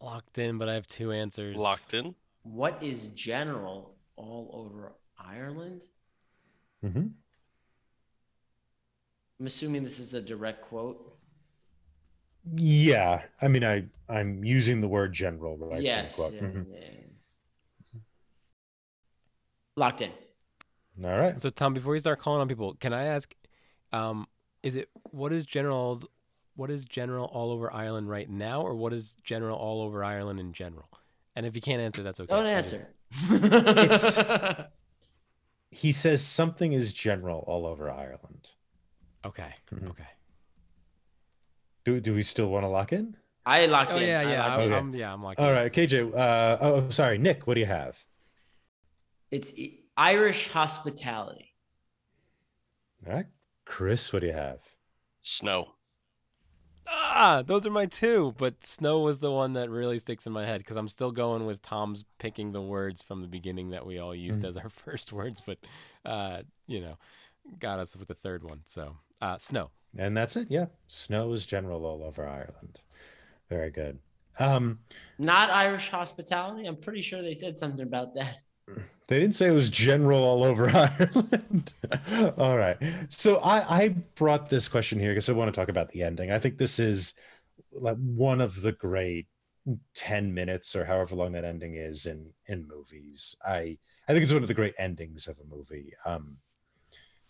Locked 0.00 0.38
in, 0.38 0.58
but 0.58 0.68
I 0.68 0.74
have 0.74 0.86
two 0.86 1.12
answers. 1.12 1.56
Locked 1.56 1.94
in. 1.94 2.14
What 2.42 2.82
is 2.82 3.08
general 3.08 3.96
all 4.16 4.50
over 4.52 4.92
Ireland? 5.18 5.82
Mm-hmm. 6.84 7.06
I'm 9.40 9.46
assuming 9.46 9.84
this 9.84 9.98
is 9.98 10.14
a 10.14 10.20
direct 10.20 10.62
quote. 10.62 11.15
Yeah, 12.54 13.22
I 13.42 13.48
mean, 13.48 13.64
I 13.64 13.84
I'm 14.08 14.44
using 14.44 14.80
the 14.80 14.88
word 14.88 15.12
general, 15.12 15.56
right? 15.58 15.82
yes. 15.82 16.14
Quote. 16.14 16.32
yeah, 16.34 16.40
Mhm. 16.42 16.66
yeah. 16.72 18.00
Locked 19.76 20.02
in. 20.02 20.10
All 21.04 21.18
right. 21.18 21.40
So 21.40 21.50
Tom, 21.50 21.74
before 21.74 21.94
you 21.94 22.00
start 22.00 22.18
calling 22.20 22.40
on 22.40 22.48
people, 22.48 22.74
can 22.74 22.92
I 22.92 23.04
ask, 23.04 23.34
um, 23.92 24.26
is 24.62 24.76
it 24.76 24.88
what 25.10 25.32
is 25.32 25.44
general, 25.44 26.02
what 26.54 26.70
is 26.70 26.84
general 26.84 27.26
all 27.26 27.50
over 27.50 27.70
Ireland 27.72 28.08
right 28.08 28.28
now, 28.30 28.62
or 28.62 28.74
what 28.74 28.92
is 28.92 29.14
general 29.24 29.58
all 29.58 29.82
over 29.82 30.02
Ireland 30.04 30.40
in 30.40 30.52
general? 30.52 30.88
And 31.34 31.44
if 31.44 31.54
you 31.54 31.60
can't 31.60 31.82
answer, 31.82 32.02
that's 32.02 32.20
okay. 32.20 32.32
Don't 32.34 32.46
I 32.46 32.62
just- 32.62 34.18
answer. 34.18 34.68
He 35.70 35.92
says 35.92 36.22
something 36.22 36.72
is 36.72 36.94
general 36.94 37.40
all 37.46 37.66
over 37.66 37.90
Ireland. 37.90 38.48
Okay. 39.24 39.52
Mhm. 39.70 39.90
Okay. 39.90 40.06
Do 41.86 42.00
do 42.00 42.12
we 42.14 42.22
still 42.24 42.48
want 42.48 42.64
to 42.64 42.68
lock 42.68 42.92
in? 42.92 43.16
I 43.46 43.66
locked 43.66 43.92
Oh 43.94 43.98
in. 43.98 44.08
yeah, 44.08 44.18
I 44.18 44.22
yeah. 44.24 44.46
locked 44.46 44.58
I'm, 44.60 44.64
in. 44.66 44.72
Okay. 44.72 44.78
I'm, 44.78 44.94
yeah, 44.96 45.12
I'm 45.12 45.22
like. 45.22 45.38
All 45.38 45.52
right, 45.52 45.72
KJ. 45.72 46.12
Uh, 46.12 46.58
oh, 46.60 46.90
sorry, 46.90 47.16
Nick. 47.16 47.46
What 47.46 47.54
do 47.54 47.60
you 47.60 47.66
have? 47.66 47.96
It's 49.30 49.52
Irish 49.96 50.48
hospitality. 50.48 51.54
All 53.06 53.12
right, 53.14 53.26
Chris. 53.64 54.12
What 54.12 54.20
do 54.22 54.26
you 54.26 54.32
have? 54.32 54.58
Snow. 55.22 55.74
Ah, 56.88 57.42
those 57.46 57.64
are 57.66 57.70
my 57.70 57.86
two, 57.86 58.34
but 58.36 58.64
snow 58.64 59.00
was 59.00 59.18
the 59.20 59.30
one 59.32 59.52
that 59.54 59.70
really 59.70 59.98
sticks 60.00 60.26
in 60.26 60.32
my 60.32 60.44
head 60.44 60.58
because 60.58 60.76
I'm 60.76 60.88
still 60.88 61.10
going 61.12 61.46
with 61.46 61.62
Tom's 61.62 62.04
picking 62.18 62.50
the 62.52 62.62
words 62.62 63.00
from 63.02 63.22
the 63.22 63.26
beginning 63.28 63.70
that 63.70 63.86
we 63.86 63.98
all 63.98 64.14
used 64.14 64.42
Mm. 64.42 64.48
as 64.48 64.56
our 64.56 64.68
first 64.84 65.12
words, 65.12 65.40
but 65.44 65.58
uh, 66.04 66.42
you 66.66 66.80
know, 66.80 66.96
got 67.60 67.78
us 67.78 67.96
with 67.96 68.08
the 68.08 68.14
third 68.14 68.42
one. 68.44 68.60
So, 68.64 68.96
uh, 69.22 69.38
snow. 69.38 69.70
And 69.98 70.16
that's 70.16 70.36
it. 70.36 70.48
Yeah, 70.50 70.66
snow 70.88 71.32
is 71.32 71.46
general 71.46 71.84
all 71.86 72.02
over 72.04 72.26
Ireland. 72.26 72.80
Very 73.48 73.70
good. 73.70 73.98
Um, 74.38 74.80
Not 75.18 75.50
Irish 75.50 75.88
hospitality. 75.88 76.66
I'm 76.66 76.76
pretty 76.76 77.00
sure 77.00 77.22
they 77.22 77.34
said 77.34 77.56
something 77.56 77.82
about 77.86 78.14
that. 78.14 78.36
They 79.08 79.20
didn't 79.20 79.36
say 79.36 79.46
it 79.46 79.52
was 79.52 79.70
general 79.70 80.24
all 80.24 80.42
over 80.42 80.68
Ireland. 80.74 81.72
all 82.36 82.58
right. 82.58 82.76
So 83.08 83.36
I, 83.36 83.82
I 83.84 83.88
brought 84.16 84.50
this 84.50 84.68
question 84.68 84.98
here 84.98 85.12
because 85.12 85.28
I 85.28 85.32
want 85.32 85.54
to 85.54 85.56
talk 85.56 85.68
about 85.68 85.90
the 85.90 86.02
ending. 86.02 86.32
I 86.32 86.40
think 86.40 86.58
this 86.58 86.80
is 86.80 87.14
like 87.70 87.96
one 87.98 88.40
of 88.40 88.60
the 88.62 88.72
great 88.72 89.28
10 89.94 90.34
minutes 90.34 90.74
or 90.74 90.84
however 90.84 91.14
long 91.14 91.30
that 91.32 91.44
ending 91.44 91.76
is 91.76 92.06
in 92.06 92.32
in 92.46 92.66
movies. 92.66 93.36
I 93.46 93.78
I 94.08 94.12
think 94.12 94.24
it's 94.24 94.32
one 94.32 94.42
of 94.42 94.48
the 94.48 94.54
great 94.54 94.74
endings 94.76 95.28
of 95.28 95.38
a 95.38 95.54
movie. 95.54 95.92
Um 96.04 96.38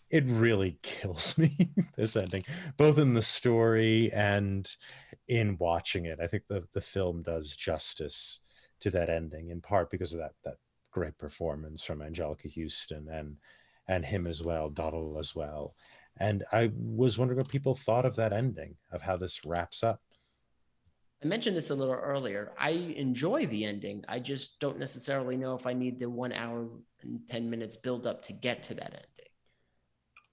it 0.09 0.23
really 0.25 0.79
kills 0.83 1.37
me 1.37 1.71
this 1.95 2.15
ending 2.15 2.43
both 2.77 2.97
in 2.97 3.13
the 3.13 3.21
story 3.21 4.11
and 4.13 4.69
in 5.27 5.57
watching 5.59 6.05
it. 6.05 6.19
I 6.21 6.27
think 6.27 6.43
the 6.47 6.63
the 6.73 6.81
film 6.81 7.23
does 7.23 7.55
justice 7.55 8.39
to 8.79 8.89
that 8.91 9.09
ending 9.09 9.49
in 9.49 9.61
part 9.61 9.89
because 9.89 10.13
of 10.13 10.19
that 10.19 10.33
that 10.43 10.57
great 10.91 11.17
performance 11.17 11.83
from 11.83 11.99
Anjelica 11.99 12.51
Huston 12.53 13.07
and 13.09 13.37
and 13.87 14.05
him 14.05 14.27
as 14.27 14.43
well, 14.43 14.69
Donald 14.69 15.17
as 15.17 15.35
well. 15.35 15.75
And 16.19 16.43
I 16.51 16.71
was 16.75 17.17
wondering 17.17 17.37
what 17.37 17.49
people 17.49 17.75
thought 17.75 18.05
of 18.05 18.15
that 18.15 18.33
ending, 18.33 18.75
of 18.91 19.01
how 19.01 19.17
this 19.17 19.45
wraps 19.45 19.83
up. 19.83 20.01
I 21.23 21.27
mentioned 21.27 21.55
this 21.55 21.69
a 21.69 21.75
little 21.75 21.93
earlier. 21.93 22.51
I 22.59 22.69
enjoy 22.69 23.47
the 23.47 23.65
ending. 23.65 24.03
I 24.07 24.19
just 24.19 24.59
don't 24.59 24.77
necessarily 24.77 25.37
know 25.37 25.55
if 25.55 25.65
I 25.65 25.73
need 25.73 25.99
the 25.99 26.09
one 26.09 26.31
hour 26.31 26.67
and 27.01 27.19
10 27.29 27.49
minutes 27.49 27.75
build 27.75 28.05
up 28.05 28.21
to 28.23 28.33
get 28.33 28.61
to 28.63 28.73
that 28.75 28.93
ending. 28.93 29.26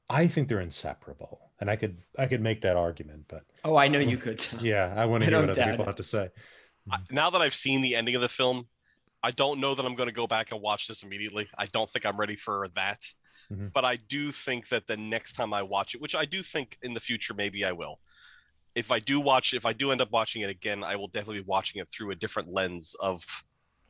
I 0.09 0.27
think 0.27 0.49
they're 0.49 0.61
inseparable, 0.61 1.51
and 1.61 1.71
I 1.71 1.77
could 1.77 1.99
I 2.19 2.27
could 2.27 2.41
make 2.43 2.61
that 2.63 2.77
argument, 2.77 3.25
but 3.29 3.45
Oh, 3.65 3.77
I 3.77 3.89
know 3.89 3.99
you 3.99 4.19
could. 4.19 4.47
Yeah, 4.61 4.93
I 4.97 5.07
want 5.07 5.23
to 5.23 5.29
I 5.29 5.31
hear 5.31 5.41
what 5.41 5.51
other 5.51 5.71
people 5.71 5.85
it. 5.85 5.87
have 5.87 5.97
to 5.97 6.03
say. 6.03 6.29
Now 7.11 7.31
that 7.31 7.41
I've 7.41 7.55
seen 7.55 7.81
the 7.81 7.97
ending 7.97 8.15
of 8.15 8.21
the 8.21 8.29
film, 8.29 8.69
I 9.23 9.31
don't 9.31 9.59
know 9.61 9.75
that 9.75 9.87
I'm 9.87 9.95
going 9.95 10.09
to 10.09 10.15
go 10.15 10.27
back 10.27 10.53
and 10.53 10.61
watch 10.61 10.87
this 10.87 11.03
immediately. 11.03 11.49
I 11.57 11.65
don't 11.65 11.91
think 11.91 12.05
I'm 12.05 12.19
ready 12.19 12.37
for 12.37 12.69
that. 12.75 13.01
Mhm. 13.51 13.73
But 13.73 13.85
I 13.87 13.97
do 13.97 14.31
think 14.33 14.69
that 14.69 14.87
the 14.87 14.97
next 14.99 15.33
time 15.33 15.55
I 15.55 15.63
watch 15.63 15.95
it, 15.95 16.01
which 16.03 16.15
I 16.15 16.27
do 16.27 16.43
think 16.43 16.79
in 16.83 16.93
the 16.95 17.01
future 17.01 17.33
maybe 17.35 17.65
I 17.65 17.73
will. 17.73 18.01
If 18.75 18.91
I 18.91 18.99
do 18.99 19.21
watch 19.21 19.55
if 19.55 19.65
I 19.65 19.73
do 19.73 19.93
end 19.93 20.03
up 20.03 20.11
watching 20.11 20.43
it 20.43 20.51
again, 20.51 20.83
I 20.85 20.97
will 20.97 21.09
definitely 21.09 21.39
be 21.41 21.47
watching 21.47 21.81
it 21.81 21.89
through 21.89 22.11
a 22.11 22.15
different 22.15 22.53
lens 22.53 22.95
of 23.01 23.25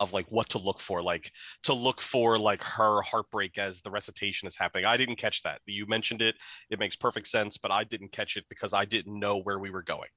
of 0.01 0.13
like 0.13 0.27
what 0.29 0.49
to 0.51 0.59
look 0.59 0.81
for, 0.81 1.03
like 1.03 1.33
to 1.63 1.75
look 1.75 2.01
for 2.01 2.39
like 2.39 2.63
her 2.63 3.03
heartbreak 3.03 3.59
as 3.59 3.81
the 3.83 3.91
recitation 3.91 4.49
is 4.49 4.57
happening. 4.57 4.85
I 4.85 4.97
didn't 4.97 5.17
catch 5.17 5.43
that. 5.43 5.61
You 5.67 5.87
mentioned 5.87 6.23
it. 6.23 6.37
It 6.71 6.79
makes 6.79 6.97
perfect 6.97 7.29
sense, 7.29 7.57
but 7.57 7.71
I 7.71 7.85
didn't 7.85 8.13
catch 8.13 8.37
it 8.37 8.45
because 8.49 8.75
I 8.75 8.85
didn't 8.85 9.19
know 9.19 9.39
where 9.39 9.59
we 9.59 9.71
were 9.71 9.83
going. 9.83 10.09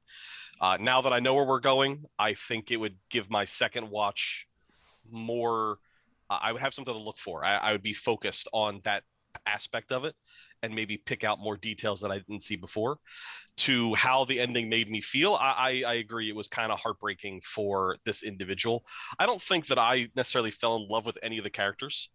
Uh, 0.60 0.78
now 0.80 1.02
that 1.02 1.14
I 1.14 1.20
know 1.20 1.36
where 1.36 1.46
we're 1.46 1.60
going, 1.60 2.06
I 2.18 2.34
think 2.34 2.72
it 2.72 2.78
would 2.78 2.96
give 3.10 3.30
my 3.30 3.46
second 3.46 3.90
watch 3.90 4.48
more. 5.10 5.80
Uh, 6.30 6.40
I 6.42 6.52
would 6.52 6.62
have 6.62 6.74
something 6.74 6.94
to 6.94 7.00
look 7.00 7.20
for. 7.20 7.46
I, 7.46 7.58
I 7.58 7.72
would 7.72 7.84
be 7.84 7.94
focused 7.94 8.48
on 8.52 8.82
that 8.84 9.04
aspect 9.46 9.92
of 9.92 10.04
it 10.04 10.16
and 10.64 10.74
maybe 10.74 10.98
pick 10.98 11.24
out 11.24 11.40
more 11.40 11.58
details 11.58 12.02
that 12.02 12.12
I 12.12 12.20
didn't 12.20 12.44
see 12.44 12.56
before. 12.56 12.98
To 13.58 13.96
how 13.96 14.26
the 14.26 14.40
ending 14.40 14.70
made 14.70 14.90
me 14.90 15.02
feel, 15.02 15.34
I, 15.36 15.84
I, 15.86 15.92
I 15.92 15.94
agree. 15.96 16.30
It 16.30 16.36
was 16.36 16.48
kind 16.48 16.72
of 16.72 16.80
heartbreaking 16.80 17.42
for 17.44 17.98
this 18.06 18.24
individual. 18.24 18.86
I 19.18 19.26
don't 19.26 19.42
think 19.42 19.68
that 19.68 19.80
I 19.80 20.10
necessarily 20.16 20.52
fell 20.52 20.76
in 20.76 20.88
love 20.88 21.06
with 21.06 21.18
any 21.24 21.38
of 21.38 21.44
the 21.44 21.50
characters. 21.50 22.10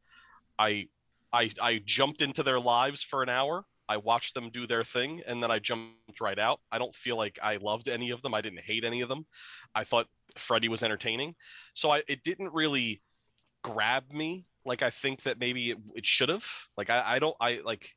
I, 0.59 0.88
I, 1.32 1.51
I 1.61 1.82
jumped 1.84 2.22
into 2.22 2.43
their 2.43 2.61
lives 2.61 3.03
for 3.03 3.22
an 3.22 3.28
hour. 3.28 3.64
I 3.88 3.97
watched 3.97 4.34
them 4.34 4.51
do 4.51 4.66
their 4.66 4.84
thing 4.84 5.22
and 5.26 5.43
then 5.43 5.51
I 5.51 5.59
jumped 5.59 6.20
right 6.20 6.38
out. 6.38 6.61
I 6.70 6.78
don't 6.78 6.95
feel 6.95 7.16
like 7.16 7.38
I 7.43 7.57
loved 7.57 7.88
any 7.88 8.11
of 8.11 8.22
them. 8.22 8.34
I 8.34 8.40
didn't 8.40 8.61
hate 8.61 8.84
any 8.84 9.01
of 9.01 9.09
them. 9.09 9.26
I 9.74 9.84
thought 9.84 10.07
Freddie 10.36 10.68
was 10.68 10.82
entertaining. 10.82 11.34
So 11.74 11.90
I, 11.90 12.03
it 12.09 12.22
didn't 12.22 12.53
really 12.55 13.03
grab 13.62 14.12
me 14.12 14.47
like 14.64 14.82
I 14.82 14.90
think 14.90 15.22
that 15.22 15.38
maybe 15.38 15.70
it, 15.70 15.78
it 15.95 16.07
should 16.07 16.28
have. 16.28 16.47
Like 16.76 16.90
I, 16.90 17.16
I 17.16 17.18
don't 17.18 17.36
I 17.40 17.61
like 17.64 17.95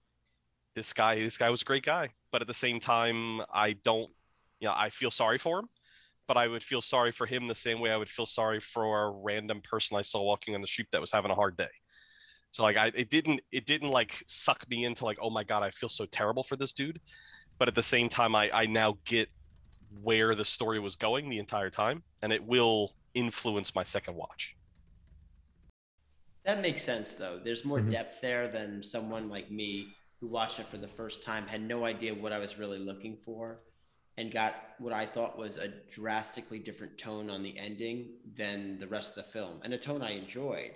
this 0.75 0.93
guy 0.93 1.15
this 1.19 1.37
guy 1.37 1.49
was 1.49 1.61
a 1.61 1.65
great 1.65 1.85
guy, 1.85 2.09
but 2.31 2.41
at 2.41 2.47
the 2.47 2.53
same 2.53 2.79
time 2.79 3.41
I 3.53 3.73
don't 3.73 4.11
you 4.59 4.67
know, 4.67 4.73
I 4.75 4.89
feel 4.89 5.11
sorry 5.11 5.37
for 5.37 5.59
him, 5.59 5.69
but 6.27 6.37
I 6.37 6.47
would 6.47 6.63
feel 6.63 6.81
sorry 6.81 7.11
for 7.11 7.25
him 7.27 7.47
the 7.47 7.55
same 7.55 7.79
way 7.79 7.91
I 7.91 7.97
would 7.97 8.09
feel 8.09 8.25
sorry 8.25 8.59
for 8.59 9.03
a 9.07 9.11
random 9.11 9.61
person 9.61 9.97
I 9.97 10.01
saw 10.03 10.23
walking 10.23 10.55
on 10.55 10.61
the 10.61 10.67
street 10.67 10.87
that 10.91 11.01
was 11.01 11.11
having 11.11 11.31
a 11.31 11.35
hard 11.35 11.57
day. 11.57 11.69
So 12.51 12.63
like 12.63 12.77
I 12.77 12.87
it 12.95 13.09
didn't 13.09 13.41
it 13.51 13.65
didn't 13.65 13.89
like 13.91 14.23
suck 14.27 14.67
me 14.69 14.85
into 14.85 15.05
like 15.05 15.17
oh 15.21 15.29
my 15.29 15.43
god 15.43 15.63
I 15.63 15.71
feel 15.71 15.89
so 15.89 16.05
terrible 16.05 16.43
for 16.43 16.55
this 16.55 16.73
dude, 16.73 17.01
but 17.59 17.67
at 17.67 17.75
the 17.75 17.83
same 17.83 18.09
time 18.09 18.35
I 18.35 18.49
I 18.53 18.65
now 18.67 18.97
get 19.05 19.29
where 20.01 20.35
the 20.35 20.45
story 20.45 20.79
was 20.79 20.95
going 20.95 21.29
the 21.29 21.39
entire 21.39 21.69
time 21.69 22.03
and 22.21 22.33
it 22.33 22.43
will 22.45 22.95
influence 23.15 23.75
my 23.75 23.83
second 23.83 24.15
watch. 24.15 24.55
That 26.45 26.61
makes 26.61 26.81
sense, 26.81 27.13
though. 27.13 27.39
There's 27.39 27.65
more 27.65 27.81
Mhm. 27.81 27.89
depth 27.89 28.21
there 28.21 28.47
than 28.47 28.83
someone 28.83 29.29
like 29.29 29.51
me 29.51 29.97
who 30.25 30.31
watched 30.31 30.59
it 30.59 30.67
for 30.67 30.77
the 30.77 30.87
first 30.87 31.21
time, 31.21 31.45
had 31.45 31.61
no 31.61 31.85
idea 31.85 32.13
what 32.13 32.33
I 32.33 32.39
was 32.39 32.57
really 32.57 32.79
looking 32.79 33.15
for, 33.15 33.59
and 34.17 34.31
got 34.31 34.55
what 34.79 34.93
I 34.93 35.05
thought 35.05 35.37
was 35.37 35.57
a 35.57 35.67
drastically 35.91 36.57
different 36.57 36.97
tone 36.97 37.29
on 37.29 37.43
the 37.43 37.57
ending 37.59 38.07
than 38.35 38.79
the 38.79 38.87
rest 38.87 39.15
of 39.15 39.25
the 39.25 39.31
film, 39.31 39.59
and 39.63 39.73
a 39.73 39.77
tone 39.77 40.01
I 40.01 40.11
enjoyed. 40.11 40.71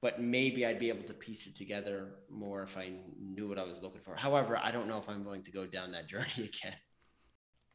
But 0.00 0.20
maybe 0.20 0.66
I'd 0.66 0.78
be 0.78 0.90
able 0.90 1.04
to 1.04 1.14
piece 1.14 1.46
it 1.46 1.56
together 1.56 2.16
more 2.30 2.62
if 2.62 2.76
I 2.76 2.92
knew 3.18 3.48
what 3.48 3.58
I 3.58 3.64
was 3.64 3.82
looking 3.82 4.02
for. 4.02 4.14
However, 4.14 4.58
I 4.62 4.70
don't 4.70 4.86
know 4.86 4.98
if 4.98 5.08
I'm 5.08 5.24
going 5.24 5.42
to 5.42 5.50
go 5.50 5.66
down 5.66 5.92
that 5.92 6.08
journey 6.14 6.28
again. 6.36 6.76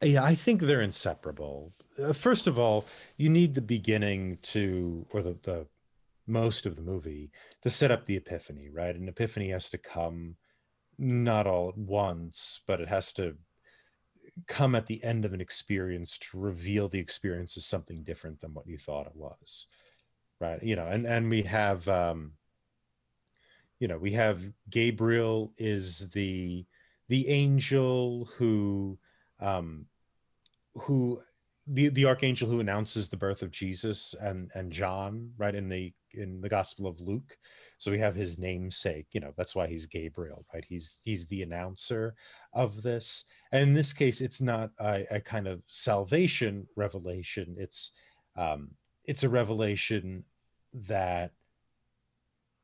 Yeah, 0.01 0.23
I 0.23 0.35
think 0.35 0.61
they're 0.61 0.81
inseparable. 0.81 1.73
Uh, 2.01 2.13
first 2.13 2.47
of 2.47 2.57
all, 2.57 2.85
you 3.17 3.29
need 3.29 3.55
the 3.55 3.61
beginning 3.61 4.37
to, 4.43 5.05
or 5.11 5.21
the, 5.21 5.37
the 5.43 5.67
most 6.27 6.65
of 6.65 6.77
the 6.77 6.81
movie 6.81 7.31
to 7.63 7.69
set 7.69 7.91
up 7.91 8.05
the 8.05 8.15
epiphany, 8.15 8.69
right? 8.69 8.95
An 8.95 9.09
epiphany 9.09 9.49
has 9.49 9.69
to 9.71 9.77
come 9.77 10.35
not 10.99 11.47
all 11.47 11.69
at 11.69 11.77
once, 11.77 12.61
but 12.67 12.81
it 12.81 12.89
has 12.89 13.13
to 13.13 13.35
come 14.47 14.75
at 14.75 14.85
the 14.85 15.03
end 15.03 15.25
of 15.25 15.33
an 15.33 15.41
experience 15.41 16.17
to 16.17 16.39
reveal 16.39 16.87
the 16.87 16.99
experience 16.99 17.57
as 17.57 17.65
something 17.65 18.03
different 18.03 18.39
than 18.41 18.53
what 18.53 18.67
you 18.67 18.77
thought 18.77 19.07
it 19.07 19.15
was 19.15 19.67
right? 20.39 20.61
You 20.63 20.75
know 20.75 20.87
and 20.87 21.05
and 21.05 21.29
we 21.29 21.43
have 21.43 21.87
um 21.87 22.33
you 23.79 23.87
know 23.87 23.97
we 23.97 24.11
have 24.13 24.41
gabriel 24.69 25.53
is 25.57 26.09
the 26.09 26.65
the 27.07 27.27
angel 27.29 28.29
who 28.37 28.97
um 29.39 29.85
who 30.75 31.21
the 31.67 31.89
the 31.89 32.05
archangel 32.05 32.49
who 32.49 32.59
announces 32.59 33.09
the 33.09 33.17
birth 33.17 33.41
of 33.41 33.51
jesus 33.51 34.15
and 34.21 34.51
and 34.53 34.71
john 34.71 35.31
right 35.37 35.55
in 35.55 35.69
the 35.69 35.93
in 36.11 36.41
the 36.41 36.49
gospel 36.49 36.87
of 36.87 36.99
luke 36.99 37.37
so 37.79 37.91
we 37.91 37.97
have 37.97 38.15
his 38.15 38.37
namesake 38.37 39.07
you 39.11 39.19
know 39.19 39.33
that's 39.35 39.55
why 39.55 39.65
he's 39.67 39.87
gabriel 39.87 40.45
right? 40.53 40.65
He's 40.67 40.99
he's 41.03 41.27
the 41.27 41.41
announcer 41.43 42.15
of 42.53 42.81
this. 42.81 43.25
And 43.51 43.63
in 43.63 43.73
this 43.73 43.93
case 43.93 44.21
it's 44.21 44.41
not 44.41 44.71
a, 44.79 45.05
a 45.11 45.19
kind 45.19 45.47
of 45.47 45.61
salvation 45.67 46.67
revelation. 46.75 47.55
It's 47.57 47.91
um 48.35 48.71
it's 49.05 49.23
a 49.23 49.29
revelation 49.29 50.23
that 50.73 51.31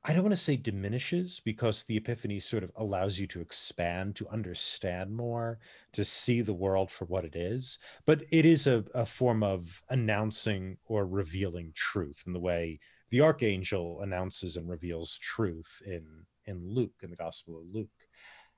I 0.08 0.14
don't 0.14 0.22
want 0.22 0.34
to 0.34 0.44
say 0.44 0.56
diminishes 0.56 1.42
because 1.44 1.84
the 1.84 1.98
epiphany 1.98 2.40
sort 2.40 2.64
of 2.64 2.72
allows 2.76 3.18
you 3.18 3.26
to 3.26 3.42
expand, 3.42 4.16
to 4.18 4.30
understand 4.30 5.16
more, 5.16 5.58
to 5.94 6.06
see 6.06 6.42
the 6.42 6.54
world 6.54 6.92
for 6.92 7.06
what 7.06 7.26
it 7.26 7.36
is. 7.36 7.80
But 8.06 8.22
it 8.30 8.46
is 8.46 8.68
a, 8.68 8.86
a 8.94 9.08
form 9.08 9.42
of 9.42 9.82
announcing 9.90 10.78
or 10.86 11.08
revealing 11.08 11.72
truth 11.74 12.22
in 12.28 12.34
the 12.34 12.40
way 12.40 12.80
the 13.16 13.22
archangel 13.22 14.02
announces 14.02 14.58
and 14.58 14.68
reveals 14.68 15.18
truth 15.20 15.82
in, 15.86 16.06
in 16.48 16.68
Luke, 16.68 16.96
in 17.02 17.10
the 17.10 17.16
Gospel 17.16 17.58
of 17.58 17.64
Luke. 17.74 17.88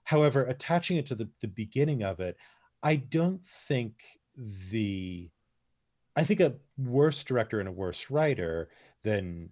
However, 0.04 0.46
attaching 0.46 0.98
it 0.98 1.06
to 1.06 1.16
the, 1.16 1.30
the 1.42 1.48
beginning 1.48 2.02
of 2.02 2.20
it, 2.20 2.38
I 2.82 2.96
don't 2.96 3.46
think 3.46 3.94
the 4.72 5.30
I 6.16 6.24
think 6.24 6.40
a 6.40 6.56
worse 6.76 7.24
director 7.24 7.60
and 7.60 7.70
a 7.70 7.72
worse 7.72 8.10
writer 8.10 8.70
than 9.04 9.52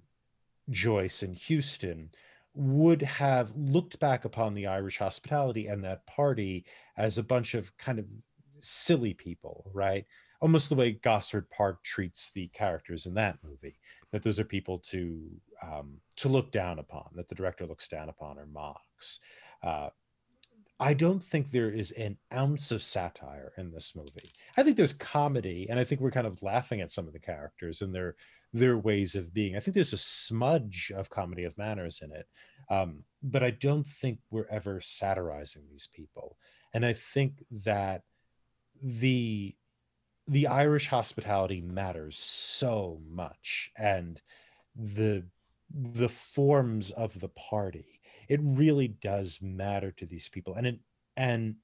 Joyce 0.71 1.21
and 1.21 1.37
Huston 1.37 2.09
would 2.55 3.03
have 3.03 3.55
looked 3.55 3.99
back 3.99 4.25
upon 4.25 4.55
the 4.55 4.65
Irish 4.65 4.97
hospitality 4.97 5.67
and 5.67 5.83
that 5.83 6.07
party 6.07 6.65
as 6.97 7.19
a 7.19 7.23
bunch 7.23 7.53
of 7.53 7.77
kind 7.77 7.99
of 7.99 8.05
silly 8.61 9.13
people, 9.13 9.69
right? 9.71 10.07
Almost 10.41 10.69
the 10.69 10.75
way 10.75 10.93
Gosford 10.93 11.47
Park 11.51 11.83
treats 11.83 12.31
the 12.31 12.47
characters 12.47 13.05
in 13.05 13.13
that 13.13 13.37
movie. 13.43 13.77
That 14.11 14.23
those 14.23 14.39
are 14.39 14.45
people 14.45 14.79
to 14.91 15.29
um, 15.61 15.97
to 16.17 16.29
look 16.29 16.51
down 16.51 16.79
upon. 16.79 17.09
That 17.15 17.29
the 17.29 17.35
director 17.35 17.65
looks 17.65 17.87
down 17.87 18.09
upon 18.09 18.37
or 18.37 18.45
mocks. 18.45 19.19
Uh, 19.63 19.89
I 20.79 20.93
don't 20.93 21.23
think 21.23 21.51
there 21.51 21.71
is 21.71 21.91
an 21.91 22.17
ounce 22.33 22.71
of 22.71 22.83
satire 22.83 23.53
in 23.57 23.71
this 23.71 23.93
movie. 23.95 24.31
I 24.57 24.63
think 24.63 24.75
there's 24.75 24.93
comedy, 24.93 25.67
and 25.69 25.79
I 25.79 25.85
think 25.85 26.01
we're 26.01 26.11
kind 26.11 26.27
of 26.27 26.43
laughing 26.43 26.81
at 26.81 26.91
some 26.91 27.07
of 27.07 27.13
the 27.13 27.19
characters 27.19 27.81
and 27.81 27.95
their 27.95 28.15
their 28.53 28.77
ways 28.77 29.15
of 29.15 29.33
being. 29.33 29.55
I 29.55 29.59
think 29.59 29.75
there's 29.75 29.93
a 29.93 29.97
smudge 29.97 30.91
of 30.95 31.09
comedy 31.09 31.43
of 31.43 31.57
manners 31.57 32.01
in 32.01 32.11
it, 32.11 32.25
um, 32.69 33.03
but 33.21 33.43
I 33.43 33.51
don't 33.51 33.85
think 33.85 34.19
we're 34.31 34.47
ever 34.49 34.79
satirizing 34.81 35.63
these 35.69 35.89
people. 35.93 36.37
And 36.73 36.85
I 36.85 36.93
think 36.93 37.43
that 37.63 38.03
the 38.81 39.55
the 40.27 40.47
Irish 40.47 40.87
hospitality 40.87 41.61
matters 41.61 42.17
so 42.17 42.99
much, 43.09 43.71
and 43.77 44.21
the 44.75 45.23
the 45.71 46.09
forms 46.09 46.91
of 46.91 47.19
the 47.19 47.29
party. 47.29 48.01
It 48.27 48.39
really 48.43 48.87
does 48.87 49.39
matter 49.41 49.91
to 49.91 50.05
these 50.05 50.29
people, 50.29 50.55
and 50.55 50.67
it 50.67 50.79
and 51.17 51.55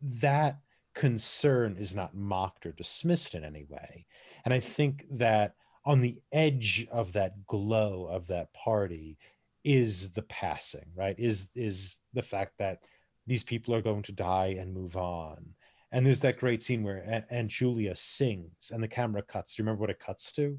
that 0.00 0.58
concern 0.94 1.76
is 1.78 1.94
not 1.94 2.14
mocked 2.14 2.66
or 2.66 2.72
dismissed 2.72 3.34
in 3.34 3.44
any 3.44 3.64
way. 3.64 4.06
And 4.44 4.54
I 4.54 4.60
think 4.60 5.06
that 5.10 5.54
on 5.84 6.00
the 6.00 6.20
edge 6.32 6.86
of 6.90 7.12
that 7.12 7.46
glow 7.46 8.06
of 8.06 8.28
that 8.28 8.52
party 8.54 9.18
is 9.64 10.12
the 10.12 10.22
passing 10.22 10.84
right 10.94 11.18
is 11.18 11.48
is 11.54 11.96
the 12.12 12.22
fact 12.22 12.52
that 12.58 12.80
these 13.26 13.42
people 13.42 13.74
are 13.74 13.82
going 13.82 14.02
to 14.02 14.12
die 14.12 14.56
and 14.58 14.74
move 14.74 14.96
on 14.96 15.54
and 15.94 16.04
there's 16.04 16.20
that 16.20 16.38
great 16.38 16.60
scene 16.60 16.82
where 16.82 17.24
Aunt 17.30 17.48
Julia 17.48 17.94
sings 17.94 18.70
and 18.72 18.82
the 18.82 18.88
camera 18.88 19.22
cuts 19.22 19.54
do 19.54 19.62
you 19.62 19.64
remember 19.64 19.80
what 19.80 19.90
it 19.90 20.00
cuts 20.00 20.32
to 20.32 20.58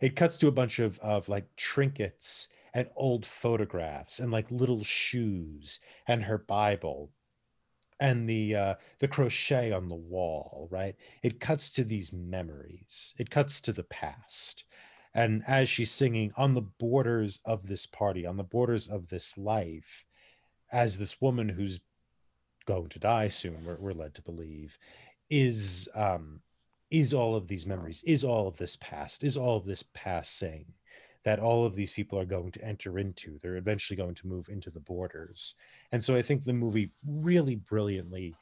it 0.00 0.16
cuts 0.16 0.38
to 0.38 0.48
a 0.48 0.52
bunch 0.52 0.78
of 0.78 0.98
of 1.00 1.28
like 1.28 1.44
trinkets 1.56 2.48
and 2.74 2.88
old 2.96 3.26
photographs 3.26 4.20
and 4.20 4.30
like 4.30 4.50
little 4.50 4.84
shoes 4.84 5.80
and 6.06 6.22
her 6.22 6.38
bible 6.38 7.10
and 8.00 8.28
the 8.28 8.54
uh, 8.54 8.74
the 8.98 9.06
crochet 9.06 9.70
on 9.70 9.88
the 9.88 9.94
wall, 9.94 10.66
right? 10.72 10.96
It 11.22 11.38
cuts 11.38 11.70
to 11.74 11.84
these 11.84 12.12
memories. 12.12 13.14
It 13.16 13.30
cuts 13.30 13.60
to 13.62 13.72
the 13.72 13.84
past. 13.84 14.64
And 15.14 15.42
as 15.46 15.68
she's 15.68 15.92
singing 15.92 16.32
on 16.36 16.54
the 16.54 16.62
borders 16.62 17.38
of 17.44 17.68
this 17.68 17.86
party, 17.86 18.26
on 18.26 18.36
the 18.36 18.42
borders 18.42 18.88
of 18.88 19.08
this 19.08 19.38
life, 19.38 20.04
as 20.72 20.98
this 20.98 21.20
woman 21.20 21.48
who's 21.48 21.80
going 22.66 22.88
to 22.88 22.98
die 22.98 23.28
soon, 23.28 23.64
we're, 23.64 23.76
we're 23.76 23.92
led 23.92 24.14
to 24.14 24.22
believe, 24.22 24.78
is 25.30 25.88
um, 25.94 26.40
is 26.90 27.14
all 27.14 27.34
of 27.34 27.48
these 27.48 27.66
memories, 27.66 28.02
is 28.06 28.22
all 28.24 28.46
of 28.46 28.56
this 28.58 28.76
past, 28.76 29.24
is 29.24 29.36
all 29.36 29.56
of 29.56 29.64
this 29.64 29.84
passing 29.94 30.66
that 31.24 31.38
all 31.38 31.64
of 31.64 31.74
these 31.74 31.92
people 31.92 32.18
are 32.18 32.24
going 32.24 32.50
to 32.50 32.64
enter 32.64 32.98
into. 32.98 33.38
They're 33.38 33.56
eventually 33.56 33.96
going 33.96 34.16
to 34.16 34.26
move 34.26 34.48
into 34.48 34.70
the 34.70 34.80
borders. 34.80 35.54
And 35.92 36.02
so 36.02 36.16
I 36.16 36.22
think 36.22 36.44
the 36.44 36.52
movie 36.52 36.90
really 37.06 37.56
brilliantly 37.56 38.34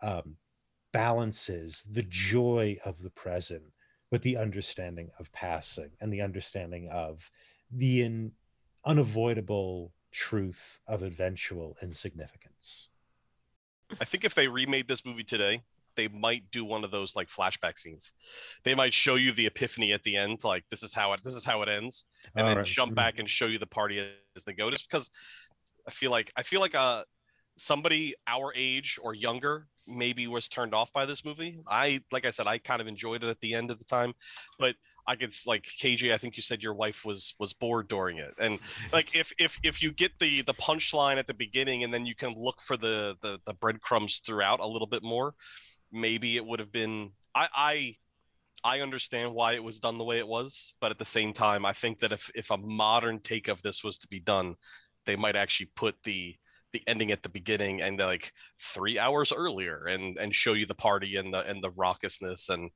um, 0.00 0.36
balances 0.92 1.84
the 1.90 2.04
joy 2.04 2.78
of 2.84 3.02
the 3.02 3.10
present 3.10 3.64
with 4.10 4.22
the 4.22 4.36
understanding 4.36 5.10
of 5.18 5.32
passing 5.32 5.90
and 6.00 6.12
the 6.12 6.20
understanding 6.20 6.88
of 6.90 7.30
the 7.70 8.02
in, 8.02 8.32
unavoidable 8.84 9.92
truth 10.12 10.80
of 10.86 11.02
eventual 11.02 11.76
insignificance. 11.82 12.89
I 14.00 14.04
think 14.04 14.24
if 14.24 14.34
they 14.34 14.48
remade 14.48 14.88
this 14.88 15.04
movie 15.04 15.24
today, 15.24 15.62
they 15.96 16.08
might 16.08 16.50
do 16.50 16.64
one 16.64 16.84
of 16.84 16.90
those 16.90 17.16
like 17.16 17.28
flashback 17.28 17.78
scenes. 17.78 18.12
They 18.64 18.74
might 18.74 18.94
show 18.94 19.16
you 19.16 19.32
the 19.32 19.46
epiphany 19.46 19.92
at 19.92 20.02
the 20.02 20.16
end, 20.16 20.44
like 20.44 20.64
this 20.70 20.82
is 20.82 20.94
how 20.94 21.12
it 21.12 21.22
this 21.24 21.34
is 21.34 21.44
how 21.44 21.62
it 21.62 21.68
ends, 21.68 22.06
and 22.34 22.44
All 22.44 22.50
then 22.50 22.58
right. 22.58 22.66
jump 22.66 22.90
mm-hmm. 22.90 22.96
back 22.96 23.18
and 23.18 23.28
show 23.28 23.46
you 23.46 23.58
the 23.58 23.66
party 23.66 23.98
as 24.36 24.44
they 24.44 24.52
go. 24.52 24.70
Just 24.70 24.88
because 24.88 25.10
I 25.86 25.90
feel 25.90 26.10
like 26.10 26.32
I 26.36 26.42
feel 26.42 26.60
like 26.60 26.74
uh 26.74 27.04
somebody 27.56 28.14
our 28.26 28.52
age 28.56 28.98
or 29.02 29.14
younger 29.14 29.66
maybe 29.86 30.26
was 30.26 30.48
turned 30.48 30.74
off 30.74 30.92
by 30.92 31.06
this 31.06 31.24
movie. 31.24 31.58
I 31.66 32.00
like 32.12 32.24
I 32.24 32.30
said, 32.30 32.46
I 32.46 32.58
kind 32.58 32.80
of 32.80 32.86
enjoyed 32.86 33.24
it 33.24 33.28
at 33.28 33.40
the 33.40 33.54
end 33.54 33.70
of 33.70 33.78
the 33.78 33.84
time, 33.84 34.14
but 34.58 34.76
I 35.10 35.16
could 35.16 35.32
like 35.44 35.64
KJ. 35.64 36.14
I 36.14 36.18
think 36.18 36.36
you 36.36 36.42
said 36.42 36.62
your 36.62 36.72
wife 36.72 37.04
was 37.04 37.34
was 37.40 37.52
bored 37.52 37.88
during 37.88 38.18
it, 38.18 38.32
and 38.38 38.60
like 38.92 39.16
if 39.16 39.32
if 39.40 39.58
if 39.64 39.82
you 39.82 39.90
get 39.90 40.12
the 40.20 40.42
the 40.42 40.54
punchline 40.54 41.16
at 41.16 41.26
the 41.26 41.34
beginning 41.34 41.82
and 41.82 41.92
then 41.92 42.06
you 42.06 42.14
can 42.14 42.32
look 42.36 42.60
for 42.60 42.76
the 42.76 43.16
the, 43.20 43.40
the 43.44 43.52
breadcrumbs 43.52 44.20
throughout 44.24 44.60
a 44.60 44.66
little 44.66 44.86
bit 44.86 45.02
more, 45.02 45.34
maybe 45.90 46.36
it 46.36 46.46
would 46.46 46.60
have 46.60 46.70
been 46.70 47.10
I, 47.34 47.48
I 47.52 47.96
I 48.62 48.80
understand 48.82 49.34
why 49.34 49.54
it 49.54 49.64
was 49.64 49.80
done 49.80 49.98
the 49.98 50.04
way 50.04 50.18
it 50.18 50.28
was, 50.28 50.74
but 50.80 50.92
at 50.92 51.00
the 51.00 51.04
same 51.04 51.32
time, 51.32 51.66
I 51.66 51.72
think 51.72 51.98
that 51.98 52.12
if 52.12 52.30
if 52.36 52.52
a 52.52 52.56
modern 52.56 53.18
take 53.18 53.48
of 53.48 53.62
this 53.62 53.82
was 53.82 53.98
to 53.98 54.06
be 54.06 54.20
done, 54.20 54.54
they 55.06 55.16
might 55.16 55.34
actually 55.34 55.70
put 55.74 55.96
the 56.04 56.36
the 56.72 56.82
ending 56.86 57.10
at 57.10 57.22
the 57.22 57.28
beginning 57.28 57.80
and 57.80 57.98
like 57.98 58.32
three 58.58 58.98
hours 58.98 59.32
earlier 59.32 59.86
and 59.86 60.16
and 60.18 60.34
show 60.34 60.52
you 60.52 60.66
the 60.66 60.74
party 60.74 61.16
and 61.16 61.34
the 61.34 61.40
and 61.48 61.62
the 61.62 61.70
raucousness 61.70 62.48
and 62.48 62.70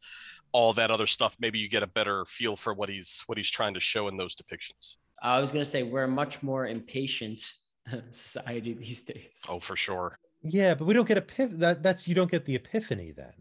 all 0.52 0.72
that 0.72 0.90
other 0.90 1.06
stuff 1.06 1.36
maybe 1.38 1.58
you 1.58 1.68
get 1.68 1.82
a 1.82 1.86
better 1.86 2.24
feel 2.24 2.56
for 2.56 2.74
what 2.74 2.88
he's 2.88 3.22
what 3.26 3.38
he's 3.38 3.50
trying 3.50 3.74
to 3.74 3.80
show 3.80 4.08
in 4.08 4.16
those 4.16 4.34
depictions 4.34 4.94
i 5.22 5.40
was 5.40 5.52
going 5.52 5.64
to 5.64 5.70
say 5.70 5.82
we're 5.82 6.04
a 6.04 6.08
much 6.08 6.42
more 6.42 6.66
impatient 6.66 7.50
society 8.10 8.72
these 8.74 9.02
days 9.02 9.42
oh 9.48 9.60
for 9.60 9.76
sure 9.76 10.18
yeah, 10.44 10.74
but 10.74 10.84
we 10.84 10.92
don't 10.92 11.08
get 11.08 11.18
a 11.18 11.46
that 11.56 11.82
that's 11.82 12.06
you 12.06 12.14
don't 12.14 12.30
get 12.30 12.44
the 12.44 12.54
epiphany 12.54 13.12
then. 13.12 13.32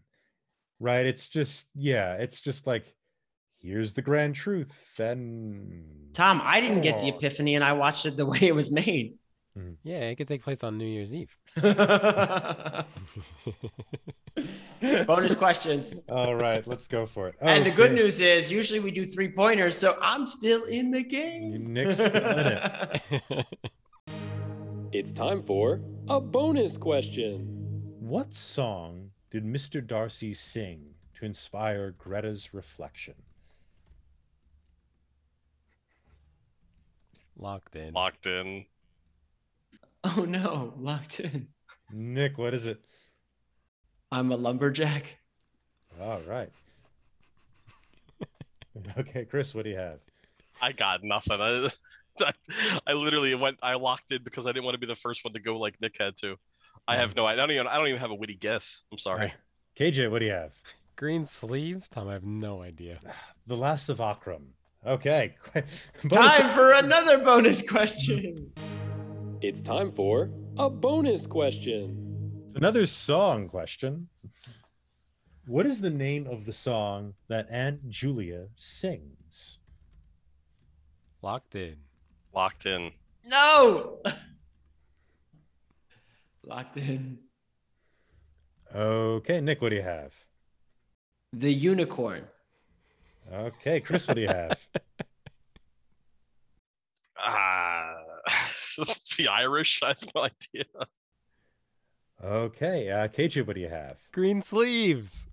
Right? 0.79 1.05
It's 1.05 1.27
just 1.27 1.67
yeah, 1.75 2.13
it's 2.13 2.39
just 2.39 2.65
like 2.65 2.85
here's 3.59 3.93
the 3.93 4.01
grand 4.01 4.35
truth. 4.35 4.73
Then 4.97 6.09
Tom, 6.13 6.41
I 6.43 6.61
didn't 6.61 6.81
get 6.81 7.01
the 7.01 7.11
oh. 7.11 7.17
epiphany 7.17 7.55
and 7.55 7.63
I 7.63 7.73
watched 7.73 8.05
it 8.05 8.15
the 8.15 8.25
way 8.33 8.39
it 8.41 8.55
was 8.55 8.71
made. 8.71 9.15
Mm-hmm. 9.57 9.73
Yeah, 9.83 10.09
it 10.09 10.15
could 10.15 10.27
take 10.27 10.43
place 10.43 10.63
on 10.63 10.77
New 10.77 10.85
Year's 10.85 11.13
Eve. 11.13 11.35
Bonus 15.05 15.35
questions. 15.35 15.93
All 16.09 16.35
right, 16.35 16.65
let's 16.65 16.87
go 16.87 17.05
for 17.05 17.27
it. 17.27 17.35
And 17.39 17.65
the 17.65 17.71
good 17.71 17.93
news 17.93 18.19
is, 18.19 18.51
usually 18.51 18.79
we 18.79 18.89
do 18.91 19.05
three 19.05 19.29
pointers, 19.29 19.77
so 19.77 19.95
I'm 20.01 20.25
still 20.25 20.63
in 20.63 20.89
the 20.91 21.03
game. 21.03 21.73
Nick's 21.73 21.99
in 21.99 22.11
it. 22.15 23.45
It's 24.91 25.11
time 25.11 25.41
for 25.41 25.81
a 26.07 26.21
bonus 26.21 26.77
question. 26.77 27.47
What 27.99 28.31
song 28.35 29.09
did 29.31 29.43
Mr. 29.43 29.85
D'Arcy 29.85 30.35
sing 30.35 30.93
to 31.15 31.25
inspire 31.25 31.89
Greta's 31.97 32.53
reflection? 32.53 33.15
Locked 37.35 37.75
in. 37.75 37.93
Locked 37.93 38.27
in. 38.27 38.65
Oh 40.03 40.25
no, 40.27 40.73
locked 40.77 41.19
in. 41.19 41.47
Nick, 41.91 42.37
what 42.37 42.53
is 42.53 42.67
it? 42.67 42.81
I'm 44.11 44.31
a 44.31 44.35
lumberjack. 44.35 45.17
All 46.01 46.21
right. 46.27 46.49
okay, 48.97 49.25
Chris, 49.25 49.55
what 49.55 49.63
do 49.63 49.71
you 49.71 49.77
have? 49.77 49.99
I 50.61 50.71
got 50.71 51.03
nothing. 51.03 51.37
I, 52.19 52.31
I 52.85 52.93
literally 52.93 53.33
went. 53.35 53.57
I 53.61 53.75
locked 53.75 54.11
in 54.11 54.23
because 54.23 54.45
I 54.45 54.51
didn't 54.51 54.65
want 54.65 54.75
to 54.75 54.79
be 54.79 54.87
the 54.87 54.95
first 54.95 55.23
one 55.23 55.33
to 55.33 55.39
go 55.39 55.57
like 55.57 55.79
Nick 55.81 55.95
had 55.99 56.15
to. 56.17 56.37
I 56.87 56.97
have 56.97 57.15
no. 57.15 57.25
I 57.25 57.35
don't 57.35 57.51
even. 57.51 57.67
I 57.67 57.77
don't 57.77 57.87
even 57.87 58.01
have 58.01 58.11
a 58.11 58.15
witty 58.15 58.35
guess. 58.35 58.81
I'm 58.91 58.97
sorry. 58.97 59.19
Right. 59.19 59.33
KJ, 59.79 60.11
what 60.11 60.19
do 60.19 60.25
you 60.25 60.31
have? 60.31 60.51
Green 60.95 61.25
sleeves? 61.25 61.89
Tom, 61.89 62.07
I 62.07 62.13
have 62.13 62.25
no 62.25 62.61
idea. 62.61 62.99
The 63.45 63.57
Lass 63.57 63.89
of 63.89 63.97
Aughrim. 63.97 64.43
Okay. 64.87 65.35
Time 66.09 66.55
for 66.55 66.71
another 66.71 67.17
bonus 67.17 67.61
question. 67.61 68.53
It's 69.43 69.61
time 69.61 69.89
for 69.91 70.31
a 70.57 70.69
bonus 70.69 71.27
question. 71.27 72.31
Another 72.55 72.85
song 72.85 73.49
question. 73.49 74.07
What 75.45 75.65
is 75.65 75.81
the 75.81 75.89
name 75.89 76.27
of 76.27 76.45
the 76.45 76.53
song 76.53 77.15
that 77.27 77.47
Aunt 77.51 77.89
Julia 77.89 78.47
sings? 78.55 79.59
Locked 81.21 81.55
in. 81.55 81.75
Locked 82.33 82.65
in. 82.65 82.93
No. 83.25 83.99
Locked 86.45 86.77
in. 86.77 87.19
Okay, 88.73 89.41
Nick, 89.41 89.61
what 89.61 89.71
do 89.71 89.75
you 89.75 89.81
have? 89.81 90.13
The 91.33 91.53
unicorn. 91.53 92.23
Okay, 93.29 93.81
Chris, 93.81 94.07
what 94.07 94.15
do 94.15 94.21
you 94.21 94.29
have? 94.29 94.57
Ah, 97.25 97.72
the 99.17 99.28
Irish. 99.28 99.80
I 99.84 99.88
have 99.89 100.03
no 100.15 100.21
idea. 100.24 100.65
Okay, 102.24 102.89
uh, 102.89 103.07
KJ, 103.09 103.45
what 103.45 103.55
do 103.55 103.61
you 103.61 103.69
have? 103.69 103.99
Green 104.11 104.41
sleeves. 104.41 105.28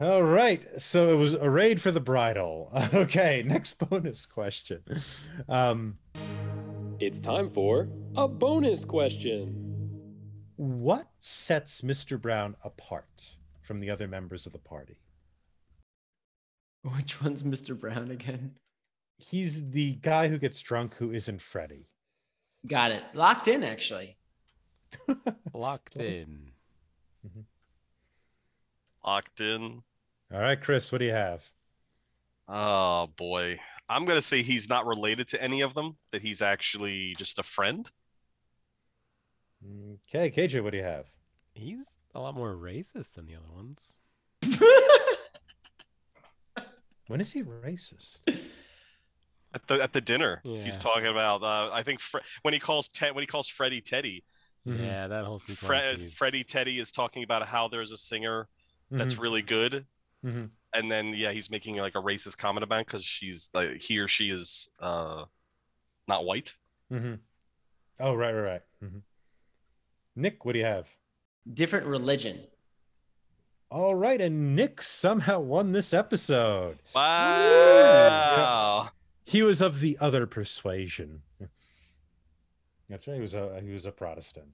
All 0.00 0.22
right, 0.22 0.62
so 0.80 1.10
it 1.10 1.16
was 1.16 1.34
arrayed 1.34 1.80
for 1.80 1.90
the 1.90 2.00
bridal. 2.00 2.72
Okay, 2.94 3.42
next 3.46 3.74
bonus 3.78 4.24
question. 4.24 4.82
Um, 5.48 5.98
It's 7.00 7.20
time 7.20 7.48
for 7.48 7.90
a 8.16 8.26
bonus 8.26 8.84
question. 8.86 9.66
what 10.56 11.08
sets 11.20 11.82
Mr. 11.82 12.18
Brown 12.20 12.56
apart 12.64 13.36
from 13.60 13.80
the 13.80 13.90
other 13.90 14.08
members 14.08 14.46
of 14.46 14.52
the 14.52 14.58
party? 14.58 14.96
Which 16.82 17.20
one's 17.22 17.42
Mr. 17.42 17.78
Brown 17.78 18.10
again? 18.10 18.52
He's 19.18 19.70
the 19.70 19.96
guy 19.96 20.28
who 20.28 20.38
gets 20.38 20.60
drunk 20.62 20.94
who 20.94 21.12
isn't 21.12 21.42
Freddy. 21.42 21.88
Got 22.66 22.92
it. 22.92 23.02
Locked 23.14 23.48
in, 23.48 23.64
actually. 23.64 24.16
Locked 25.54 25.92
Close. 25.92 26.04
in. 26.04 26.50
Mm-hmm. 27.26 27.40
Locked 29.06 29.40
in. 29.40 29.82
All 30.32 30.40
right, 30.40 30.60
Chris, 30.60 30.92
what 30.92 30.98
do 30.98 31.04
you 31.06 31.12
have? 31.12 31.48
Oh 32.48 33.08
boy. 33.16 33.58
I'm 33.88 34.04
gonna 34.04 34.22
say 34.22 34.42
he's 34.42 34.68
not 34.68 34.86
related 34.86 35.28
to 35.28 35.42
any 35.42 35.60
of 35.60 35.74
them. 35.74 35.96
That 36.12 36.22
he's 36.22 36.42
actually 36.42 37.14
just 37.16 37.38
a 37.38 37.42
friend. 37.42 37.90
Mm, 39.64 39.98
okay, 40.08 40.30
KJ, 40.30 40.62
what 40.62 40.72
do 40.72 40.78
you 40.78 40.84
have? 40.84 41.06
He's 41.54 41.86
a 42.14 42.20
lot 42.20 42.34
more 42.34 42.54
racist 42.54 43.14
than 43.14 43.26
the 43.26 43.36
other 43.36 43.50
ones. 43.52 43.96
When 47.10 47.20
is 47.20 47.32
he 47.32 47.42
racist? 47.42 48.20
At 49.52 49.66
the 49.66 49.82
at 49.82 49.92
the 49.92 50.00
dinner, 50.00 50.40
Yeah. 50.44 50.60
he's 50.60 50.76
talking 50.76 51.06
about. 51.06 51.42
Uh, 51.42 51.70
I 51.72 51.82
think 51.82 51.98
Fre- 52.00 52.18
when 52.42 52.54
he 52.54 52.60
calls 52.60 52.88
Ted, 52.88 53.14
when 53.14 53.22
he 53.22 53.26
calls 53.26 53.48
Freddie 53.48 53.80
Teddy, 53.80 54.22
Mhm. 54.66 54.78
Yeah, 54.86 55.08
that 55.08 55.24
whole 55.24 55.38
sequence. 55.40 55.58
Fre- 55.58 55.96
he's- 56.00 56.12
Freddie 56.12 56.44
Teddy 56.44 56.78
is 56.78 56.92
talking 56.92 57.22
about 57.24 57.46
how 57.48 57.66
there's 57.66 57.90
a 57.92 57.96
singer 57.98 58.48
that's 58.90 59.16
really 59.16 59.42
good, 59.42 59.86
Mhm. 60.24 60.50
and 60.74 60.90
then 60.92 61.14
yeah, 61.14 61.32
he's 61.32 61.48
making 61.50 61.76
like 61.78 61.94
a 61.96 62.02
racist 62.02 62.36
comment 62.36 62.62
about 62.62 62.86
because 62.86 63.04
she's 63.04 63.50
like 63.54 63.80
he 63.80 63.98
or 63.98 64.06
she 64.08 64.30
is 64.30 64.68
uh 64.78 65.24
not 66.06 66.24
white. 66.24 66.56
Mhm. 66.92 67.20
Oh, 67.98 68.14
right, 68.14 68.32
right, 68.32 68.42
right. 68.42 68.62
Mhm. 68.84 69.02
Nick, 70.16 70.44
what 70.44 70.52
do 70.52 70.58
you 70.60 70.64
have? 70.64 70.88
Different 71.52 71.86
religion. 71.86 72.46
All 73.70 73.94
right, 73.94 74.20
and 74.20 74.54
Nick 74.56 74.82
somehow 74.82 75.38
won 75.40 75.72
this 75.72 75.94
episode. 75.94 76.78
Wow. 76.94 78.90
He 79.24 79.42
was 79.42 79.60
of 79.60 79.80
the 79.80 79.96
other 80.00 80.26
persuasion. 80.26 81.22
That's 82.88 83.06
right. 83.06 83.14
He 83.14 83.20
was 83.20 83.34
a 83.34 83.60
he 83.62 83.70
was 83.70 83.86
a 83.86 83.92
Protestant. 83.92 84.48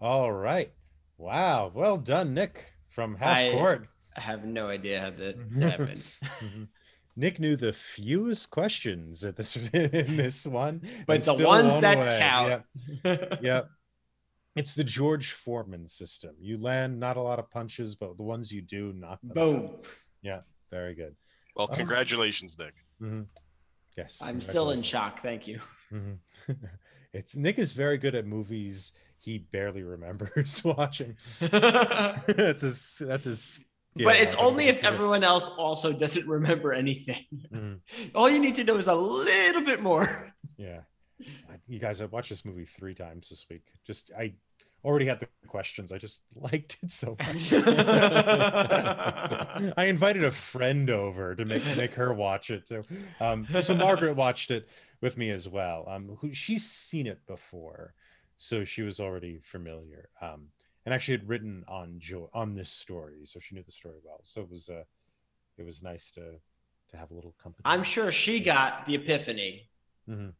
All 0.00 0.32
right. 0.32 0.72
Wow. 1.18 1.70
Well 1.74 1.96
done, 1.96 2.34
Nick 2.34 2.66
from 2.90 3.14
half 3.16 3.36
I- 3.36 3.52
court. 3.52 3.86
I 4.16 4.20
have 4.22 4.44
no 4.44 4.66
idea 4.66 5.00
how 5.00 5.10
that 5.10 5.36
happened. 5.62 6.14
Nick 7.16 7.38
knew 7.38 7.54
the 7.56 7.72
fewest 7.72 8.50
questions 8.50 9.22
at 9.24 9.36
this 9.36 9.56
in 9.72 10.16
this 10.16 10.46
one, 10.46 10.82
But 11.06 11.22
the 11.22 11.34
ones 11.34 11.78
that 11.80 11.96
away. 11.98 12.18
count. 12.18 12.62
Yep. 13.04 13.38
yep. 13.42 13.68
It's 14.56 14.74
the 14.74 14.82
George 14.84 15.32
Foreman 15.32 15.86
system. 15.86 16.34
You 16.40 16.58
land 16.58 16.98
not 16.98 17.16
a 17.16 17.22
lot 17.22 17.38
of 17.38 17.48
punches, 17.50 17.94
but 17.94 18.16
the 18.16 18.22
ones 18.24 18.50
you 18.52 18.62
do, 18.62 18.92
knock 18.94 19.20
them 19.20 19.30
out. 19.30 19.34
Boom. 19.34 19.70
Very 20.70 20.94
good. 20.94 21.14
Well, 21.56 21.68
Oh. 21.70 21.74
congratulations, 21.74 22.56
Nick. 22.58 22.74
Mhm. 23.00 23.26
Yes. 24.00 24.18
I'm 24.22 24.40
still 24.40 24.70
in 24.70 24.82
shock. 24.82 25.20
Thank 25.22 25.46
you. 25.46 25.60
Mhm. 25.92 26.18
it's 27.12 27.36
Nick 27.36 27.58
is 27.58 27.72
very 27.72 27.98
good 27.98 28.14
at 28.14 28.26
movies 28.26 28.92
he 29.18 29.38
barely 29.38 29.82
remembers 29.82 30.64
watching. 30.64 31.16
that's 31.40 32.62
his. 32.62 33.02
That's 33.04 33.24
his. 33.24 33.64
But 33.96 34.20
it's 34.20 34.34
only 34.36 34.66
if 34.68 34.84
everyone. 34.84 35.24
else 35.24 35.48
also 35.58 35.92
doesn't 35.92 36.26
remember 36.26 36.72
anything. 36.72 37.24
Mhm. 37.52 37.80
All 38.14 38.30
you 38.30 38.38
need 38.38 38.54
to 38.54 38.64
know 38.64 38.76
is 38.76 38.86
a 38.86 38.94
little 38.94 39.62
bit 39.62 39.82
more. 39.82 40.32
Yeah. 40.56 40.80
You 41.68 41.78
guys, 41.78 42.00
I 42.00 42.06
watched 42.06 42.30
this 42.30 42.44
movie 42.44 42.64
three 42.64 42.94
times 42.94 43.28
this 43.28 43.44
week. 43.50 43.66
Just 43.86 44.10
I 44.18 44.32
already 44.84 45.06
had 45.06 45.20
the 45.20 45.28
questions. 45.46 45.92
I 45.92 45.98
just 45.98 46.20
liked 46.34 46.78
it 46.82 46.90
so 46.92 47.16
much. 47.18 47.52
I 49.76 49.84
invited 49.86 50.24
a 50.24 50.30
friend 50.30 50.90
over 50.90 51.34
to 51.34 51.44
make 51.44 51.64
make 51.76 51.94
her 51.94 52.12
watch 52.12 52.50
it 52.50 52.66
too. 52.68 52.82
Um, 53.20 53.46
so 53.62 53.74
Margaret 53.74 54.16
watched 54.16 54.50
it 54.50 54.68
with 55.00 55.16
me 55.16 55.30
as 55.30 55.48
well. 55.48 55.86
Um, 55.88 56.16
who 56.20 56.32
she's 56.32 56.68
seen 56.68 57.06
it 57.06 57.26
before, 57.26 57.94
so 58.38 58.64
she 58.64 58.82
was 58.82 59.00
already 59.00 59.40
familiar. 59.42 60.08
Um, 60.20 60.48
and 60.86 60.94
actually 60.94 61.18
had 61.18 61.28
written 61.28 61.64
on 61.68 61.96
jo- 61.98 62.30
on 62.32 62.54
this 62.54 62.70
story, 62.70 63.18
so 63.24 63.38
she 63.38 63.54
knew 63.54 63.62
the 63.62 63.72
story 63.72 63.96
well. 64.02 64.20
So 64.24 64.40
it 64.40 64.50
was 64.50 64.68
uh, 64.68 64.84
it 65.58 65.64
was 65.64 65.82
nice 65.82 66.10
to 66.12 66.36
to 66.90 66.96
have 66.96 67.10
a 67.10 67.14
little 67.14 67.34
company. 67.42 67.62
I'm 67.64 67.82
sure 67.82 68.10
she 68.10 68.40
got 68.40 68.86
the 68.86 68.94
epiphany. 68.94 69.68
Mm-hmm. 70.08 70.30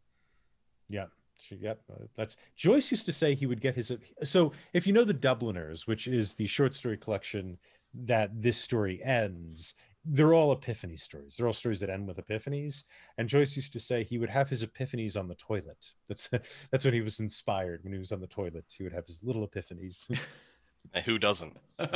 Yeah. 0.88 1.06
She, 1.40 1.56
yep. 1.56 1.80
uh, 1.90 2.04
That's 2.16 2.36
Joyce 2.56 2.90
used 2.90 3.06
to 3.06 3.12
say 3.12 3.34
he 3.34 3.46
would 3.46 3.60
get 3.60 3.74
his. 3.74 3.92
So 4.24 4.52
if 4.72 4.86
you 4.86 4.92
know 4.92 5.04
the 5.04 5.12
Dubliners, 5.12 5.86
which 5.86 6.06
is 6.06 6.34
the 6.34 6.46
short 6.46 6.74
story 6.74 6.96
collection 6.96 7.58
that 7.94 8.30
this 8.40 8.56
story 8.56 9.02
ends, 9.02 9.74
they're 10.04 10.32
all 10.32 10.52
epiphany 10.52 10.96
stories. 10.96 11.36
They're 11.36 11.46
all 11.46 11.52
stories 11.52 11.80
that 11.80 11.90
end 11.90 12.06
with 12.06 12.16
epiphanies. 12.16 12.84
And 13.18 13.28
Joyce 13.28 13.56
used 13.56 13.72
to 13.74 13.80
say 13.80 14.02
he 14.02 14.18
would 14.18 14.30
have 14.30 14.48
his 14.48 14.64
epiphanies 14.64 15.18
on 15.18 15.28
the 15.28 15.34
toilet. 15.34 15.92
That's 16.08 16.28
that's 16.70 16.84
when 16.84 16.94
he 16.94 17.02
was 17.02 17.20
inspired. 17.20 17.84
When 17.84 17.92
he 17.92 17.98
was 17.98 18.12
on 18.12 18.20
the 18.20 18.26
toilet, 18.26 18.64
he 18.76 18.82
would 18.82 18.92
have 18.92 19.06
his 19.06 19.20
little 19.22 19.46
epiphanies. 19.46 20.10
And 20.92 21.04
who 21.04 21.18
doesn't? 21.18 21.56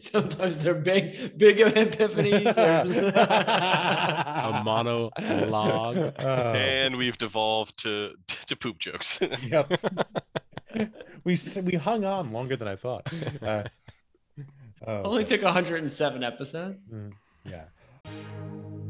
Sometimes 0.00 0.58
they're 0.58 0.74
big, 0.74 1.38
big 1.38 1.58
epiphanies. 1.58 2.56
A 4.46 4.62
monologue. 4.62 6.14
Oh, 6.18 6.22
and 6.24 6.96
we've 6.96 7.18
devolved 7.18 7.78
to 7.78 8.12
to 8.46 8.56
poop 8.56 8.78
jokes. 8.78 9.18
yep. 9.42 9.70
we 11.24 11.36
we 11.62 11.74
hung 11.74 12.04
on 12.04 12.32
longer 12.32 12.56
than 12.56 12.68
I 12.68 12.76
thought. 12.76 13.12
Uh, 13.42 13.62
oh, 14.86 15.02
Only 15.02 15.24
okay. 15.24 15.36
took 15.36 15.44
107 15.44 16.22
episodes. 16.22 16.78
Mm, 16.92 17.12
yeah. 17.44 17.64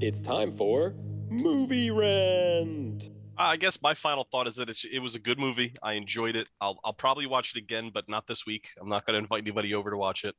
It's 0.01 0.21
time 0.21 0.53
for 0.53 0.95
Movie 1.31 1.91
Rent. 1.91 3.11
I 3.39 3.57
guess 3.57 3.81
my 3.83 3.95
final 3.95 4.25
thought 4.25 4.47
is 4.47 4.57
that 4.57 4.71
it 4.85 4.99
was 5.01 5.15
a 5.15 5.19
good 5.19 5.39
movie. 5.39 5.73
I 5.83 5.93
enjoyed 5.95 6.37
it. 6.37 6.49
I'll, 6.61 6.79
I'll 6.85 6.93
probably 6.93 7.27
watch 7.27 7.55
it 7.55 7.59
again, 7.59 7.91
but 7.93 8.09
not 8.09 8.27
this 8.27 8.47
week. 8.47 8.71
I'm 8.81 8.89
not 8.89 9.07
going 9.07 9.15
to 9.15 9.19
invite 9.19 9.43
anybody 9.43 9.75
over 9.75 9.91
to 9.91 9.97
watch 9.97 10.25
it. 10.25 10.35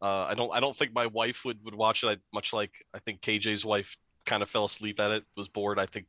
Uh, 0.00 0.24
I 0.24 0.34
don't 0.34 0.52
I 0.54 0.60
don't 0.60 0.76
think 0.76 0.94
my 0.94 1.06
wife 1.06 1.44
would 1.44 1.64
would 1.64 1.74
watch 1.74 2.04
it. 2.04 2.08
I, 2.08 2.16
much 2.32 2.52
like 2.52 2.84
I 2.94 2.98
think 3.00 3.20
KJ's 3.20 3.64
wife 3.64 3.96
kind 4.24 4.42
of 4.42 4.50
fell 4.50 4.64
asleep 4.64 5.00
at 5.00 5.10
it, 5.10 5.24
was 5.36 5.48
bored. 5.48 5.78
I 5.78 5.86
think 5.86 6.06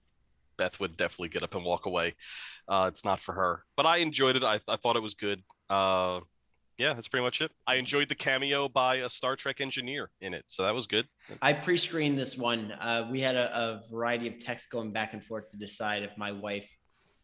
Beth 0.58 0.80
would 0.80 0.98
definitely 0.98 1.30
get 1.30 1.44
up 1.44 1.56
and 1.56 1.64
walk 1.64 1.86
away. 1.86 2.16
Uh, 2.68 2.90
it's 2.92 3.06
not 3.06 3.20
for 3.20 3.34
her, 3.34 3.64
but 3.76 3.86
I 3.86 3.98
enjoyed 3.98 4.36
it. 4.36 4.44
I, 4.44 4.60
I 4.68 4.78
thought 4.78 4.96
it 4.96 5.04
was 5.04 5.16
good. 5.16 5.44
Uh, 5.70 6.22
yeah, 6.78 6.94
that's 6.94 7.08
pretty 7.08 7.24
much 7.24 7.42
it. 7.42 7.52
I 7.66 7.76
enjoyed 7.76 8.10
the 8.10 8.16
cameo 8.16 8.70
by 8.70 8.96
a 8.98 9.10
Star 9.10 9.36
Trek 9.36 9.62
engineer 9.62 10.12
in 10.22 10.34
it, 10.34 10.44
so 10.48 10.64
that 10.64 10.74
was 10.76 10.88
good. 10.88 11.08
I 11.42 11.54
pre-screened 11.54 12.18
this 12.20 12.38
one. 12.38 12.72
Uh, 12.74 13.08
we 13.12 13.20
had 13.20 13.36
a, 13.36 13.56
a 13.58 13.84
variety 13.92 14.28
of 14.28 14.40
texts 14.40 14.68
going 14.68 14.92
back 14.92 15.14
and 15.14 15.24
forth 15.24 15.50
to 15.50 15.58
decide 15.58 16.04
if 16.04 16.12
my 16.18 16.32
wife 16.32 16.70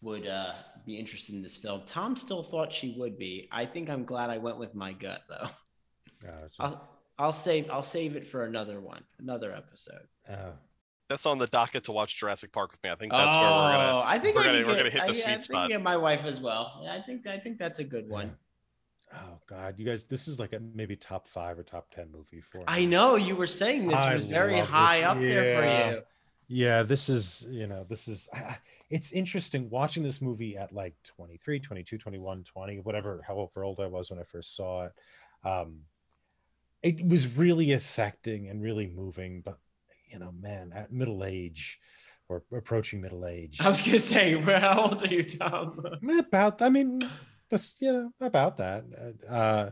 would 0.02 0.28
uh, 0.28 0.54
be 0.86 0.98
interested 0.98 1.34
in 1.36 1.42
this 1.42 1.56
film. 1.58 1.82
Tom 1.86 2.16
still 2.16 2.44
thought 2.44 2.74
she 2.74 2.96
would 2.98 3.18
be. 3.18 3.48
I 3.52 3.66
think 3.66 3.90
I'm 3.90 4.04
glad 4.06 4.30
I 4.30 4.38
went 4.38 4.58
with 4.60 4.76
my 4.76 4.92
gut 4.94 5.22
though. 5.30 5.48
So- 6.22 6.30
I'll 6.60 6.90
I'll 7.20 7.32
save 7.32 7.70
I'll 7.70 7.84
save 7.84 8.16
it 8.16 8.28
for 8.28 8.44
another 8.46 8.82
one, 8.82 9.04
another 9.20 9.54
episode. 9.54 10.08
uh, 10.28 10.54
That's 11.10 11.26
on 11.28 11.38
the 11.38 11.46
docket 11.48 11.84
to 11.86 11.92
watch 11.92 12.18
Jurassic 12.20 12.52
Park 12.52 12.72
with 12.72 12.82
me. 12.84 12.90
I 12.90 12.96
think 12.96 13.12
that's 13.12 13.36
where 13.36 13.44
we're 13.44 13.72
gonna. 13.72 13.94
Oh, 13.94 14.02
I 14.04 14.18
think 14.18 14.36
we're 14.36 14.42
I 14.42 14.46
gonna- 14.46 14.58
can 14.60 14.68
we're 14.68 14.74
get- 14.74 14.78
gonna 14.80 14.90
hit 14.90 15.02
the 15.02 15.10
I- 15.10 15.12
sweet 15.14 15.26
I 15.28 15.32
think 15.34 15.42
spot. 15.44 15.70
Get 15.70 15.82
my 15.84 15.96
wife 15.98 16.26
as 16.26 16.42
well. 16.42 16.84
I 16.90 17.02
think 17.06 17.28
I 17.28 17.38
think 17.38 17.60
that's 17.60 17.78
a 17.80 17.84
good 17.84 18.10
one. 18.10 18.36
Oh 19.14 19.38
God, 19.48 19.76
you 19.78 19.86
guys, 19.86 20.06
this 20.06 20.28
is 20.28 20.40
like 20.40 20.54
a 20.54 20.60
maybe 20.74 20.96
top 20.96 21.28
five 21.28 21.58
or 21.60 21.64
top 21.64 21.92
ten 21.94 22.12
movie 22.12 22.42
for. 22.42 22.64
I 22.68 22.86
know 22.86 23.16
you 23.16 23.36
were 23.36 23.48
saying 23.48 23.88
this 23.88 24.00
I 24.00 24.16
was 24.16 24.26
very 24.26 24.60
high 24.60 24.98
this. 24.98 25.06
up 25.06 25.20
there 25.20 25.62
for 25.62 25.96
you. 25.98 26.02
Yeah, 26.48 26.84
this 26.84 27.10
is, 27.10 27.48
you 27.50 27.68
know, 27.68 27.86
this 27.90 28.08
is, 28.08 28.30
I- 28.34 28.58
it's 28.90 29.12
interesting 29.12 29.70
watching 29.70 30.04
this 30.04 30.22
movie 30.22 30.56
at 30.58 30.72
like 30.72 30.94
23, 31.04 31.60
22, 31.60 31.98
21, 31.98 32.44
20, 32.44 32.80
whatever, 32.82 33.24
however 33.26 33.64
old 33.64 33.80
I 33.80 33.88
was 33.88 34.12
when 34.12 34.20
I 34.20 34.24
first 34.24 34.56
saw 34.56 34.86
it. 34.86 34.92
Um, 35.44 35.80
it 36.84 37.08
was 37.08 37.36
really 37.36 37.72
affecting 37.72 38.50
and 38.50 38.62
really 38.62 38.88
moving, 38.88 39.42
but, 39.42 39.58
you 40.12 40.20
know, 40.20 40.32
man, 40.40 40.74
at 40.76 40.92
middle 40.92 41.24
age 41.24 41.80
or 42.30 42.44
approaching 42.56 43.02
middle 43.02 43.26
age, 43.26 43.60
I 43.62 43.70
was 43.70 43.82
gonna 43.82 44.00
say, 44.00 44.36
well, 44.36 44.60
how 44.76 44.82
old 44.90 45.04
are 45.04 45.08
you, 45.08 45.24
Tom? 45.24 45.84
about, 46.20 46.62
I 46.62 46.70
mean, 46.70 47.10
that's, 47.54 47.76
you 47.80 47.94
know, 47.94 48.12
about 48.20 48.58
that. 48.58 48.84
Uh, 49.30 49.70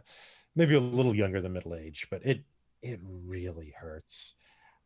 maybe 0.56 0.76
a 0.76 0.80
little 0.80 1.16
younger 1.16 1.42
than 1.42 1.54
middle 1.54 1.76
age, 1.76 2.08
but 2.10 2.26
it, 2.26 2.44
it 2.82 3.00
really 3.04 3.74
hurts 3.78 4.36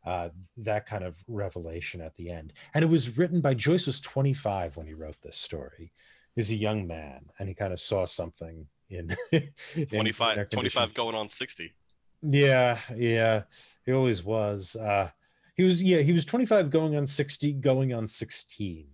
uh, 0.04 0.30
that 0.56 0.86
kind 0.86 1.04
of 1.04 1.16
revelation 1.28 2.00
at 2.00 2.14
the 2.16 2.30
end. 2.30 2.52
And 2.74 2.84
it 2.84 2.88
was 2.88 3.16
written 3.16 3.40
by 3.40 3.54
Joyce 3.54 3.86
was 3.86 4.00
25 4.00 4.76
when 4.76 4.86
he 4.86 4.94
wrote 4.94 5.20
this 5.22 5.36
story. 5.36 5.92
He's 6.34 6.50
a 6.50 6.56
young 6.56 6.86
man 6.86 7.26
and 7.38 7.48
he 7.48 7.54
kind 7.54 7.72
of 7.72 7.80
saw 7.80 8.06
something 8.06 8.66
in, 8.88 9.16
in 9.32 9.86
25 9.86 10.48
25 10.48 10.94
going 10.94 11.14
on 11.14 11.28
60. 11.28 11.74
Yeah, 12.22 12.78
yeah. 12.94 13.42
He 13.84 13.92
always 13.92 14.22
was. 14.22 14.76
Uh 14.76 15.10
he 15.56 15.64
was 15.64 15.82
yeah, 15.82 16.00
he 16.00 16.12
was 16.12 16.26
25 16.26 16.70
going 16.70 16.96
on 16.96 17.06
60, 17.06 17.54
going 17.54 17.94
on 17.94 18.06
16. 18.06 18.86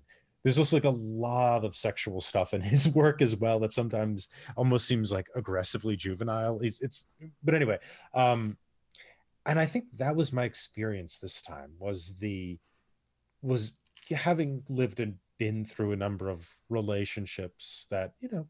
There's 0.43 0.59
also 0.59 0.77
like 0.77 0.85
a 0.85 0.91
lot 0.91 1.65
of 1.65 1.77
sexual 1.77 2.21
stuff 2.21 2.55
in 2.55 2.61
his 2.61 2.89
work 2.95 3.23
as 3.23 3.37
well 3.37 3.61
that 3.61 3.73
sometimes 3.73 4.29
almost 4.57 4.87
seems 4.87 5.13
like 5.13 5.27
aggressively 5.35 5.97
juvenile. 5.97 6.61
It's, 6.61 6.81
it's 6.81 7.05
but 7.43 7.55
anyway, 7.55 7.79
um 8.15 8.57
and 9.45 9.59
I 9.59 9.67
think 9.67 9.87
that 9.97 10.15
was 10.15 10.33
my 10.33 10.45
experience 10.45 11.19
this 11.19 11.43
time 11.43 11.73
was 11.79 12.17
the 12.19 12.59
was 13.43 13.73
having 14.11 14.63
lived 14.69 15.01
and 15.01 15.17
been 15.39 15.65
through 15.65 15.93
a 15.93 15.97
number 15.97 16.29
of 16.29 16.49
relationships 16.69 17.87
that, 17.91 18.13
you 18.21 18.29
know, 18.31 18.47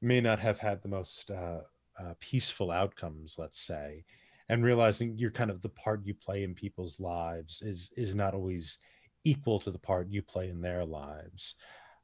may 0.00 0.20
not 0.20 0.38
have 0.38 0.58
had 0.58 0.82
the 0.82 0.88
most 0.88 1.30
uh 1.30 1.60
uh, 1.98 2.14
peaceful 2.20 2.70
outcomes, 2.70 3.36
let's 3.38 3.60
say, 3.60 4.04
and 4.48 4.64
realizing 4.64 5.16
you're 5.16 5.30
kind 5.30 5.50
of 5.50 5.62
the 5.62 5.68
part 5.70 6.04
you 6.04 6.14
play 6.14 6.42
in 6.42 6.54
people's 6.54 7.00
lives 7.00 7.62
is 7.62 7.92
is 7.96 8.14
not 8.14 8.34
always 8.34 8.78
equal 9.24 9.58
to 9.60 9.70
the 9.70 9.78
part 9.78 10.08
you 10.08 10.22
play 10.22 10.48
in 10.48 10.60
their 10.60 10.84
lives. 10.84 11.56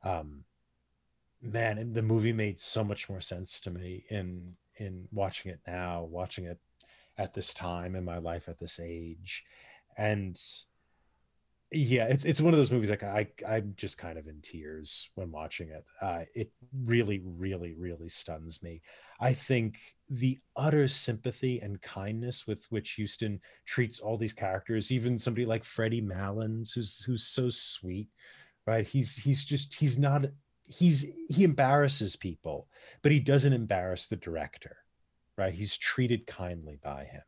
Um, 0.03 0.45
man, 1.43 1.93
the 1.93 2.03
movie 2.03 2.33
made 2.33 2.61
so 2.61 2.83
much 2.83 3.09
more 3.09 3.21
sense 3.21 3.61
to 3.61 3.71
me 3.71 4.05
in 4.11 4.57
in 4.77 5.07
watching 5.13 5.53
it 5.53 5.61
now, 5.67 6.05
watching 6.05 6.47
it 6.47 6.59
at 7.19 7.35
this 7.35 7.53
time 7.53 7.95
in 7.95 8.05
my 8.05 8.17
life 8.19 8.49
at 8.49 8.59
this 8.59 8.81
age, 8.83 9.45
and 9.97 10.41
yeah, 11.73 12.07
it's 12.07 12.25
it's 12.25 12.41
one 12.41 12.53
of 12.53 12.59
those 12.59 12.73
movies 12.73 12.91
like 12.91 13.05
I 13.05 13.29
I'm 13.47 13.75
just 13.77 13.97
kind 13.97 14.19
of 14.19 14.27
in 14.27 14.41
tears 14.43 15.09
when 15.15 15.31
watching 15.31 15.69
it. 15.69 15.85
Uh, 16.03 16.23
it 16.35 16.51
really, 16.85 17.23
really, 17.25 17.75
really 17.79 18.09
stuns 18.09 18.61
me. 18.63 18.83
I 19.21 19.35
think 19.35 19.79
the 20.09 20.41
utter 20.57 20.89
sympathy 20.89 21.61
and 21.61 21.81
kindness 21.81 22.47
with 22.47 22.65
which 22.71 22.97
Huston 22.99 23.41
treats 23.67 24.01
all 24.01 24.17
these 24.17 24.33
characters, 24.33 24.91
even 24.91 25.19
somebody 25.19 25.47
like 25.47 25.63
Freddie 25.63 26.01
Malins, 26.01 26.73
who's 26.73 27.03
who's 27.05 27.25
so 27.25 27.51
sweet, 27.51 28.09
right? 28.67 28.87
He's 28.87 29.15
he's 29.17 29.45
just 29.45 29.75
he's 29.75 29.97
not 29.97 30.27
he's 30.65 31.07
he 31.29 31.45
embarrasses 31.45 32.17
people, 32.17 32.67
but 33.03 33.13
he 33.13 33.21
doesn't 33.21 33.53
embarrass 33.53 34.09
the 34.09 34.17
director, 34.17 34.79
right? 35.39 35.55
He's 35.55 35.79
treated 35.79 36.27
kindly 36.27 36.81
by 36.83 37.05
him. 37.05 37.23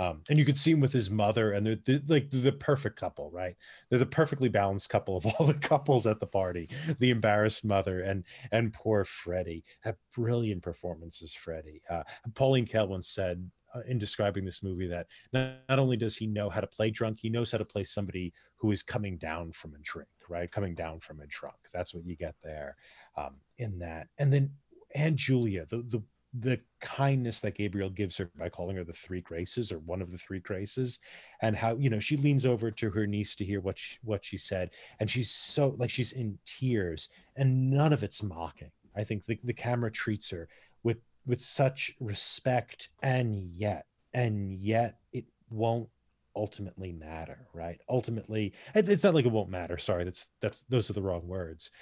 Um, 0.00 0.22
and 0.30 0.38
you 0.38 0.46
could 0.46 0.56
see 0.56 0.70
him 0.70 0.80
with 0.80 0.94
his 0.94 1.10
mother, 1.10 1.52
and 1.52 1.66
they're, 1.66 1.78
they're 1.84 2.00
like 2.08 2.30
they're 2.30 2.40
the 2.40 2.52
perfect 2.52 2.98
couple, 2.98 3.30
right? 3.30 3.54
They're 3.90 3.98
the 3.98 4.06
perfectly 4.06 4.48
balanced 4.48 4.88
couple 4.88 5.14
of 5.14 5.26
all 5.38 5.46
the 5.46 5.52
couples 5.52 6.06
at 6.06 6.20
the 6.20 6.26
party. 6.26 6.70
The 7.00 7.10
embarrassed 7.10 7.66
mother 7.66 8.00
and 8.00 8.24
and 8.50 8.72
poor 8.72 9.04
Freddie 9.04 9.62
have 9.80 9.96
brilliant 10.16 10.62
performances. 10.62 11.34
Freddie, 11.34 11.82
uh, 11.90 12.04
Pauline 12.34 12.66
Kael 12.66 12.88
once 12.88 13.10
said 13.10 13.50
uh, 13.74 13.80
in 13.86 13.98
describing 13.98 14.46
this 14.46 14.62
movie 14.62 14.86
that 14.86 15.06
not, 15.34 15.56
not 15.68 15.78
only 15.78 15.98
does 15.98 16.16
he 16.16 16.26
know 16.26 16.48
how 16.48 16.62
to 16.62 16.66
play 16.66 16.90
drunk, 16.90 17.18
he 17.20 17.28
knows 17.28 17.52
how 17.52 17.58
to 17.58 17.64
play 17.66 17.84
somebody 17.84 18.32
who 18.56 18.70
is 18.70 18.82
coming 18.82 19.18
down 19.18 19.52
from 19.52 19.74
a 19.74 19.78
drink, 19.82 20.08
right? 20.30 20.50
Coming 20.50 20.74
down 20.74 21.00
from 21.00 21.20
a 21.20 21.26
drunk. 21.26 21.58
That's 21.74 21.92
what 21.92 22.06
you 22.06 22.16
get 22.16 22.36
there 22.42 22.76
um, 23.18 23.36
in 23.58 23.78
that. 23.80 24.08
And 24.16 24.32
then 24.32 24.52
and 24.94 25.18
Julia, 25.18 25.66
the 25.68 25.84
the 25.88 26.02
the 26.32 26.60
kindness 26.80 27.40
that 27.40 27.56
Gabriel 27.56 27.90
gives 27.90 28.16
her 28.16 28.30
by 28.38 28.48
calling 28.48 28.76
her 28.76 28.84
the 28.84 28.92
three 28.92 29.20
graces 29.20 29.72
or 29.72 29.78
one 29.80 30.00
of 30.00 30.12
the 30.12 30.18
three 30.18 30.38
graces 30.38 31.00
and 31.42 31.56
how 31.56 31.76
you 31.76 31.90
know 31.90 31.98
she 31.98 32.16
leans 32.16 32.46
over 32.46 32.70
to 32.70 32.90
her 32.90 33.06
niece 33.06 33.34
to 33.36 33.44
hear 33.44 33.60
what 33.60 33.78
she, 33.78 33.98
what 34.02 34.24
she 34.24 34.36
said 34.36 34.70
and 35.00 35.10
she's 35.10 35.30
so 35.30 35.74
like 35.78 35.90
she's 35.90 36.12
in 36.12 36.38
tears 36.46 37.08
and 37.36 37.70
none 37.70 37.92
of 37.92 38.04
it's 38.04 38.22
mocking. 38.22 38.70
I 38.96 39.04
think 39.04 39.24
the, 39.24 39.38
the 39.42 39.52
camera 39.52 39.90
treats 39.90 40.30
her 40.30 40.48
with 40.84 40.98
with 41.26 41.40
such 41.40 41.96
respect 41.98 42.90
and 43.02 43.50
yet 43.56 43.86
and 44.14 44.52
yet 44.52 44.98
it 45.12 45.24
won't 45.50 45.88
ultimately 46.36 46.92
matter 46.92 47.48
right? 47.52 47.80
Ultimately 47.88 48.52
it's, 48.72 49.02
not 49.02 49.14
like 49.14 49.26
it 49.26 49.32
won't 49.32 49.50
matter. 49.50 49.78
Sorry 49.78 50.04
that's 50.04 50.28
that's 50.40 50.62
those 50.68 50.90
are 50.90 50.94
the 50.94 51.02
wrong 51.02 51.26
words. 51.26 51.72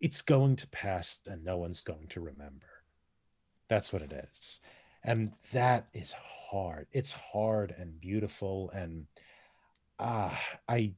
It's 0.00 0.22
going 0.22 0.56
to 0.56 0.68
pass 0.68 1.20
and 1.28 1.44
no 1.44 1.58
one's 1.58 1.80
going 1.80 2.08
to 2.08 2.20
remember 2.20 2.66
that's 3.68 3.92
what 3.92 4.02
it 4.02 4.12
is. 4.12 4.60
And 5.04 5.32
that 5.52 5.88
is 5.94 6.14
hard. 6.50 6.86
It's 6.92 7.12
hard 7.12 7.74
and 7.78 8.00
beautiful. 8.00 8.70
And 8.70 9.06
ah, 9.98 10.38
I, 10.68 10.92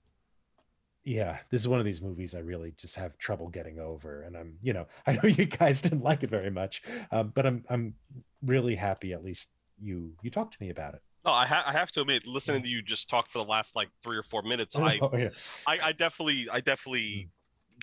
yeah, 1.05 1.39
this 1.51 1.63
is 1.63 1.69
one 1.69 1.81
of 1.81 1.85
these 1.85 2.03
movies 2.03 2.35
I 2.35 2.41
really 2.41 2.73
just 2.77 2.97
have 2.97 3.19
trouble 3.19 3.49
getting 3.49 3.79
over. 3.79 4.23
And 4.23 4.37
I'm, 4.37 4.57
you 4.63 4.73
know, 4.73 4.87
I 5.07 5.15
know 5.15 5.25
you 5.25 5.47
guys 5.47 5.83
didn't 5.83 6.03
like 6.03 6.23
it 6.23 6.31
very 6.31 6.51
much, 6.51 6.83
um, 7.11 7.33
but 7.35 7.47
I'm, 7.47 7.65
I'm 7.69 7.95
really 8.43 8.75
happy 8.75 9.13
at 9.13 9.25
least 9.25 9.51
you, 9.83 10.13
you 10.23 10.31
talked 10.31 10.55
to 10.55 10.63
me 10.63 10.71
about 10.71 10.95
it. 10.95 11.01
No, 11.25 11.33
I, 11.33 11.45
ha- 11.45 11.65
I 11.67 11.73
have 11.73 11.93
to 11.93 12.01
admit, 12.01 12.27
listening 12.27 12.63
to 12.63 12.69
you 12.69 12.81
just 12.81 13.11
talk 13.11 13.29
for 13.29 13.39
the 13.39 13.45
last 13.45 13.77
like 13.77 13.91
three 14.03 14.17
or 14.17 14.23
four 14.23 14.43
minutes, 14.43 14.75
I, 14.77 14.99
Oh, 15.03 15.11
yeah. 15.17 15.29
I, 15.67 15.79
I 15.83 15.93
definitely, 15.93 16.49
I 16.51 16.61
definitely 16.61 17.29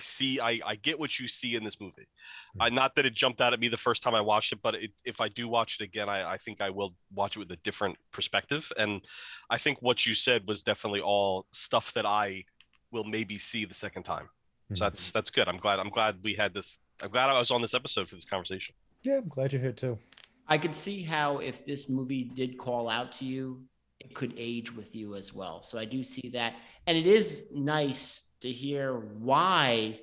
see, 0.02 0.40
I, 0.40 0.60
I 0.64 0.76
get 0.76 0.98
what 0.98 1.18
you 1.18 1.28
see 1.28 1.56
in 1.56 1.64
this 1.64 1.80
movie. 1.80 2.08
Hmm. 2.54 2.62
I, 2.62 2.68
not 2.70 2.94
that 2.96 3.06
it 3.06 3.14
jumped 3.14 3.40
out 3.40 3.52
at 3.52 3.60
me 3.60 3.68
the 3.68 3.76
first 3.76 4.02
time 4.02 4.14
I 4.14 4.20
watched 4.20 4.52
it, 4.52 4.60
but 4.62 4.74
it, 4.74 4.90
if 5.04 5.20
I 5.20 5.28
do 5.28 5.48
watch 5.48 5.78
it 5.80 5.84
again, 5.84 6.08
I, 6.08 6.32
I 6.32 6.36
think 6.36 6.60
I 6.60 6.70
will 6.70 6.94
watch 7.14 7.36
it 7.36 7.40
with 7.40 7.50
a 7.50 7.56
different 7.56 7.96
perspective. 8.12 8.70
And 8.76 9.02
I 9.50 9.58
think 9.58 9.78
what 9.80 10.06
you 10.06 10.14
said 10.14 10.46
was 10.46 10.62
definitely 10.62 11.00
all 11.00 11.46
stuff 11.52 11.92
that 11.94 12.06
I 12.06 12.44
will 12.90 13.04
maybe 13.04 13.38
see 13.38 13.64
the 13.64 13.74
second 13.74 14.04
time. 14.04 14.28
So 14.74 14.84
that's 14.84 15.06
mm-hmm. 15.06 15.16
that's 15.16 15.30
good. 15.30 15.48
I'm 15.48 15.56
glad. 15.56 15.78
I'm 15.78 15.88
glad 15.88 16.18
we 16.22 16.34
had 16.34 16.52
this. 16.52 16.80
I'm 17.02 17.10
glad 17.10 17.30
I 17.30 17.38
was 17.38 17.50
on 17.50 17.62
this 17.62 17.72
episode 17.72 18.06
for 18.06 18.16
this 18.16 18.26
conversation. 18.26 18.74
Yeah, 19.02 19.16
I'm 19.16 19.28
glad 19.28 19.52
you're 19.52 19.62
here 19.62 19.72
too. 19.72 19.98
I 20.46 20.58
could 20.58 20.74
see 20.74 21.02
how 21.02 21.38
if 21.38 21.64
this 21.64 21.88
movie 21.88 22.24
did 22.24 22.58
call 22.58 22.88
out 22.88 23.10
to 23.12 23.24
you, 23.24 23.62
it 24.00 24.14
could 24.14 24.34
age 24.36 24.74
with 24.74 24.94
you 24.94 25.14
as 25.14 25.34
well. 25.34 25.62
So 25.62 25.78
I 25.78 25.84
do 25.84 26.04
see 26.04 26.28
that. 26.30 26.54
And 26.86 26.96
it 26.96 27.06
is 27.06 27.44
nice 27.52 28.24
to 28.40 28.50
hear 28.50 28.94
why 29.18 30.00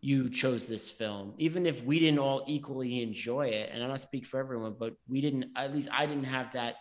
you 0.00 0.28
chose 0.28 0.66
this 0.66 0.90
film, 0.90 1.32
even 1.38 1.64
if 1.64 1.82
we 1.82 1.98
didn't 1.98 2.18
all 2.18 2.44
equally 2.46 3.02
enjoy 3.02 3.46
it. 3.46 3.70
And 3.72 3.82
I 3.82 3.86
don't 3.86 4.00
speak 4.00 4.26
for 4.26 4.38
everyone, 4.38 4.76
but 4.78 4.94
we 5.08 5.20
didn't, 5.20 5.46
at 5.56 5.74
least 5.74 5.88
I 5.90 6.04
didn't 6.04 6.24
have 6.24 6.52
that 6.52 6.76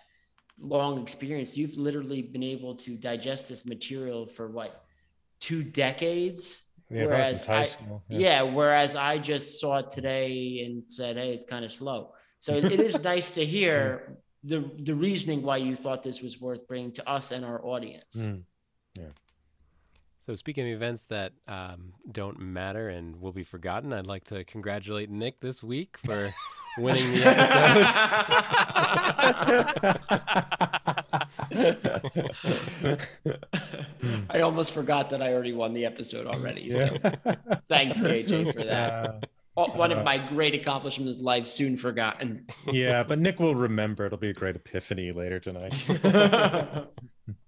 long 0.60 1.02
experience. 1.02 1.56
You've 1.56 1.78
literally 1.78 2.22
been 2.22 2.44
able 2.44 2.76
to 2.76 2.98
digest 2.98 3.48
this 3.48 3.66
material 3.66 4.28
for 4.28 4.50
what, 4.50 4.84
two 5.40 5.64
decades? 5.64 6.66
Yeah, 6.90 7.26
since 7.28 7.46
high 7.46 7.64
school. 7.64 8.04
Yeah. 8.08 8.44
whereas 8.44 8.96
I 8.96 9.18
just 9.18 9.60
saw 9.60 9.78
it 9.78 9.90
today 9.90 10.64
and 10.66 10.84
said, 10.88 11.18
"Hey, 11.18 11.34
it's 11.34 11.44
kind 11.44 11.66
of 11.66 11.72
slow." 11.72 12.12
So 12.40 12.54
it, 12.54 12.66
is 12.66 13.00
nice 13.00 13.32
to 13.32 13.46
hear 13.46 14.18
the 14.44 14.70
the 14.80 14.94
reasoning 14.94 15.42
why 15.42 15.58
you 15.58 15.76
thought 15.76 16.04
this 16.04 16.22
was 16.22 16.40
worth 16.40 16.68
bringing 16.68 16.92
to 16.94 17.10
us 17.10 17.32
and 17.32 17.44
our 17.44 17.66
audience. 17.66 18.18
Mm. 18.18 18.44
So, 20.26 20.36
speaking 20.38 20.66
of 20.70 20.76
events 20.76 21.02
that 21.10 21.34
um, 21.50 21.92
don't 22.10 22.40
matter 22.40 22.88
and 22.88 23.20
will 23.20 23.34
be 23.34 23.44
forgotten, 23.44 23.92
I'd 23.92 24.08
like 24.08 24.24
to 24.26 24.46
congratulate 24.46 25.10
Nick 25.10 25.42
this 25.42 25.62
week 25.62 25.98
for 26.06 26.34
winning 26.78 27.12
the 27.12 27.24
episode. 27.26 27.50
I 34.30 34.40
almost 34.40 34.72
forgot 34.72 35.10
that 35.10 35.22
I 35.22 35.34
already 35.34 35.52
won 35.52 35.74
the 35.74 35.86
episode 35.86 36.26
already. 36.26 36.70
So 36.70 36.98
thanks, 37.68 38.00
KJ, 38.00 38.54
for 38.54 38.64
that. 38.64 39.28
Oh, 39.58 39.72
one 39.72 39.92
of 39.92 40.06
my 40.06 40.18
great 40.30 40.56
accomplishments 40.56 41.20
in 41.20 41.26
life, 41.26 41.48
soon 41.48 41.76
forgotten. 41.76 42.48
yeah, 42.72 43.04
but 43.04 43.20
Nick 43.20 43.42
will 43.42 43.56
remember. 43.56 44.06
It'll 44.06 44.18
be 44.18 44.30
a 44.30 44.34
great 44.34 44.56
epiphany 44.56 45.12
later 45.12 45.42
tonight. 45.42 45.76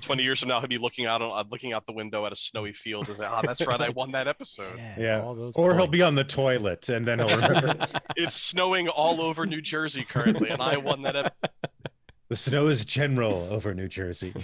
20 0.00 0.22
years 0.22 0.40
from 0.40 0.48
now, 0.48 0.60
he'll 0.60 0.68
be 0.68 0.78
looking 0.78 1.06
out 1.06 1.22
on, 1.22 1.30
uh, 1.32 1.44
looking 1.50 1.72
out 1.72 1.86
the 1.86 1.92
window 1.92 2.26
at 2.26 2.32
a 2.32 2.36
snowy 2.36 2.72
field 2.72 3.08
and 3.08 3.18
say, 3.18 3.26
"Ah, 3.28 3.42
that's 3.42 3.64
right, 3.66 3.80
I 3.80 3.88
won 4.00 4.12
that 4.12 4.28
episode." 4.28 4.78
yeah, 4.98 5.22
all 5.22 5.34
those 5.34 5.54
or 5.56 5.74
he'll 5.74 5.86
be 5.86 6.02
on 6.02 6.14
the 6.14 6.24
toilet 6.24 6.88
and 6.88 7.06
then 7.06 7.18
he'll 7.18 7.36
remember. 7.36 7.76
It's 8.16 8.34
snowing 8.34 8.88
all 8.88 9.20
over 9.20 9.46
New 9.46 9.60
Jersey 9.60 10.02
currently, 10.02 10.50
and 10.50 10.60
I 10.60 10.76
won 10.76 11.02
that. 11.02 11.16
Ep- 11.16 11.52
the 12.28 12.36
snow 12.36 12.66
is 12.68 12.84
general 12.84 13.48
over 13.50 13.74
New 13.74 13.88
Jersey. 13.88 14.34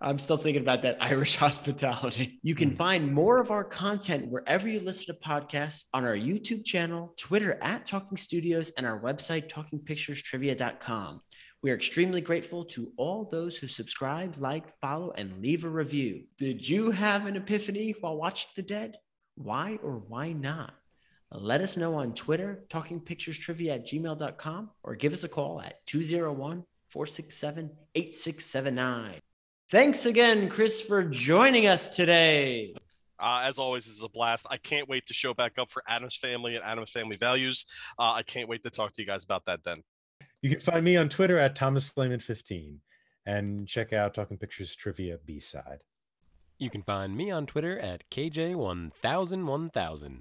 I'm 0.00 0.20
still 0.20 0.36
thinking 0.36 0.62
about 0.62 0.82
that 0.82 0.96
Irish 1.00 1.34
hospitality. 1.36 2.38
You 2.42 2.54
can 2.54 2.70
find 2.70 3.12
more 3.12 3.40
of 3.40 3.50
our 3.50 3.64
content 3.64 4.28
wherever 4.28 4.68
you 4.68 4.78
listen 4.78 5.12
to 5.12 5.20
podcasts 5.20 5.84
on 5.92 6.04
our 6.04 6.14
YouTube 6.14 6.64
channel, 6.64 7.14
Twitter 7.18 7.58
at 7.62 7.84
Talking 7.84 8.16
Studios, 8.16 8.70
and 8.76 8.86
our 8.86 9.00
website, 9.00 9.50
talkingpicturestrivia.com. 9.50 11.20
We 11.62 11.72
are 11.72 11.74
extremely 11.74 12.20
grateful 12.20 12.64
to 12.66 12.92
all 12.96 13.24
those 13.24 13.56
who 13.56 13.66
subscribe, 13.66 14.36
like, 14.38 14.72
follow, 14.80 15.10
and 15.16 15.42
leave 15.42 15.64
a 15.64 15.68
review. 15.68 16.22
Did 16.38 16.66
you 16.66 16.92
have 16.92 17.26
an 17.26 17.36
epiphany 17.36 17.96
while 18.00 18.16
watching 18.16 18.50
The 18.54 18.62
Dead? 18.62 18.96
Why 19.34 19.78
or 19.82 19.98
why 20.06 20.32
not? 20.32 20.74
Let 21.32 21.60
us 21.60 21.76
know 21.76 21.94
on 21.96 22.14
Twitter, 22.14 22.64
talkingpicturestrivia 22.70 23.74
at 23.74 23.86
gmail.com, 23.86 24.70
or 24.84 24.94
give 24.94 25.12
us 25.12 25.24
a 25.24 25.28
call 25.28 25.60
at 25.60 25.84
201 25.86 26.64
467 26.90 27.70
8679. 27.94 29.20
Thanks 29.70 30.06
again, 30.06 30.48
Chris, 30.48 30.80
for 30.80 31.02
joining 31.04 31.66
us 31.66 31.88
today. 31.88 32.72
uh, 33.18 33.42
as 33.44 33.58
always, 33.58 33.84
this 33.84 33.96
is 33.96 34.02
a 34.02 34.08
blast. 34.08 34.46
I 34.48 34.56
can't 34.58 34.88
wait 34.88 35.06
to 35.06 35.12
show 35.14 35.34
back 35.34 35.58
up 35.58 35.70
for 35.70 35.82
Addams 35.88 36.16
Family 36.16 36.54
and 36.54 36.64
Addams 36.64 36.92
Family 36.92 37.16
Values. 37.16 37.66
Uh, 37.98 38.12
I 38.12 38.22
can't 38.22 38.48
wait 38.48 38.62
to 38.62 38.70
talk 38.70 38.92
to 38.92 39.02
you 39.02 39.06
guys 39.06 39.24
about 39.24 39.44
that 39.46 39.64
then. 39.64 39.82
You 40.40 40.50
can 40.50 40.60
find 40.60 40.84
me 40.84 40.96
on 40.96 41.08
Twitter 41.08 41.36
at 41.36 41.56
Thomas 41.56 41.92
Slayman15 41.92 42.76
and 43.26 43.66
check 43.66 43.92
out 43.92 44.14
Talking 44.14 44.38
Pictures 44.38 44.76
Trivia 44.76 45.18
B 45.26 45.40
side. 45.40 45.80
You 46.58 46.70
can 46.70 46.82
find 46.82 47.16
me 47.16 47.32
on 47.32 47.46
Twitter 47.46 47.76
at 47.78 48.08
KJ10001000. 48.10 50.18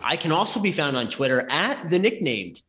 I 0.00 0.16
can 0.16 0.32
also 0.32 0.60
be 0.60 0.72
found 0.72 0.96
on 0.96 1.08
Twitter 1.08 1.46
at 1.50 1.90
the 1.90 1.98
nicknamed. 1.98 2.62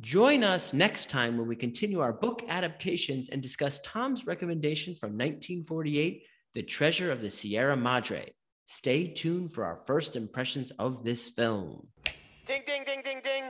Join 0.00 0.44
us 0.44 0.72
next 0.72 1.10
time 1.10 1.36
when 1.38 1.48
we 1.48 1.56
continue 1.56 1.98
our 2.00 2.12
book 2.12 2.44
adaptations 2.48 3.30
and 3.30 3.42
discuss 3.42 3.80
Tom's 3.80 4.24
recommendation 4.26 4.94
from 4.94 5.10
1948, 5.10 6.22
The 6.54 6.62
Treasure 6.62 7.10
of 7.10 7.20
the 7.20 7.32
Sierra 7.32 7.76
Madre. 7.76 8.32
Stay 8.66 9.08
tuned 9.08 9.52
for 9.52 9.64
our 9.64 9.80
first 9.86 10.14
impressions 10.14 10.70
of 10.72 11.04
this 11.04 11.28
film. 11.28 11.88
Ding, 12.46 12.62
ding, 12.66 12.84
ding, 12.84 13.00
ding, 13.02 13.20
ding. 13.24 13.44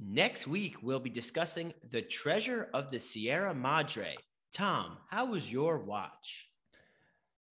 Next 0.00 0.46
week, 0.46 0.76
we'll 0.82 1.00
be 1.00 1.10
discussing 1.10 1.72
The 1.90 2.02
Treasure 2.02 2.68
of 2.74 2.90
the 2.90 2.98
Sierra 2.98 3.54
Madre. 3.54 4.16
Tom, 4.52 4.98
how 5.08 5.26
was 5.26 5.50
your 5.50 5.78
watch? 5.78 6.48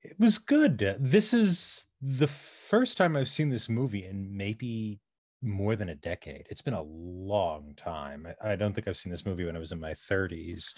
It 0.02 0.20
was 0.20 0.38
good. 0.38 0.98
This 1.00 1.34
is 1.34 1.88
the 2.02 2.28
first 2.28 2.98
time 2.98 3.16
I've 3.16 3.30
seen 3.30 3.50
this 3.50 3.70
movie 3.70 4.06
in 4.06 4.36
maybe 4.36 5.00
more 5.42 5.76
than 5.76 5.90
a 5.90 5.96
decade. 5.96 6.48
It's 6.50 6.62
been 6.62 6.74
a 6.74 6.82
long 6.82 7.74
time. 7.78 8.28
I, 8.42 8.56
don't 8.56 8.74
think 8.74 8.88
I've 8.88 8.98
seen 8.98 9.12
this 9.12 9.26
movie 9.26 9.46
when 9.46 9.56
I 9.56 9.60
was 9.60 9.72
in 9.72 9.80
my 9.80 9.94
30s. 9.94 10.74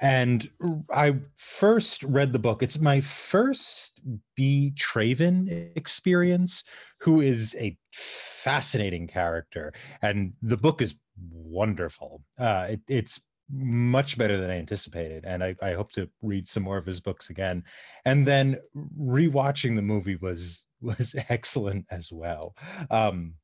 And 0.00 0.48
I 0.92 1.16
first 1.36 2.02
read 2.02 2.32
the 2.32 2.38
book. 2.38 2.62
It's 2.62 2.80
my 2.80 3.00
first 3.00 4.00
B. 4.34 4.72
Traven 4.76 5.70
experience, 5.76 6.64
who 7.00 7.20
is 7.20 7.54
a 7.60 7.76
fascinating 7.92 9.06
character. 9.06 9.72
And 10.02 10.32
the 10.42 10.56
book 10.56 10.82
is 10.82 11.00
wonderful. 11.30 12.22
Uh, 12.38 12.66
it, 12.70 12.80
it's 12.88 13.22
much 13.50 14.18
better 14.18 14.40
than 14.40 14.50
I 14.50 14.58
anticipated. 14.58 15.24
And 15.24 15.44
I, 15.44 15.54
I 15.62 15.74
hope 15.74 15.92
to 15.92 16.08
read 16.22 16.48
some 16.48 16.62
more 16.62 16.78
of 16.78 16.86
his 16.86 17.00
books 17.00 17.30
again. 17.30 17.62
And 18.04 18.26
then 18.26 18.58
rewatching 18.98 19.76
the 19.76 19.82
movie 19.82 20.16
was 20.16 20.64
was 20.80 21.14
excellent 21.28 21.86
as 21.90 22.12
well. 22.12 22.54
Um, 22.90 23.34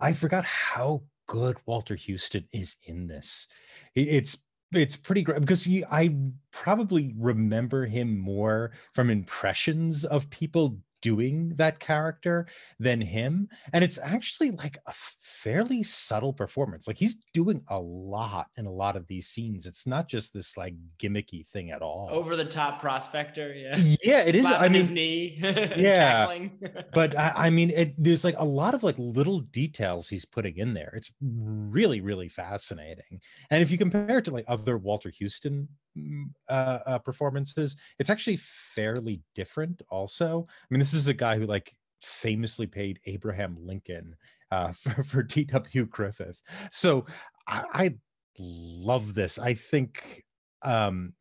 I 0.00 0.12
forgot 0.12 0.44
how 0.44 1.02
good 1.26 1.56
Walter 1.66 1.96
Huston 1.96 2.48
is 2.52 2.76
in 2.84 3.06
this. 3.06 3.46
It's 3.94 4.36
it's 4.72 4.96
pretty 4.96 5.22
great 5.22 5.40
because 5.40 5.64
he, 5.64 5.84
I 5.84 6.14
probably 6.50 7.14
remember 7.16 7.86
him 7.86 8.18
more 8.18 8.72
from 8.94 9.10
impressions 9.10 10.04
of 10.04 10.28
people 10.30 10.78
doing 11.02 11.54
that 11.56 11.78
character 11.80 12.46
than 12.78 13.00
him 13.00 13.48
and 13.72 13.84
it's 13.84 13.98
actually 13.98 14.50
like 14.50 14.78
a 14.86 14.92
fairly 15.20 15.82
subtle 15.82 16.32
performance 16.32 16.86
like 16.86 16.98
he's 16.98 17.16
doing 17.32 17.62
a 17.68 17.78
lot 17.78 18.46
in 18.56 18.66
a 18.66 18.70
lot 18.70 18.96
of 18.96 19.06
these 19.06 19.28
scenes 19.28 19.66
it's 19.66 19.86
not 19.86 20.08
just 20.08 20.32
this 20.32 20.56
like 20.56 20.74
gimmicky 20.98 21.46
thing 21.48 21.70
at 21.70 21.82
all 21.82 22.08
Over 22.12 22.36
the 22.36 22.44
top 22.44 22.80
prospector, 22.80 23.54
yeah. 23.54 23.76
yeah 24.02 24.22
it 24.22 24.34
is 24.34 24.42
Slapping 24.42 24.64
i 24.64 24.68
mean 24.68 24.80
his 24.80 24.90
knee. 24.90 25.38
Yeah. 25.78 26.48
but 26.92 27.16
I, 27.16 27.32
I 27.36 27.50
mean 27.50 27.70
it 27.70 27.94
there's 28.02 28.24
like 28.24 28.36
a 28.38 28.44
lot 28.44 28.74
of 28.74 28.82
like 28.82 28.96
little 28.98 29.40
details 29.40 30.08
he's 30.08 30.24
putting 30.24 30.58
in 30.58 30.74
there 30.74 30.92
it's 30.96 31.12
really 31.20 32.00
really 32.00 32.28
fascinating 32.28 33.20
and 33.50 33.62
if 33.62 33.70
you 33.70 33.78
compare 33.78 34.18
it 34.18 34.24
to 34.26 34.30
like 34.30 34.44
other 34.48 34.76
walter 34.78 35.12
huston 35.20 35.68
mm, 35.96 36.24
uh, 36.48 36.78
uh 36.86 36.98
performances 36.98 37.76
it's 37.98 38.10
actually 38.10 38.36
fairly 38.36 39.20
different 39.34 39.82
also 39.90 40.46
i 40.48 40.66
mean 40.70 40.80
this 40.80 40.87
is 40.94 41.08
a 41.08 41.14
guy 41.14 41.38
who 41.38 41.46
like 41.46 41.74
famously 42.02 42.66
paid 42.66 43.00
abraham 43.06 43.56
lincoln 43.60 44.14
uh 44.50 44.72
for, 44.72 45.02
for 45.02 45.22
dw 45.22 45.88
griffith. 45.88 46.40
So 46.70 47.06
i, 47.46 47.64
I 47.72 47.94
love 48.38 49.14
this. 49.14 49.38
I 49.38 49.54
think 49.54 50.24
um 50.62 51.12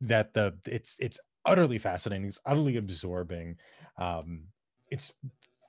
that 0.00 0.34
the 0.34 0.54
it's 0.66 0.96
it's 0.98 1.18
utterly 1.44 1.78
fascinating. 1.78 2.26
It's 2.26 2.40
utterly 2.46 2.76
absorbing. 2.76 3.56
Um 3.98 4.44
it's 4.90 5.12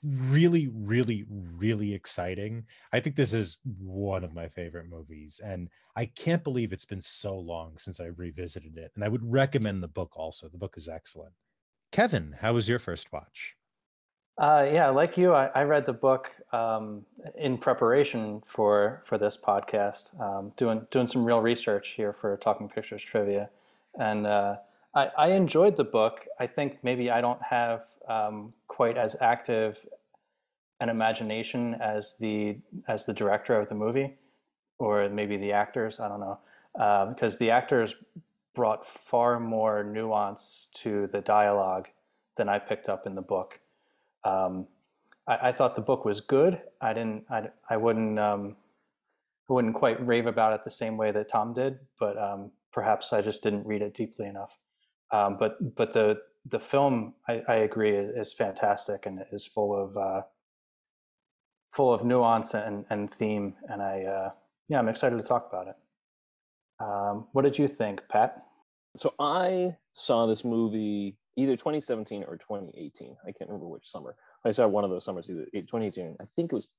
really 0.03 0.67
really 0.67 1.25
really 1.29 1.93
exciting. 1.93 2.65
I 2.93 2.99
think 2.99 3.15
this 3.15 3.33
is 3.33 3.57
one 3.63 4.23
of 4.23 4.33
my 4.33 4.47
favorite 4.47 4.89
movies 4.89 5.39
and 5.43 5.69
i 5.95 6.05
can't 6.05 6.43
believe 6.43 6.73
it's 6.73 6.85
been 6.85 7.01
so 7.01 7.37
long 7.39 7.77
since 7.77 7.99
i 8.01 8.05
revisited 8.05 8.77
it 8.77 8.91
and 8.95 9.03
i 9.03 9.07
would 9.07 9.23
recommend 9.23 9.81
the 9.81 9.87
book 9.87 10.11
also. 10.15 10.47
The 10.49 10.57
book 10.57 10.75
is 10.77 10.87
excellent 10.87 11.33
kevin 11.95 12.35
how 12.41 12.51
was 12.53 12.67
your 12.67 12.79
first 12.79 13.07
watch 13.13 13.39
Uh, 14.37 14.65
yeah, 14.77 14.89
like 14.89 15.13
you, 15.17 15.33
I, 15.33 15.45
I 15.55 15.63
read 15.63 15.85
the 15.85 15.93
book 16.07 16.23
um, 16.51 17.05
in 17.37 17.57
preparation 17.57 18.21
for 18.45 19.01
for 19.07 19.17
this 19.17 19.37
podcast, 19.37 20.03
um, 20.19 20.51
doing 20.57 20.85
doing 20.91 21.07
some 21.07 21.23
real 21.29 21.39
research 21.51 21.87
here 21.99 22.11
for 22.11 22.35
Talking 22.35 22.67
Pictures 22.67 23.01
Trivia, 23.01 23.49
and 23.97 24.27
uh, 24.27 24.53
I, 24.93 25.03
I 25.17 25.27
enjoyed 25.41 25.77
the 25.77 25.85
book. 25.85 26.15
I 26.37 26.47
think 26.47 26.69
maybe 26.83 27.05
I 27.09 27.21
don't 27.21 27.41
have 27.41 27.85
um, 28.09 28.53
quite 28.67 28.97
as 28.97 29.15
active 29.21 29.71
an 30.81 30.89
imagination 30.89 31.61
as 31.75 32.15
the 32.19 32.57
as 32.89 33.05
the 33.05 33.13
director 33.13 33.53
of 33.61 33.69
the 33.69 33.75
movie, 33.85 34.09
or 34.79 35.07
maybe 35.07 35.37
the 35.37 35.53
actors. 35.53 35.93
I 36.03 36.09
don't 36.09 36.19
know, 36.19 36.39
uh, 36.77 37.05
because 37.05 37.37
the 37.37 37.51
actors 37.51 37.95
brought 38.55 38.87
far 38.87 39.39
more 39.39 39.83
nuance 39.83 40.67
to 40.75 41.07
the 41.11 41.21
dialogue 41.21 41.89
than 42.37 42.49
I 42.49 42.59
picked 42.59 42.89
up 42.89 43.05
in 43.05 43.15
the 43.15 43.21
book. 43.21 43.59
Um, 44.23 44.67
I, 45.27 45.49
I 45.49 45.51
thought 45.51 45.75
the 45.75 45.81
book 45.81 46.05
was 46.05 46.21
good. 46.21 46.61
I 46.81 46.93
didn't. 46.93 47.25
I, 47.29 47.49
I 47.69 47.77
wouldn't. 47.77 48.17
Um, 48.19 48.55
I 49.49 49.53
wouldn't 49.53 49.75
quite 49.75 50.05
rave 50.05 50.25
about 50.25 50.53
it 50.53 50.63
the 50.63 50.71
same 50.71 50.97
way 50.97 51.11
that 51.11 51.29
Tom 51.29 51.53
did, 51.53 51.77
but 51.99 52.17
um, 52.17 52.51
perhaps 52.73 53.13
I 53.13 53.21
just 53.21 53.43
didn't 53.43 53.67
read 53.67 53.83
it 53.83 53.93
deeply 53.93 54.25
enough. 54.25 54.57
Um, 55.11 55.37
but 55.39 55.75
but 55.75 55.93
the 55.93 56.21
the 56.45 56.59
film, 56.59 57.13
I, 57.27 57.41
I 57.47 57.55
agree, 57.55 57.95
is 57.95 58.33
fantastic 58.33 59.05
and 59.05 59.23
is 59.31 59.45
full 59.45 59.75
of 59.75 59.97
uh, 59.97 60.21
full 61.67 61.93
of 61.93 62.03
nuance 62.03 62.53
and, 62.53 62.85
and 62.89 63.11
theme. 63.11 63.53
And 63.69 63.81
I 63.81 64.03
uh, 64.03 64.29
yeah, 64.67 64.79
I'm 64.79 64.89
excited 64.89 65.17
to 65.17 65.23
talk 65.23 65.47
about 65.49 65.67
it. 65.67 65.75
Um, 66.79 67.27
what 67.31 67.43
did 67.43 67.57
you 67.57 67.67
think, 67.67 68.01
Pat? 68.09 68.44
So 68.95 69.13
I 69.19 69.75
saw 69.93 70.25
this 70.25 70.43
movie 70.45 71.17
either 71.37 71.55
2017 71.55 72.23
or 72.23 72.37
2018. 72.37 73.15
I 73.23 73.31
can't 73.31 73.49
remember 73.49 73.67
which 73.67 73.87
summer. 73.87 74.15
I 74.45 74.51
saw 74.51 74.67
one 74.67 74.83
of 74.83 74.89
those 74.89 75.03
summers, 75.03 75.29
either 75.29 75.45
2018. 75.53 76.15
I 76.21 76.25
think 76.35 76.51
it 76.51 76.55
was, 76.55 76.69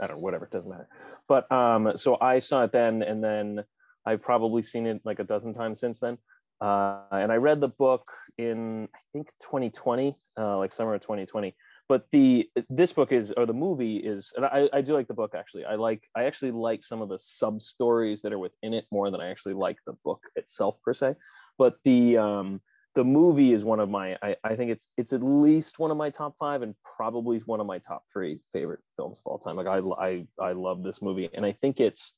I 0.00 0.06
don't 0.06 0.16
know, 0.16 0.22
whatever, 0.22 0.44
it 0.44 0.52
doesn't 0.52 0.70
matter. 0.70 0.88
But 1.26 1.50
um, 1.50 1.92
so 1.96 2.16
I 2.20 2.38
saw 2.38 2.64
it 2.64 2.72
then, 2.72 3.02
and 3.02 3.22
then 3.22 3.64
I've 4.06 4.22
probably 4.22 4.62
seen 4.62 4.86
it 4.86 5.00
like 5.04 5.18
a 5.18 5.24
dozen 5.24 5.54
times 5.54 5.80
since 5.80 6.00
then. 6.00 6.18
Uh, 6.60 7.02
and 7.12 7.32
I 7.32 7.36
read 7.36 7.60
the 7.60 7.68
book 7.68 8.12
in, 8.36 8.88
I 8.94 8.98
think 9.12 9.28
2020, 9.40 10.16
uh, 10.38 10.58
like 10.58 10.72
summer 10.72 10.94
of 10.94 11.00
2020. 11.00 11.54
but 11.88 12.06
the 12.12 12.48
this 12.68 12.92
book 12.92 13.12
is 13.12 13.32
or 13.32 13.46
the 13.46 13.52
movie 13.52 13.96
is 13.96 14.32
and 14.36 14.44
I, 14.44 14.68
I 14.72 14.80
do 14.82 14.92
like 14.92 15.08
the 15.08 15.14
book 15.14 15.34
actually 15.34 15.64
i 15.64 15.74
like 15.74 16.02
i 16.14 16.24
actually 16.24 16.50
like 16.50 16.84
some 16.84 17.00
of 17.00 17.08
the 17.08 17.18
sub 17.18 17.60
stories 17.60 18.22
that 18.22 18.32
are 18.32 18.38
within 18.38 18.74
it 18.74 18.86
more 18.92 19.10
than 19.10 19.20
i 19.20 19.28
actually 19.28 19.54
like 19.54 19.78
the 19.86 19.94
book 20.04 20.20
itself 20.36 20.76
per 20.82 20.94
se 20.94 21.14
but 21.58 21.76
the 21.84 22.16
um 22.16 22.60
the 22.94 23.04
movie 23.04 23.52
is 23.52 23.64
one 23.64 23.80
of 23.80 23.88
my 23.88 24.16
I, 24.22 24.36
I 24.42 24.56
think 24.56 24.70
it's 24.70 24.88
it's 24.96 25.12
at 25.12 25.22
least 25.22 25.78
one 25.78 25.90
of 25.90 25.96
my 25.96 26.10
top 26.10 26.34
five 26.38 26.62
and 26.62 26.74
probably 26.96 27.38
one 27.40 27.60
of 27.60 27.66
my 27.66 27.78
top 27.78 28.04
three 28.12 28.40
favorite 28.52 28.80
films 28.96 29.20
of 29.20 29.30
all 29.30 29.38
time. 29.38 29.56
Like 29.56 29.66
i 29.66 29.78
i, 29.78 30.26
I 30.40 30.52
love 30.52 30.82
this 30.82 31.02
movie 31.02 31.28
and 31.32 31.44
i 31.44 31.52
think 31.52 31.80
it's 31.80 32.16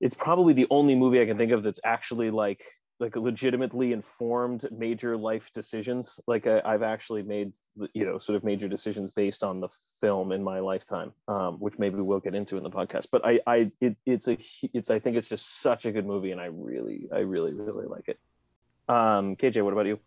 it's 0.00 0.14
probably 0.14 0.52
the 0.52 0.66
only 0.70 0.94
movie 0.94 1.20
i 1.20 1.26
can 1.26 1.38
think 1.38 1.52
of 1.52 1.62
that's 1.62 1.80
actually 1.84 2.30
like 2.30 2.64
like 3.00 3.16
legitimately 3.16 3.92
informed 3.92 4.66
major 4.70 5.16
life 5.16 5.52
decisions. 5.52 6.20
Like 6.26 6.46
I, 6.46 6.60
have 6.64 6.82
actually 6.82 7.22
made 7.22 7.52
you 7.92 8.04
know 8.04 8.18
sort 8.18 8.36
of 8.36 8.44
major 8.44 8.68
decisions 8.68 9.10
based 9.10 9.42
on 9.42 9.60
the 9.60 9.68
film 10.00 10.30
in 10.32 10.42
my 10.42 10.60
lifetime 10.60 11.12
um, 11.26 11.54
which 11.58 11.74
maybe 11.78 11.96
we'll 11.96 12.20
get 12.20 12.34
into 12.34 12.56
in 12.56 12.62
the 12.62 12.70
podcast. 12.70 13.06
But 13.10 13.24
i 13.24 13.40
i 13.46 13.70
it, 13.80 13.96
it's 14.06 14.28
a 14.28 14.38
it's 14.72 14.90
i 14.90 14.98
think 14.98 15.16
it's 15.16 15.28
just 15.28 15.60
such 15.60 15.86
a 15.86 15.92
good 15.92 16.06
movie 16.06 16.30
and 16.30 16.40
i 16.40 16.46
really 16.46 17.08
i 17.12 17.18
really 17.18 17.52
really 17.52 17.86
like 17.86 18.08
it. 18.08 18.18
Um 18.88 19.36
kj 19.36 19.62
what 19.62 19.72
about 19.72 19.86
you? 19.86 19.98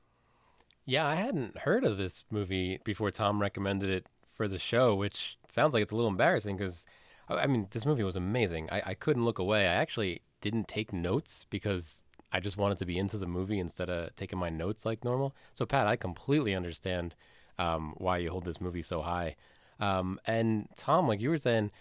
Yeah 0.86 1.06
i 1.06 1.16
hadn't 1.16 1.58
heard 1.58 1.84
of 1.84 1.98
this 1.98 2.24
movie 2.32 2.80
before 2.84 3.12
tom 3.12 3.42
recommended 3.42 3.90
it 3.90 4.06
for 4.34 4.48
the 4.48 4.60
show 4.60 4.96
which 4.96 5.38
sounds 5.50 5.74
like 5.74 5.84
it's 5.84 5.92
a 5.92 5.96
little 5.96 6.12
embarrassing 6.12 6.56
because 6.56 6.86
i 7.28 7.48
mean 7.48 7.68
this 7.72 7.86
movie 7.86 8.04
was 8.04 8.16
amazing. 8.16 8.70
I, 8.72 8.82
I 8.88 8.94
couldn't 8.94 9.26
look 9.26 9.40
away. 9.40 9.68
I 9.68 9.74
actually 9.74 10.22
didn't 10.40 10.68
take 10.68 10.94
notes 10.94 11.46
because 11.50 12.04
I 12.32 12.40
just 12.40 12.58
wanted 12.58 12.78
to 12.80 12.86
be 12.86 12.98
into 12.98 13.18
the 13.18 13.28
movie 13.28 13.60
instead 13.60 13.90
of 13.90 14.16
taking 14.16 14.40
my 14.40 14.50
notes 14.50 14.86
like 14.86 15.06
normal. 15.06 15.36
So, 15.54 15.66
Pat, 15.66 15.88
I 15.88 15.96
completely 15.96 16.54
understand 16.56 17.16
um, 17.58 17.94
why 17.98 18.18
you 18.18 18.30
hold 18.30 18.46
this 18.46 18.62
movie 18.62 18.82
so 18.82 19.02
high. 19.02 19.36
Um, 19.80 20.20
and 20.26 20.68
Tom, 20.76 21.08
like 21.08 21.22
you 21.22 21.30
were 21.30 21.38
saying, 21.38 21.72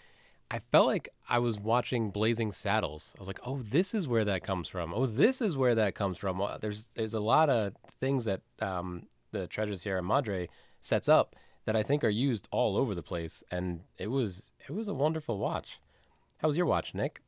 I 0.49 0.59
felt 0.59 0.87
like 0.87 1.09
I 1.27 1.39
was 1.39 1.59
watching 1.59 2.09
Blazing 2.09 2.51
Saddles. 2.53 3.13
I 3.17 3.19
was 3.19 3.27
like, 3.27 3.39
"Oh, 3.45 3.59
this 3.61 3.93
is 3.93 4.07
where 4.07 4.23
that 4.25 4.43
comes 4.43 4.69
from. 4.69 4.93
Oh, 4.93 5.05
this 5.05 5.41
is 5.41 5.57
where 5.57 5.75
that 5.75 5.93
comes 5.93 6.17
from." 6.17 6.41
There's 6.61 6.87
there's 6.95 7.13
a 7.13 7.19
lot 7.19 7.49
of 7.49 7.73
things 7.99 8.25
that 8.25 8.41
um, 8.61 9.07
the 9.31 9.47
Treasure 9.47 9.75
Sierra 9.75 10.01
Madre 10.01 10.47
sets 10.79 11.09
up 11.09 11.35
that 11.65 11.75
I 11.75 11.83
think 11.83 12.03
are 12.03 12.09
used 12.09 12.47
all 12.49 12.77
over 12.77 12.95
the 12.95 13.03
place, 13.03 13.43
and 13.51 13.81
it 13.97 14.07
was 14.07 14.53
it 14.69 14.71
was 14.71 14.87
a 14.87 14.93
wonderful 14.93 15.37
watch. 15.37 15.79
How 16.37 16.47
was 16.47 16.55
your 16.55 16.65
watch, 16.65 16.93
Nick? 16.93 17.21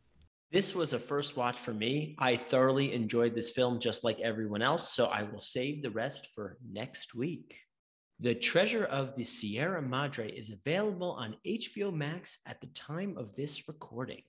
This 0.52 0.74
was 0.74 0.94
a 0.94 1.00
first 1.00 1.38
watch 1.38 1.60
for 1.60 1.74
me. 1.74 2.16
I 2.18 2.36
thoroughly 2.36 2.94
enjoyed 2.94 3.36
this 3.36 3.52
film 3.52 3.80
just 3.80 4.04
like 4.04 4.20
everyone 4.20 4.64
else, 4.64 4.92
so 4.92 5.06
I 5.06 5.22
will 5.22 5.40
save 5.40 5.84
the 5.84 5.92
rest 5.92 6.30
for 6.34 6.58
next 6.68 7.14
week. 7.14 7.56
The 8.20 8.34
Treasure 8.34 8.86
of 8.86 9.16
the 9.16 9.24
Sierra 9.24 9.82
Madre 9.82 10.32
is 10.32 10.50
available 10.50 11.12
on 11.12 11.38
HBO 11.46 11.94
Max 11.94 12.40
at 12.48 12.60
the 12.62 12.68
time 12.68 13.16
of 13.16 13.36
this 13.36 13.68
recording. 13.68 14.24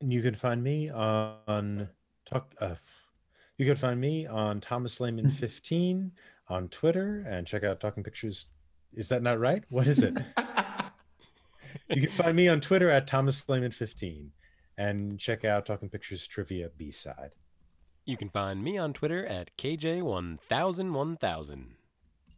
And 0.00 0.10
you 0.10 0.22
can 0.22 0.34
find 0.34 0.62
me 0.62 0.88
on 0.90 1.90
talk. 2.26 2.54
Uh, 2.58 2.76
you 3.58 3.66
can 3.66 3.76
find 3.76 4.00
me 4.00 4.26
on 4.26 4.62
Thomas 4.62 4.98
Lehman 4.98 5.30
15 5.40 6.10
on 6.48 6.68
Twitter 6.68 7.26
and 7.28 7.46
check 7.46 7.64
out 7.64 7.80
Talking 7.80 8.02
Pictures. 8.02 8.46
Is 8.94 9.10
that 9.10 9.22
not 9.22 9.38
right? 9.38 9.62
What 9.68 9.86
is 9.86 10.02
it? 10.02 10.16
you 11.88 12.02
can 12.02 12.10
find 12.10 12.36
me 12.36 12.48
on 12.48 12.60
Twitter 12.60 12.90
at 12.90 13.06
Thomas 13.06 13.44
Lehman15 13.44 14.30
and 14.78 15.18
check 15.18 15.44
out 15.44 15.66
Talking 15.66 15.88
Pictures 15.88 16.26
Trivia 16.26 16.70
B 16.76 16.90
side. 16.90 17.30
You 18.04 18.16
can 18.16 18.28
find 18.28 18.60
me 18.62 18.78
on 18.78 18.92
Twitter 18.92 19.24
at 19.26 19.56
KJ10001000. 19.56 21.64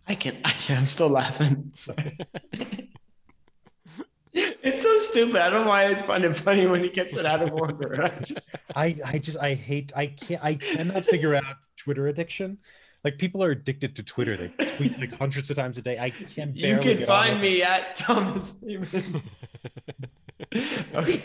I 0.09 0.15
can, 0.15 0.37
I 0.45 0.51
can, 0.51 0.79
I'm 0.79 0.85
still 0.85 1.09
laughing. 1.09 1.73
Sorry. 1.75 2.17
it's 4.33 4.83
so 4.83 4.99
stupid. 4.99 5.37
I 5.37 5.51
don't 5.51 5.65
know 5.65 5.71
why 5.71 5.87
I 5.87 5.95
find 5.97 6.25
it 6.25 6.37
funny 6.37 6.67
when 6.67 6.83
he 6.83 6.91
gets 6.91 7.17
it 7.17 7.27
out 7.27 7.43
of 7.43 7.53
order. 7.53 8.05
I 8.17 8.23
just, 8.23 8.51
I, 8.77 8.97
I 9.05 9.19
just, 9.19 9.39
I 9.39 9.55
hate, 9.55 9.91
I 9.97 10.07
can't, 10.07 10.45
I 10.45 10.55
cannot 10.55 11.05
figure 11.05 11.35
out 11.35 11.57
Twitter 11.77 12.07
addiction 12.07 12.59
like 13.07 13.19
people 13.19 13.41
are 13.41 13.53
addicted 13.53 13.95
to 13.95 14.03
Twitter. 14.03 14.37
They 14.37 14.49
tweet 14.49 14.99
like 14.99 15.15
hundreds 15.19 15.49
of 15.49 15.55
times 15.57 15.79
a 15.79 15.83
day. 15.83 15.97
I 15.97 16.11
can 16.11 16.49
not 16.49 16.57
You 16.57 16.77
can 16.79 17.07
find 17.07 17.41
me 17.41 17.63
at 17.63 17.95
Thomas 17.95 18.53
Lehman. 18.61 19.23
okay. 20.93 21.23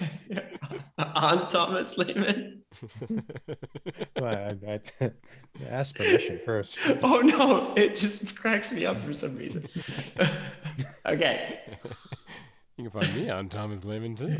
On 0.99 1.47
Thomas 1.49 1.97
Lehman. 1.97 2.61
well, 4.15 4.55
I, 4.67 4.79
I, 5.01 5.11
ask 5.67 5.95
permission 5.95 6.39
first. 6.45 6.77
Oh 7.01 7.21
no, 7.21 7.73
it 7.75 7.95
just 7.95 8.35
cracks 8.35 8.71
me 8.71 8.85
up 8.85 8.99
for 8.99 9.15
some 9.15 9.35
reason. 9.35 9.67
okay. 11.07 11.61
You 12.77 12.91
can 12.91 13.01
find 13.01 13.15
me 13.15 13.27
on 13.31 13.49
Thomas 13.49 13.83
Lehman 13.83 14.15
too. 14.15 14.37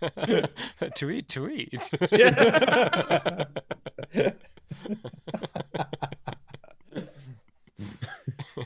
tweet, 0.96 1.28
tweet. 1.28 1.90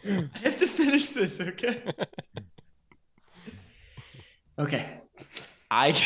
I 0.05 0.29
have 0.43 0.57
to 0.57 0.67
finish 0.67 1.11
this, 1.11 1.41
okay? 1.41 1.83
Okay. 4.59 4.87
I 5.71 5.93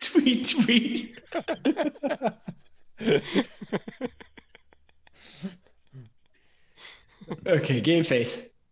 tweet 0.00 0.48
tweet. 0.48 1.18
okay, 7.46 7.80
game 7.80 8.04
face. 8.04 8.49